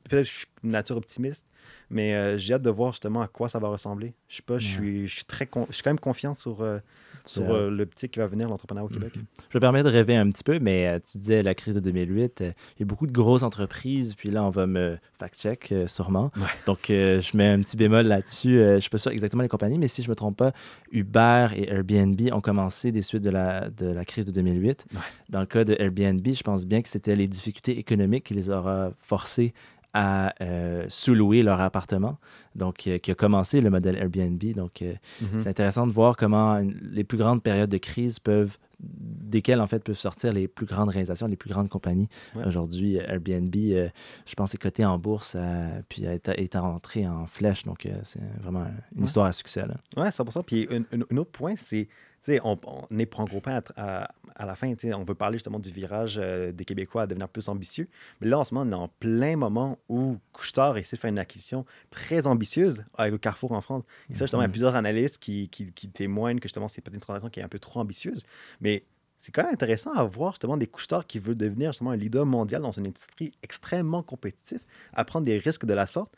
peut-être 0.09 0.23
que 0.23 0.29
je 0.29 0.37
suis 0.37 0.45
une 0.63 0.71
nature 0.71 0.97
optimiste, 0.97 1.47
mais 1.89 2.13
euh, 2.15 2.37
j'ai 2.37 2.53
hâte 2.53 2.61
de 2.61 2.69
voir 2.69 2.91
justement 2.93 3.21
à 3.21 3.27
quoi 3.27 3.49
ça 3.49 3.59
va 3.59 3.67
ressembler. 3.67 4.13
Je 4.27 4.37
sais 4.37 4.41
pas, 4.43 4.57
je 4.57 4.67
suis, 4.67 5.07
je 5.07 5.15
suis 5.15 5.25
très, 5.25 5.45
con- 5.45 5.65
je 5.69 5.75
suis 5.75 5.83
quand 5.83 5.91
même 5.91 5.99
confiant 5.99 6.33
sur, 6.33 6.61
euh, 6.61 6.79
sur 7.25 7.51
euh, 7.53 7.69
le 7.69 7.85
petit 7.85 8.09
qui 8.09 8.19
va 8.19 8.27
venir, 8.27 8.49
l'entrepreneuriat 8.49 8.85
au 8.85 8.93
Québec. 8.93 9.15
Mhm. 9.15 9.25
Je 9.51 9.57
me 9.57 9.59
permets 9.61 9.83
de 9.83 9.89
rêver 9.89 10.15
un 10.15 10.29
petit 10.31 10.43
peu, 10.43 10.59
mais 10.59 10.99
tu 11.01 11.17
disais 11.19 11.43
la 11.43 11.53
crise 11.55 11.75
de 11.75 11.79
2008, 11.79 12.41
euh, 12.41 12.51
il 12.77 12.79
y 12.79 12.83
a 12.83 12.85
beaucoup 12.85 13.05
de 13.07 13.11
grosses 13.11 13.43
entreprises, 13.43 14.15
puis 14.15 14.31
là, 14.31 14.43
on 14.43 14.49
va 14.49 14.65
me 14.67 14.97
fact-check 15.19 15.73
sûrement. 15.87 16.31
Ouais. 16.37 16.43
Donc, 16.65 16.79
je 16.89 17.37
mets 17.37 17.47
un 17.49 17.59
petit 17.61 17.77
bémol 17.77 18.05
là-dessus. 18.07 18.57
Je 18.57 18.73
ne 18.75 18.79
suis 18.79 18.89
pas 18.89 18.97
sûr 18.97 19.11
exactement 19.11 19.43
les 19.43 19.49
compagnies, 19.49 19.77
mais 19.79 19.87
si 19.87 20.01
je 20.03 20.07
ne 20.07 20.11
me 20.11 20.15
trompe 20.15 20.37
pas, 20.37 20.51
Uber 20.91 21.47
et 21.55 21.69
Airbnb 21.69 22.19
ont 22.31 22.41
commencé 22.41 22.91
des 22.91 23.01
suites 23.01 23.23
de 23.23 23.29
la, 23.29 23.69
de 23.69 23.87
la 23.87 24.05
crise 24.05 24.25
de 24.25 24.31
2008. 24.31 24.85
Ouais. 24.93 24.99
Dans 25.29 25.39
le 25.39 25.45
cas 25.45 25.63
de 25.63 25.75
Airbnb, 25.79 26.25
je 26.27 26.43
pense 26.43 26.65
bien 26.65 26.81
que 26.81 26.89
c'était 26.89 27.15
les 27.15 27.27
difficultés 27.27 27.77
économiques 27.77 28.25
qui 28.25 28.33
les 28.33 28.49
aura 28.49 28.91
forcés 29.01 29.53
à 29.97 30.33
euh, 30.41 30.85
sous-louer 30.89 31.41
leur 31.41 31.61
appartement, 31.61 32.17
donc 32.53 32.85
euh, 32.85 32.97
qui 32.97 33.11
a 33.11 33.15
commencé 33.15 33.61
le 33.61 33.69
modèle 33.69 33.95
Airbnb. 33.95 34.43
Donc, 34.55 34.81
euh, 34.81 34.93
Mhm. 35.21 35.39
c'est 35.39 35.49
intéressant 35.49 35.87
de 35.87 35.91
voir 35.93 36.17
comment 36.17 36.57
une- 36.57 36.77
les 36.91 37.05
plus 37.05 37.17
grandes 37.17 37.41
périodes 37.41 37.69
de 37.69 37.77
crise 37.77 38.19
peuvent, 38.19 38.57
desquelles 38.79 39.61
en 39.61 39.67
fait 39.67 39.81
peuvent 39.83 39.97
sortir 39.97 40.33
les 40.33 40.49
plus 40.49 40.65
grandes 40.65 40.89
réalisations, 40.89 41.27
les 41.27 41.37
plus 41.37 41.49
grandes 41.49 41.69
compagnies. 41.69 42.09
Ouais. 42.35 42.45
Aujourd'hui, 42.45 42.97
Airbnb, 42.97 43.55
euh, 43.55 43.87
je 44.25 44.33
pense, 44.35 44.53
est 44.53 44.57
coté 44.57 44.83
en 44.85 44.97
bourse, 44.99 45.35
euh, 45.37 45.81
puis 45.87 46.03
est, 46.03 46.27
est 46.27 46.55
rentré 46.57 47.07
en 47.07 47.25
flèche. 47.25 47.63
Donc, 47.63 47.87
c'est 48.03 48.19
vraiment 48.41 48.65
une 48.93 48.99
Ouais. 49.01 49.05
histoire 49.05 49.27
à 49.27 49.31
succès. 49.31 49.63
Ouais, 49.95 50.11
100%. 50.11 50.43
Puis 50.43 50.67
un, 50.71 50.81
un- 50.97 51.05
un 51.09 51.17
autre 51.17 51.31
point, 51.31 51.53
c'est, 51.55 51.87
sais, 52.25 52.39
on, 52.43 52.59
on 52.65 52.99
est 52.99 53.05
prend 53.05 53.25
gros 53.25 53.41
pain 53.41 53.61
à, 53.75 54.03
à- 54.03 54.11
à 54.37 54.45
la 54.45 54.55
fin. 54.55 54.73
On 54.93 55.03
veut 55.03 55.15
parler 55.15 55.37
justement 55.37 55.59
du 55.59 55.69
virage 55.71 56.19
euh, 56.21 56.51
des 56.51 56.65
Québécois 56.65 57.03
à 57.03 57.07
devenir 57.07 57.29
plus 57.29 57.47
ambitieux. 57.47 57.87
Mais 58.19 58.27
là, 58.27 58.39
en 58.39 58.43
ce 58.43 58.53
moment, 58.53 58.69
on 58.69 58.79
est 58.79 58.83
en 58.83 58.87
plein 58.99 59.37
moment 59.37 59.79
où 59.87 60.17
Couchetard 60.33 60.77
essaie 60.77 60.97
de 60.97 61.01
faire 61.01 61.09
une 61.09 61.19
acquisition 61.19 61.65
très 61.89 62.27
ambitieuse 62.27 62.83
avec 62.97 63.11
le 63.13 63.17
Carrefour 63.17 63.53
en 63.53 63.61
France. 63.61 63.83
Et 64.09 64.15
ça, 64.15 64.25
justement, 64.25 64.41
il 64.41 64.43
y 64.43 64.45
a 64.45 64.47
Mhm. 64.47 64.51
plusieurs 64.51 64.75
analystes 64.75 65.17
qui, 65.19 65.47
qui, 65.49 65.71
qui 65.71 65.87
témoignent 65.89 66.39
que 66.39 66.47
justement, 66.47 66.67
c'est 66.67 66.81
peut-être 66.81 66.95
une 66.95 66.99
transaction 67.01 67.29
qui 67.29 67.39
est 67.39 67.43
un 67.43 67.47
peu 67.47 67.59
trop 67.59 67.79
ambitieuse. 67.79 68.23
Mais 68.59 68.83
c'est 69.17 69.31
quand 69.31 69.43
même 69.43 69.53
intéressant 69.53 69.93
à 69.93 70.03
voir 70.03 70.33
justement 70.33 70.57
des 70.57 70.67
couchetards 70.67 71.07
qui 71.07 71.19
veulent 71.19 71.35
devenir 71.37 71.71
justement 71.71 71.91
un 71.91 71.95
leader 71.95 72.25
mondial 72.25 72.61
dans 72.61 72.71
une 72.73 72.87
industrie 72.87 73.31
extrêmement 73.41 74.03
compétitive, 74.03 74.59
à 74.93 75.05
prendre 75.05 75.25
des 75.25 75.37
risques 75.37 75.65
de 75.65 75.73
la 75.73 75.85
sorte. 75.85 76.13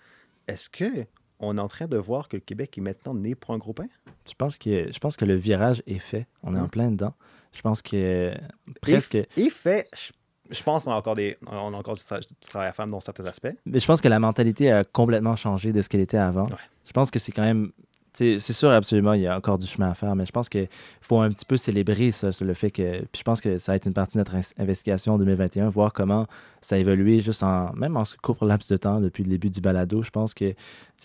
Est-ce 0.48 0.70
que 0.70 1.06
on 1.40 1.58
est 1.58 1.62
en 1.62 1.68
train 1.68 1.88
de 1.88 1.98
voir 1.98 2.28
que 2.28 2.38
le 2.38 2.42
Québec 2.42 2.78
est 2.78 2.82
maintenant 2.82 3.14
né 3.14 3.36
pour 3.36 3.54
un 3.54 3.58
gros 3.58 3.74
pain? 3.74 3.88
Je 4.28 4.34
pense, 4.36 4.58
que, 4.58 4.92
je 4.92 5.00
pense 5.00 5.16
que 5.18 5.26
le 5.26 5.36
virage 5.36 5.82
est 5.88 6.00
fait. 6.00 6.28
On 6.44 6.56
est 6.56 6.60
en 6.60 6.64
Mhm. 6.64 6.70
plein 6.70 6.92
dedans. 6.92 7.14
Je 7.54 7.62
pense 7.62 7.82
que 7.82 8.34
presque. 8.82 9.16
Et 9.16 9.50
fait, 9.50 9.88
je, 9.96 10.12
je 10.56 10.64
pense 10.64 10.84
qu'on 10.84 10.92
a 10.92 10.96
encore, 10.96 11.16
des, 11.16 11.38
on 11.48 11.74
a 11.74 11.78
encore 11.78 11.96
du, 11.96 12.02
tra- 12.02 12.20
du 12.20 12.36
travail 12.48 12.70
à 12.70 12.74
faire 12.74 12.88
dans 12.88 13.00
certains 13.00 13.26
aspects. 13.26 13.48
Mais 13.66 13.80
je 13.80 13.86
pense 13.86 14.02
que 14.02 14.08
la 14.08 14.20
mentalité 14.20 14.72
a 14.72 14.84
complètement 14.84 15.36
changé 15.36 15.72
de 15.74 15.82
ce 15.82 15.90
qu'elle 15.90 16.02
était 16.02 16.18
avant. 16.18 16.48
Ouais. 16.48 16.56
Je 16.86 16.92
pense 16.92 17.12
que 17.12 17.20
c'est 17.20 17.32
quand 17.32 17.44
même. 17.44 17.72
C'est 18.18 18.54
sûr, 18.54 18.70
absolument, 18.70 19.14
il 19.14 19.22
y 19.22 19.28
a 19.28 19.36
encore 19.36 19.58
du 19.58 19.68
chemin 19.68 19.92
à 19.92 19.94
faire, 19.94 20.16
mais 20.16 20.26
je 20.26 20.32
pense 20.32 20.50
qu'il 20.50 20.68
faut 21.02 21.20
un 21.20 21.30
petit 21.30 21.46
peu 21.46 21.56
célébrer 21.56 22.12
ça, 22.12 22.30
le 22.42 22.54
fait 22.54 22.72
que. 22.72 23.00
Puis 23.12 23.20
je 23.20 23.24
pense 23.24 23.42
que 23.42 23.58
ça 23.58 23.72
va 23.72 23.76
être 23.76 23.86
une 23.86 23.94
partie 23.94 24.14
de 24.14 24.20
notre 24.20 24.36
investigation 24.58 25.14
en 25.14 25.18
2021, 25.18 25.70
voir 25.70 25.94
comment 25.94 26.26
ça 26.62 26.76
a 26.76 26.78
évolué 26.80 27.22
juste 27.22 27.44
en. 27.44 27.74
Même 27.74 27.96
en 27.96 28.06
ce 28.06 28.16
court 28.18 28.44
laps 28.44 28.70
de 28.70 28.78
temps 28.78 29.00
depuis 29.00 29.24
le 29.24 29.30
début 29.30 29.50
du 29.50 29.62
balado. 29.62 30.02
Je 30.02 30.10
pense 30.10 30.34
que. 30.34 30.56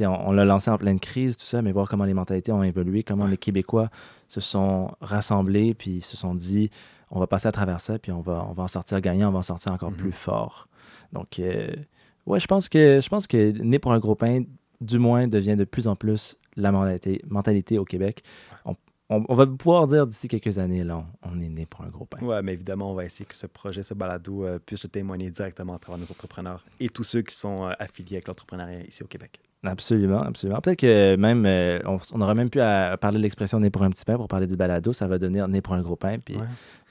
On, 0.00 0.06
on 0.06 0.32
l'a 0.32 0.46
lancé 0.46 0.70
en 0.70 0.78
pleine 0.78 0.98
crise, 0.98 1.36
tout 1.36 1.44
ça, 1.44 1.60
mais 1.60 1.70
voir 1.70 1.88
comment 1.88 2.04
les 2.04 2.14
mentalités 2.14 2.50
ont 2.50 2.62
évolué, 2.62 3.02
comment 3.02 3.26
les 3.26 3.36
Québécois 3.36 3.90
se 4.28 4.40
sont 4.40 4.90
rassemblés, 5.02 5.74
puis 5.74 6.00
se 6.00 6.16
sont 6.16 6.34
dit 6.34 6.70
on 7.10 7.20
va 7.20 7.26
passer 7.26 7.46
à 7.46 7.52
travers 7.52 7.80
ça, 7.80 7.98
puis 7.98 8.10
on 8.10 8.22
va, 8.22 8.46
on 8.48 8.52
va 8.52 8.62
en 8.62 8.68
sortir 8.68 9.00
gagnant, 9.02 9.28
on 9.28 9.32
va 9.32 9.40
en 9.40 9.42
sortir 9.42 9.72
encore 9.72 9.92
mm-hmm. 9.92 9.96
plus 9.96 10.12
fort. 10.12 10.68
Donc, 11.12 11.38
euh, 11.38 11.70
ouais, 12.24 12.40
je 12.40 12.46
pense 12.46 12.70
que 12.70 13.00
je 13.02 13.08
pense 13.10 13.26
que 13.26 13.50
Né 13.62 13.78
pour 13.78 13.92
un 13.92 13.98
gros 13.98 14.14
pain, 14.14 14.44
du 14.82 14.98
moins, 14.98 15.28
devient 15.28 15.56
de 15.56 15.64
plus 15.64 15.88
en 15.88 15.96
plus 15.96 16.36
la 16.56 16.70
mentalité, 16.72 17.78
au 17.78 17.84
Québec. 17.84 18.22
On, 19.08 19.34
va 19.34 19.46
pouvoir 19.46 19.86
dire 19.88 20.06
d'ici 20.06 20.26
quelques 20.26 20.58
années, 20.58 20.84
là, 20.84 21.04
on, 21.22 21.38
est 21.38 21.48
né 21.50 21.66
pour 21.66 21.82
un 21.82 21.88
gros 21.88 22.06
pain. 22.06 22.18
Oui, 22.22 22.34
mais 22.42 22.54
évidemment, 22.54 22.92
on 22.92 22.94
va 22.94 23.04
essayer 23.04 23.26
que 23.26 23.36
ce 23.36 23.46
projet, 23.46 23.82
ce 23.82 23.92
balado, 23.92 24.46
euh, 24.46 24.58
puisse 24.58 24.82
le 24.84 24.88
témoigner 24.88 25.30
directement 25.30 25.74
à 25.74 25.78
travers 25.78 25.98
nos 25.98 26.10
entrepreneurs 26.10 26.64
et 26.80 26.88
tous 26.88 27.04
ceux 27.04 27.20
qui 27.20 27.34
sont 27.34 27.66
euh, 27.66 27.72
affiliés 27.78 28.16
avec 28.16 28.28
l'entrepreneuriat 28.28 28.80
ici 28.86 29.02
au 29.02 29.06
Québec. 29.06 29.42
Absolument, 29.64 30.18
absolument. 30.18 30.60
Peut-être 30.60 30.80
que 30.80 31.14
même, 31.14 31.46
euh, 31.46 31.78
on, 31.84 32.20
aurait 32.20 32.34
même 32.34 32.50
pu 32.50 32.58
parler 32.58 33.18
de 33.18 33.22
l'expression 33.22 33.60
né 33.60 33.70
pour 33.70 33.84
un 33.84 33.90
petit 33.90 34.04
pain 34.04 34.16
pour 34.16 34.26
parler 34.26 34.48
du 34.48 34.56
balado. 34.56 34.92
Ça 34.92 35.06
va 35.06 35.18
devenir 35.18 35.46
né 35.46 35.60
pour 35.60 35.74
un 35.74 35.82
gros 35.82 35.94
pain. 35.94 36.18
Puis 36.18 36.36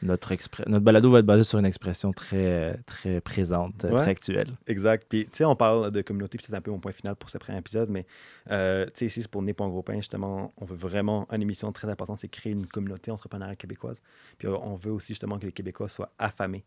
notre, 0.02 0.34
notre 0.68 0.86
balado 0.86 1.12
va 1.12 1.20
être 1.20 1.26
basé 1.26 1.44
sur 1.44 1.60
une 1.60 1.66
expression 1.66 2.14
très, 2.14 2.78
très 2.86 3.20
présente, 3.20 3.78
très 3.78 4.08
actuelle. 4.08 4.48
Exact. 4.68 5.06
Puis, 5.10 5.26
tu 5.26 5.32
sais, 5.34 5.46
on 5.46 5.56
parle 5.56 5.92
de 5.92 6.02
communauté, 6.02 6.38
puis 6.38 6.48
c'est 6.48 6.56
un 6.56 6.62
peu 6.62 6.72
mon 6.72 6.80
point 6.80 6.94
final 6.94 7.16
pour 7.18 7.30
ce 7.30 7.38
premier 7.38 7.58
épisode. 7.58 7.90
Mais, 7.90 8.06
euh, 8.50 8.86
tu 8.86 8.92
sais, 8.96 9.06
ici, 9.08 9.22
c'est 9.22 9.32
pour 9.32 9.42
né 9.42 9.54
pour 9.54 9.66
un 9.66 9.70
gros 9.70 9.84
pain, 9.84 9.98
justement, 9.98 10.54
on 10.58 10.64
veut 10.64 10.78
vraiment, 10.78 11.28
une 11.32 11.42
émission 11.42 11.72
très 11.74 11.90
importante, 11.90 12.20
c'est 12.20 12.30
créer 12.30 12.54
une 12.54 12.68
communauté 12.68 13.12
entrepreneuriale 13.12 13.58
québécoise. 13.58 14.02
Puis, 14.38 14.48
on 14.48 14.76
veut 14.76 14.92
aussi, 14.92 15.10
justement, 15.10 15.38
que 15.38 15.46
les 15.46 15.52
Québécois 15.52 15.90
soient 15.90 16.12
affamés. 16.18 16.64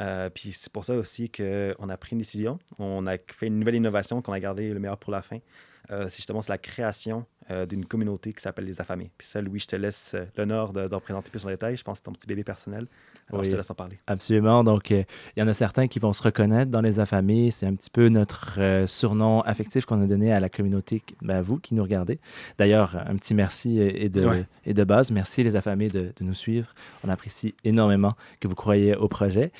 Euh, 0.00 0.30
puis 0.30 0.52
c'est 0.52 0.72
pour 0.72 0.84
ça 0.84 0.94
aussi 0.94 1.30
qu'on 1.30 1.88
a 1.88 1.96
pris 1.96 2.12
une 2.12 2.18
décision. 2.18 2.58
On 2.78 3.06
a 3.06 3.16
fait 3.18 3.46
une 3.46 3.58
nouvelle 3.58 3.76
innovation 3.76 4.22
qu'on 4.22 4.32
a 4.32 4.40
gardé 4.40 4.72
le 4.72 4.80
meilleur 4.80 4.98
pour 4.98 5.12
la 5.12 5.22
fin. 5.22 5.38
Euh, 5.90 6.08
c'est 6.08 6.16
justement 6.16 6.40
la 6.48 6.58
création 6.58 7.26
euh, 7.50 7.66
d'une 7.66 7.84
communauté 7.84 8.32
qui 8.32 8.42
s'appelle 8.42 8.64
les 8.64 8.80
affamés. 8.80 9.10
Puis 9.18 9.28
ça, 9.28 9.40
Louis, 9.42 9.60
je 9.60 9.66
te 9.66 9.76
laisse 9.76 10.16
l'honneur 10.36 10.72
d'en 10.72 11.00
présenter 11.00 11.30
plus 11.30 11.44
en 11.44 11.48
détail. 11.48 11.76
Je 11.76 11.84
pense 11.84 11.98
que 11.98 12.04
c'est 12.04 12.04
ton 12.04 12.12
petit 12.12 12.26
bébé 12.26 12.44
personnel. 12.44 12.86
Alors, 13.30 13.44
je 13.44 13.50
te 13.50 13.56
laisse 13.56 13.70
en 13.70 13.74
parler. 13.74 13.98
Absolument. 14.06 14.64
Donc, 14.64 14.90
il 14.90 15.04
y 15.36 15.42
en 15.42 15.48
a 15.48 15.54
certains 15.54 15.86
qui 15.88 15.98
vont 15.98 16.12
se 16.12 16.22
reconnaître 16.22 16.70
dans 16.70 16.80
les 16.80 17.00
affamés. 17.00 17.50
C'est 17.50 17.66
un 17.66 17.74
petit 17.74 17.90
peu 17.90 18.08
notre 18.08 18.84
surnom 18.86 19.40
affectif 19.42 19.84
qu'on 19.84 20.02
a 20.02 20.06
donné 20.06 20.32
à 20.32 20.40
la 20.40 20.48
communauté, 20.48 21.02
ben, 21.22 21.36
à 21.36 21.42
vous 21.42 21.58
qui 21.58 21.74
nous 21.74 21.82
regardez. 21.82 22.18
D'ailleurs, 22.58 22.96
un 23.06 23.16
petit 23.16 23.34
merci 23.34 23.80
et 23.80 24.08
de, 24.08 24.44
et 24.66 24.74
de 24.74 24.84
base. 24.84 25.10
Merci 25.10 25.42
les 25.42 25.56
affamés 25.56 25.88
de, 25.88 26.12
de, 26.16 26.24
nous 26.24 26.34
suivre. 26.34 26.74
On 27.04 27.08
apprécie 27.08 27.54
énormément 27.64 28.14
que 28.40 28.48
vous 28.48 28.54
croyez 28.54 28.94
au 28.94 29.08
projet. 29.08 29.52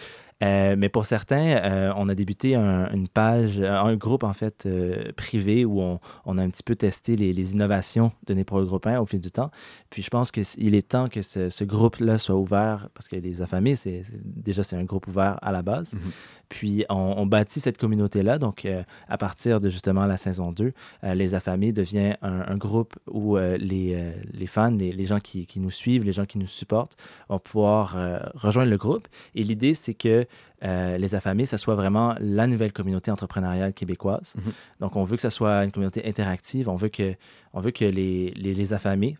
Euh, 0.42 0.74
mais 0.76 0.88
pour 0.88 1.06
certains, 1.06 1.56
euh, 1.64 1.92
on 1.96 2.08
a 2.08 2.14
débuté 2.14 2.56
une 2.56 3.08
page, 3.08 3.60
un 3.60 3.94
groupe 3.96 4.24
en 4.24 4.34
fait 4.34 4.66
euh, 4.66 5.12
privé 5.16 5.64
où 5.64 5.80
on, 5.80 6.00
on, 6.24 6.38
a 6.38 6.42
un 6.42 6.50
petit 6.50 6.62
peu 6.62 6.74
testé 6.74 7.16
les, 7.16 7.32
les 7.32 7.52
innovations 7.52 8.12
de 8.26 8.34
Népro 8.34 8.62
Groupe 8.64 8.86
1 8.86 8.98
au 8.98 9.06
fil 9.06 9.20
du 9.20 9.30
temps. 9.30 9.50
Puis 9.90 10.02
je 10.02 10.10
pense 10.10 10.32
qu'il 10.32 10.74
est 10.74 10.88
temps 10.88 11.08
que 11.08 11.22
ce, 11.22 11.48
ce 11.48 11.64
groupe-là 11.64 12.18
soit 12.18 12.36
ouvert 12.36 12.88
parce 12.94 13.08
que 13.08 13.16
les 13.16 13.42
affamés, 13.42 13.76
c'est, 13.76 14.02
déjà 14.24 14.62
c'est 14.62 14.76
un 14.76 14.84
groupe 14.84 15.06
ouvert 15.06 15.38
à 15.40 15.52
la 15.52 15.62
base. 15.62 15.94
Mm-hmm. 15.94 16.12
Puis 16.48 16.84
on, 16.88 17.26
bâtit 17.26 17.60
cette 17.60 17.78
communauté-là. 17.78 18.38
Donc 18.38 18.68
à 19.08 19.18
partir 19.18 19.60
de 19.60 19.70
justement 19.70 20.04
la 20.04 20.18
saison 20.18 20.52
2, 20.52 20.72
les 21.02 21.34
affamés 21.34 21.72
devient 21.72 22.14
un, 22.22 22.56
groupe 22.56 22.94
où 23.10 23.36
les, 23.36 24.12
les, 24.32 24.46
fans, 24.46 24.70
les, 24.70 24.92
les 24.92 25.06
gens 25.06 25.18
qui, 25.18 25.46
qui, 25.46 25.58
nous 25.58 25.70
suivent, 25.70 26.04
les 26.04 26.12
gens 26.12 26.26
qui 26.26 26.38
nous 26.38 26.46
supportent 26.46 26.96
vont 27.28 27.40
pouvoir 27.40 27.96
rejoindre 28.34 28.70
le 28.70 28.76
groupe. 28.76 29.08
Et 29.34 29.42
l'idée, 29.42 29.74
c'est 29.74 29.94
que 29.94 30.23
euh, 30.62 30.96
les 30.98 31.14
affamés, 31.14 31.46
ça 31.46 31.58
soit 31.58 31.74
vraiment 31.74 32.14
la 32.20 32.46
nouvelle 32.46 32.72
communauté 32.72 33.10
entrepreneuriale 33.10 33.72
québécoise. 33.72 34.34
Mhm. 34.36 34.52
Donc, 34.80 34.96
on 34.96 35.04
veut 35.04 35.16
que 35.16 35.22
ça 35.22 35.30
soit 35.30 35.64
une 35.64 35.72
communauté 35.72 36.06
interactive. 36.06 36.68
On 36.68 36.76
veut 36.76 36.88
que, 36.88 37.14
on 37.52 37.60
veut 37.60 37.70
que 37.70 37.84
les, 37.84 38.30
les, 38.30 38.54
les 38.54 38.72
affamés, 38.72 39.16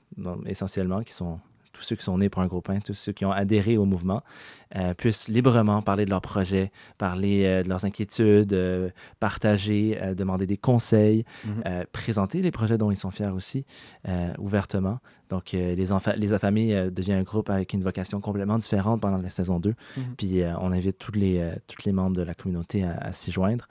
essentiellement, 0.47 1.03
qui 1.03 1.12
sont 1.12 1.40
tous 1.75 1.83
ceux 1.83 1.97
qui 1.97 2.05
sont 2.05 2.17
nés 2.17 2.31
pour 2.31 2.40
un 2.40 2.47
gros 2.47 2.62
pain, 2.62 2.79
tous 2.81 2.95
ceux 2.95 3.12
qui 3.12 3.27
ont 3.27 3.33
adhéré 3.33 3.77
au 3.77 3.85
mouvement, 3.85 4.23
euh, 4.77 4.95
puissent 4.95 5.29
librement 5.29 5.83
parler 5.83 6.07
de 6.07 6.11
leurs 6.11 6.23
projets, 6.23 6.73
parler 6.97 7.45
euh, 7.45 7.62
de 7.62 7.69
leurs 7.69 7.85
inquiétudes, 7.85 8.55
euh, 8.55 8.88
partager, 9.21 10.01
demander 10.17 10.47
des 10.47 10.57
conseils, 10.57 11.25
mhm. 11.45 11.85
présenter 11.93 12.40
les 12.40 12.51
projets 12.51 12.79
dont 12.79 12.90
ils 12.90 12.97
sont 12.97 13.11
fiers 13.11 13.27
aussi 13.27 13.67
ouvertement. 14.38 15.01
Donc, 15.31 15.53
les, 15.53 15.77
les 15.77 16.33
affamés 16.33 16.91
devient 16.91 17.15
un 17.15 17.23
groupe 17.23 17.51
avec 17.51 17.73
une 17.73 17.83
vocation 17.83 18.21
complètement 18.21 18.59
différente 18.59 19.01
pendant 19.01 19.19
la 19.19 19.31
saison 19.31 19.59
2. 19.59 19.75
Mhm. 19.97 20.05
Puis, 20.17 20.43
on 20.61 20.73
invite 20.73 20.99
tous 20.99 21.13
les, 21.13 21.53
tous 21.67 21.85
les 21.85 21.93
membres 21.93 22.17
de 22.17 22.23
la 22.23 22.35
communauté 22.35 22.85
à, 22.85 23.13
s'y 23.13 23.33
joindre. 23.33 23.67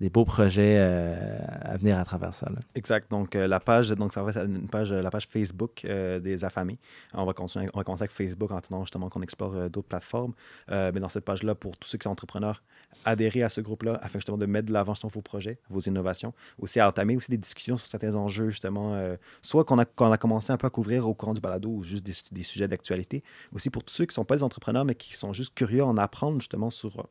Des 0.00 0.10
beaux 0.10 0.24
projets 0.24 0.78
à 0.78 1.76
venir 1.76 1.98
à 1.98 2.04
travers 2.04 2.34
ça. 2.34 2.48
Exact. 2.74 3.10
Donc, 3.10 3.34
la 3.34 3.60
page, 3.60 3.90
donc 3.90 4.12
ça 4.12 4.22
va 4.22 4.30
être 4.30 4.44
une 4.44 4.68
page, 4.68 4.92
la 4.92 5.10
page 5.10 5.28
Facebook 5.28 5.84
des 5.84 6.44
affamés. 6.44 6.78
On 7.14 7.24
va, 7.24 7.32
continuer, 7.32 7.68
on 7.74 7.78
va 7.78 7.84
commencer 7.84 8.02
avec 8.02 8.12
Facebook 8.12 8.50
en 8.50 8.56
attendant 8.56 8.84
justement 8.84 9.08
qu'on 9.08 9.22
explore 9.22 9.70
d'autres 9.70 9.88
plateformes. 9.88 10.32
Euh, 10.70 10.90
mais 10.92 11.00
dans 11.00 11.08
cette 11.08 11.24
page-là, 11.24 11.54
pour 11.54 11.76
tous 11.76 11.88
ceux 11.88 11.98
qui 11.98 12.04
sont 12.04 12.10
entrepreneurs, 12.10 12.62
adhérer 13.04 13.42
à 13.42 13.48
ce 13.48 13.60
groupe-là 13.60 13.98
afin 14.02 14.18
justement 14.18 14.38
de 14.38 14.46
mettre 14.46 14.68
de 14.68 14.72
l'avant 14.72 14.94
sur 14.94 15.08
vos 15.08 15.20
projets, 15.20 15.58
vos 15.70 15.80
innovations. 15.80 16.32
Aussi 16.58 16.80
à 16.80 16.88
entamer 16.88 17.16
aussi 17.16 17.30
des 17.30 17.36
discussions 17.36 17.76
sur 17.76 17.86
certains 17.86 18.14
enjeux, 18.14 18.50
justement, 18.50 18.94
euh, 18.94 19.16
soit 19.42 19.64
qu'on 19.64 19.78
a, 19.78 19.84
qu'on 19.84 20.10
a 20.10 20.18
commencé 20.18 20.52
un 20.52 20.56
peu 20.56 20.66
à 20.66 20.70
couvrir 20.70 20.97
au 21.06 21.14
courant 21.14 21.34
du 21.34 21.40
balado 21.40 21.68
ou 21.68 21.82
juste 21.82 22.32
des, 22.32 22.42
sujets 22.42 22.68
d'actualité. 22.68 23.22
Aussi 23.52 23.70
pour 23.70 23.84
tous 23.84 23.94
ceux 23.94 24.04
qui 24.04 24.10
ne 24.10 24.14
sont 24.14 24.24
pas 24.24 24.36
des 24.36 24.42
entrepreneurs, 24.42 24.84
mais 24.84 24.94
qui 24.94 25.16
sont 25.16 25.32
juste 25.32 25.54
curieux 25.54 25.84
en 25.84 25.96
apprendre 25.96 26.40
justement 26.40 26.70
sur 26.70 26.98
euh, 27.00 27.02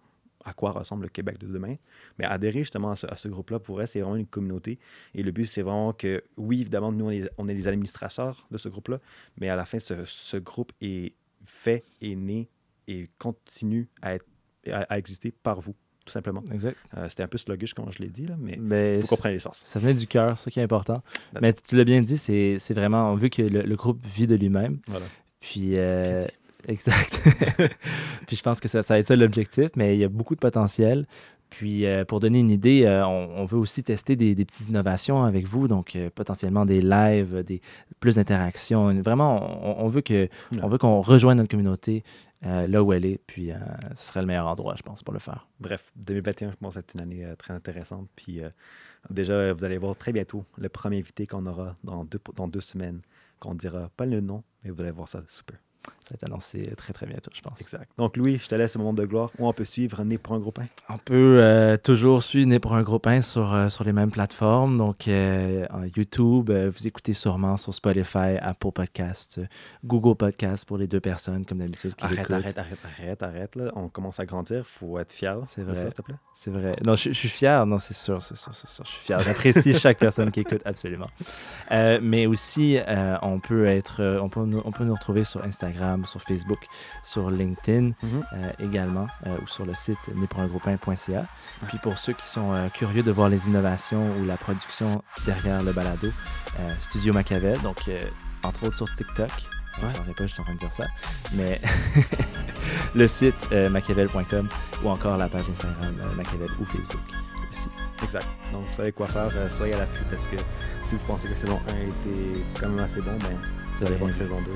à 0.45 0.53
quoi 0.53 0.71
ressemble 0.71 1.03
le 1.03 1.09
Québec 1.09 1.37
de 1.37 1.47
demain. 1.47 1.75
Mais 2.17 2.25
adhérer 2.25 2.59
justement 2.59 2.91
à 2.91 2.95
ce, 2.95 3.27
groupe-là, 3.27 3.59
pour 3.59 3.79
eux, 3.79 3.85
c'est 3.85 4.01
vraiment 4.01 4.15
une 4.15 4.27
communauté. 4.27 4.79
Et 5.13 5.23
le 5.23 5.31
but, 5.31 5.45
c'est 5.45 5.61
vraiment 5.61 5.93
que, 5.93 6.23
oui, 6.37 6.61
évidemment, 6.61 6.91
nous, 6.91 7.05
on 7.05 7.11
est, 7.11 7.23
est 7.25 7.53
les 7.53 7.67
administrateurs 7.67 8.47
de 8.49 8.57
ce 8.57 8.69
groupe-là, 8.69 8.99
mais 9.37 9.49
à 9.49 9.55
la 9.55 9.65
fin, 9.65 9.79
ce, 9.79 10.37
groupe 10.37 10.71
est 10.81 11.13
fait 11.45 11.83
et 12.01 12.15
né 12.15 12.49
et 12.87 13.09
continue 13.19 13.89
à, 14.01 14.17
exister 14.97 15.31
par 15.31 15.59
vous 15.59 15.75
tout 16.07 16.13
simplement. 16.13 16.43
Exact. 16.51 16.77
Euh, 16.97 17.07
c'était 17.09 17.23
un 17.23 17.27
peu 17.27 17.37
sluggish 17.37 17.73
quand 17.73 17.89
je 17.91 17.99
l'ai 17.99 18.07
dit, 18.07 18.25
là, 18.25 18.35
mais, 18.39 18.97
vous 18.97 19.07
comprenez 19.07 19.35
l'essence. 19.35 19.61
Ça 19.63 19.79
venait 19.79 19.93
du 19.93 20.07
cœur, 20.07 20.37
ce 20.37 20.49
qui 20.49 20.59
est 20.59 20.63
important. 20.63 21.03
mais 21.39 21.53
tu 21.53 21.75
l'as 21.75 21.83
bien 21.83 22.01
dit, 22.01 22.17
c'est 22.17 22.73
vraiment, 22.73 23.13
vu 23.15 23.29
que 23.29 23.41
le, 23.41 23.75
groupe 23.75 24.03
vit 24.05 24.25
de 24.25 24.35
lui-même. 24.35 24.79
Voilà. 24.87 25.05
Puis, 25.39 25.73
euh, 25.77 26.25
exact. 26.67 27.21
Puis 28.27 28.35
je 28.35 28.41
pense 28.41 28.59
que 28.59 28.67
ça, 28.67 28.81
ça 28.81 28.95
va 28.95 28.99
être 28.99 29.07
ça 29.07 29.15
l'objectif, 29.15 29.69
mais 29.75 29.95
il 29.95 29.99
y 29.99 30.03
a 30.03 30.09
beaucoup 30.09 30.33
de 30.33 30.39
potentiel. 30.39 31.05
Puis, 31.49 31.85
euh, 31.85 32.03
pour 32.05 32.19
donner 32.19 32.39
une 32.39 32.51
idée, 32.51 32.83
euh, 32.83 33.05
on, 33.05 33.45
veut 33.45 33.57
aussi 33.57 33.83
tester 33.83 34.15
des, 34.15 34.35
petites 34.35 34.69
innovations 34.69 35.23
avec 35.23 35.47
vous, 35.47 35.67
donc 35.67 35.95
euh, 35.95 36.09
potentiellement 36.13 36.65
des 36.65 36.81
lives, 36.81 37.43
des, 37.43 37.61
plus 37.99 38.15
d'interactions. 38.15 38.93
Vraiment, 39.01 39.79
on, 39.81 39.87
veut 39.87 40.01
que, 40.01 40.29
on 40.61 40.67
veut 40.67 40.77
qu'on 40.77 41.01
rejoigne 41.01 41.37
notre 41.37 41.49
communauté 41.49 42.03
là 42.43 42.83
où 42.83 42.93
elle 42.93 43.05
est, 43.05 43.19
puis 43.25 43.51
ce 43.95 44.05
serait 44.05 44.21
le 44.21 44.27
meilleur 44.27 44.45
endroit, 44.45 44.75
je 44.77 44.83
pense, 44.83 45.01
pour 45.01 45.13
le 45.13 45.19
faire. 45.19 45.47
Bref, 45.59 45.91
2021, 45.95 46.51
je 46.51 46.55
pense, 46.55 46.77
être 46.77 46.93
une 46.93 47.01
année 47.01 47.25
très 47.37 47.53
intéressante. 47.53 48.07
Puis, 48.15 48.41
déjà, 49.09 49.53
vous 49.53 49.63
allez 49.65 49.79
voir 49.79 49.95
très 49.95 50.13
bientôt 50.13 50.45
le 50.57 50.69
premier 50.69 50.99
invité 50.99 51.25
qu'on 51.25 51.45
aura 51.47 51.75
dans 51.83 52.03
deux, 52.03 52.19
dans 52.35 52.47
deux 52.47 52.61
semaines, 52.61 53.01
qu'on 53.39 53.53
ne 53.53 53.57
dira 53.57 53.89
pas 53.97 54.05
le 54.05 54.21
nom, 54.21 54.43
mais 54.63 54.69
vous 54.69 54.81
allez 54.81 54.91
voir 54.91 55.09
ça 55.09 55.23
super. 55.27 55.57
Ça 56.07 56.13
va 56.13 56.19
être 56.21 56.31
annoncé 56.31 56.63
très, 56.77 56.93
très 56.93 57.05
bientôt, 57.05 57.31
je 57.33 57.41
pense. 57.41 57.59
Exact. 57.59 57.91
Donc, 57.97 58.15
Louis, 58.15 58.37
je 58.41 58.47
te 58.47 58.55
laisse 58.55 58.77
au 58.77 58.79
moment 58.79 58.93
de 58.93 59.03
gloire 59.03 59.29
où 59.37 59.45
on 59.45 59.51
peut 59.51 59.65
suivre 59.65 60.01
Né 60.05 60.17
pour 60.17 60.35
un 60.35 60.39
gros 60.39 60.53
pain? 60.53 60.63
On 60.87 60.97
peut 60.97 61.41
euh, 61.41 61.75
toujours 61.75 62.23
suivre 62.23 62.47
Né 62.47 62.59
pour 62.59 62.75
un 62.75 62.81
gros 62.81 62.97
pain 62.97 63.21
sur, 63.21 63.53
euh, 63.53 63.67
sur 63.67 63.83
les 63.83 63.91
mêmes 63.91 64.09
plateformes. 64.09 64.77
Donc, 64.77 65.09
euh, 65.09 65.67
YouTube, 65.97 66.49
vous 66.49 66.87
écoutez 66.87 67.11
sûrement 67.11 67.57
sur 67.57 67.73
Spotify, 67.73 68.37
Apple 68.39 68.71
Podcast, 68.71 69.41
Google 69.83 70.15
Podcast 70.15 70.65
pour 70.65 70.77
les 70.77 70.87
deux 70.87 71.01
personnes, 71.01 71.45
comme 71.45 71.57
d'habitude. 71.57 71.93
Arrête, 71.99 72.31
arrête, 72.31 72.57
arrête, 72.57 72.79
arrête, 72.85 73.23
arrête, 73.23 73.55
là. 73.57 73.73
On 73.75 73.89
commence 73.89 74.21
à 74.21 74.25
grandir. 74.25 74.59
Il 74.59 74.63
faut 74.63 74.97
être 74.99 75.11
fier. 75.11 75.37
C'est 75.43 75.63
vrai. 75.63 75.75
s'il 75.75 75.93
te 75.93 76.01
plaît. 76.01 76.15
C'est 76.35 76.51
vrai. 76.51 76.73
Non, 76.85 76.95
je, 76.95 77.11
suis 77.11 77.27
fier. 77.27 77.65
Non, 77.65 77.79
c'est 77.79 77.93
sûr, 77.93 78.21
c'est 78.21 78.37
sûr, 78.37 78.55
c'est 78.55 78.69
sûr. 78.69 78.85
Je 78.85 78.91
suis 78.91 79.01
fier. 79.01 79.19
J'apprécie 79.19 79.73
chaque 79.77 79.99
personne 79.99 80.31
qui 80.31 80.39
écoute, 80.39 80.61
absolument. 80.63 81.09
mais 81.69 82.27
aussi, 82.27 82.79
on, 83.21 83.41
peut 83.41 83.65
être, 83.65 84.19
on, 84.21 84.29
peut, 84.29 84.47
on 84.63 84.71
peut 84.71 84.85
nous 84.85 84.95
retrouver 84.95 85.25
sur 85.25 85.43
Instagram, 85.43 85.96
sur 86.05 86.21
Facebook 86.21 86.59
sur 87.03 87.29
LinkedIn 87.29 87.93
mhm. 88.01 88.23
euh, 88.33 88.51
également 88.59 89.07
euh, 89.25 89.37
ou 89.41 89.47
sur 89.47 89.65
le 89.65 89.73
site 89.73 89.99
népourungroupin.ca. 90.15 91.25
Puis 91.67 91.77
pour 91.79 91.97
ceux 91.97 92.13
qui 92.13 92.27
sont 92.27 92.53
euh, 92.53 92.69
curieux 92.69 93.03
de 93.03 93.11
voir 93.11 93.29
les 93.29 93.47
innovations 93.47 94.05
ou 94.19 94.25
la 94.25 94.37
production 94.37 95.01
derrière 95.25 95.63
le 95.63 95.71
balado, 95.71 96.09
Studio 96.79 97.13
Machiavel, 97.13 97.61
donc 97.61 97.89
entre 98.43 98.67
autres 98.67 98.75
sur 98.75 98.93
TikTok. 98.95 99.31
Ouais. 99.81 99.89
Je 100.07 100.11
pas, 100.11 100.25
je 100.25 100.33
suis 100.33 100.41
en 100.41 100.43
train 100.43 100.55
de 100.55 100.59
dire 100.59 100.71
ça. 100.71 100.87
Mais 101.33 101.61
le 102.95 103.07
site 103.07 103.51
machiavel.com 103.51 104.49
ou 104.83 104.89
encore 104.89 105.17
la 105.17 105.27
page 105.27 105.45
Instagram 105.49 105.95
Machiavel 106.15 106.49
ou 106.59 106.65
Facebook 106.65 107.01
aussi. 107.49 107.69
Exact. 108.03 108.27
Donc, 108.53 108.67
vous 108.67 108.73
savez 108.73 108.91
quoi 108.91 109.07
faire. 109.07 109.29
euh, 109.35 109.49
soyez 109.49 109.73
à 109.73 109.79
l'affût 109.79 110.03
parce 110.09 110.27
que 110.27 110.35
si 110.83 110.95
vous 110.95 111.05
pensez 111.05 111.27
que 111.27 111.33
la 111.33 111.39
saison 111.39 111.59
1 111.69 111.77
était 111.77 112.39
quand 112.59 112.69
même 112.69 112.79
assez 112.79 113.01
bon, 113.01 113.17
ben, 113.19 113.37
vous 113.77 113.85
allez 113.85 113.95
voir 113.95 114.11
que 114.11 114.17
saison 114.17 114.41
2 114.41 114.51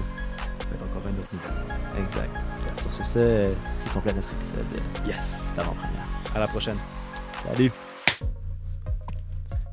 encore 0.75 1.03
un 1.07 1.19
autre 1.19 1.29
niveau. 1.33 2.05
Exact. 2.07 2.35
Yes. 2.67 2.91
Sur 2.95 3.05
ce, 3.05 3.53
c'est 3.73 3.75
ce 3.75 3.83
qui 3.83 3.89
complète 3.89 4.15
notre 4.15 4.31
épisode 4.33 4.65
Yes. 5.07 5.51
d'avant-première. 5.55 6.05
À 6.35 6.39
la 6.39 6.47
prochaine. 6.47 6.77
Salut! 7.45 7.71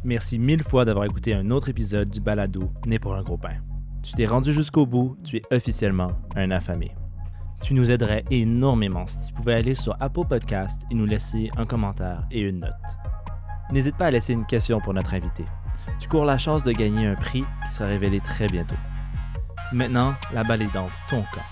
Merci 0.04 0.38
mille 0.38 0.62
fois 0.62 0.84
d'avoir 0.84 1.04
écouté 1.04 1.34
un 1.34 1.50
autre 1.50 1.68
épisode 1.68 2.08
du 2.08 2.20
balado 2.20 2.70
Né 2.86 2.98
pour 2.98 3.14
un 3.14 3.22
gros 3.22 3.36
pain. 3.36 3.56
Tu 4.02 4.12
t'es 4.12 4.26
rendu 4.26 4.52
jusqu'au 4.52 4.86
bout, 4.86 5.16
tu 5.24 5.36
es 5.38 5.42
officiellement 5.54 6.12
un 6.36 6.50
affamé. 6.50 6.92
Tu 7.60 7.74
nous 7.74 7.90
aiderais 7.90 8.24
énormément 8.30 9.06
si 9.06 9.26
tu 9.26 9.32
pouvais 9.34 9.54
aller 9.54 9.74
sur 9.74 9.96
Apple 10.00 10.24
Podcast 10.28 10.82
et 10.90 10.94
nous 10.94 11.04
laisser 11.06 11.50
un 11.56 11.66
commentaire 11.66 12.24
et 12.30 12.40
une 12.40 12.60
note. 12.60 12.72
N'hésite 13.72 13.96
pas 13.96 14.06
à 14.06 14.10
laisser 14.12 14.32
une 14.32 14.46
question 14.46 14.80
pour 14.80 14.94
notre 14.94 15.14
invité. 15.14 15.44
Tu 15.98 16.08
cours 16.08 16.24
la 16.24 16.38
chance 16.38 16.62
de 16.62 16.70
gagner 16.72 17.06
un 17.06 17.16
prix 17.16 17.44
qui 17.66 17.74
sera 17.74 17.88
révélé 17.88 18.20
très 18.20 18.46
bientôt. 18.46 18.76
Maintenant, 19.72 20.14
la 20.32 20.44
balle 20.44 20.62
est 20.62 20.72
dans 20.72 20.88
ton 21.08 21.22
camp. 21.32 21.44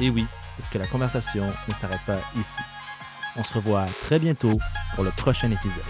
Et 0.00 0.10
oui, 0.10 0.26
parce 0.56 0.70
que 0.70 0.78
la 0.78 0.86
conversation 0.86 1.52
ne 1.68 1.74
s'arrête 1.74 2.00
pas 2.06 2.18
ici. 2.36 2.60
On 3.36 3.42
se 3.42 3.54
revoit 3.54 3.86
très 4.02 4.18
bientôt 4.18 4.58
pour 4.94 5.04
le 5.04 5.10
prochain 5.10 5.50
épisode. 5.50 5.84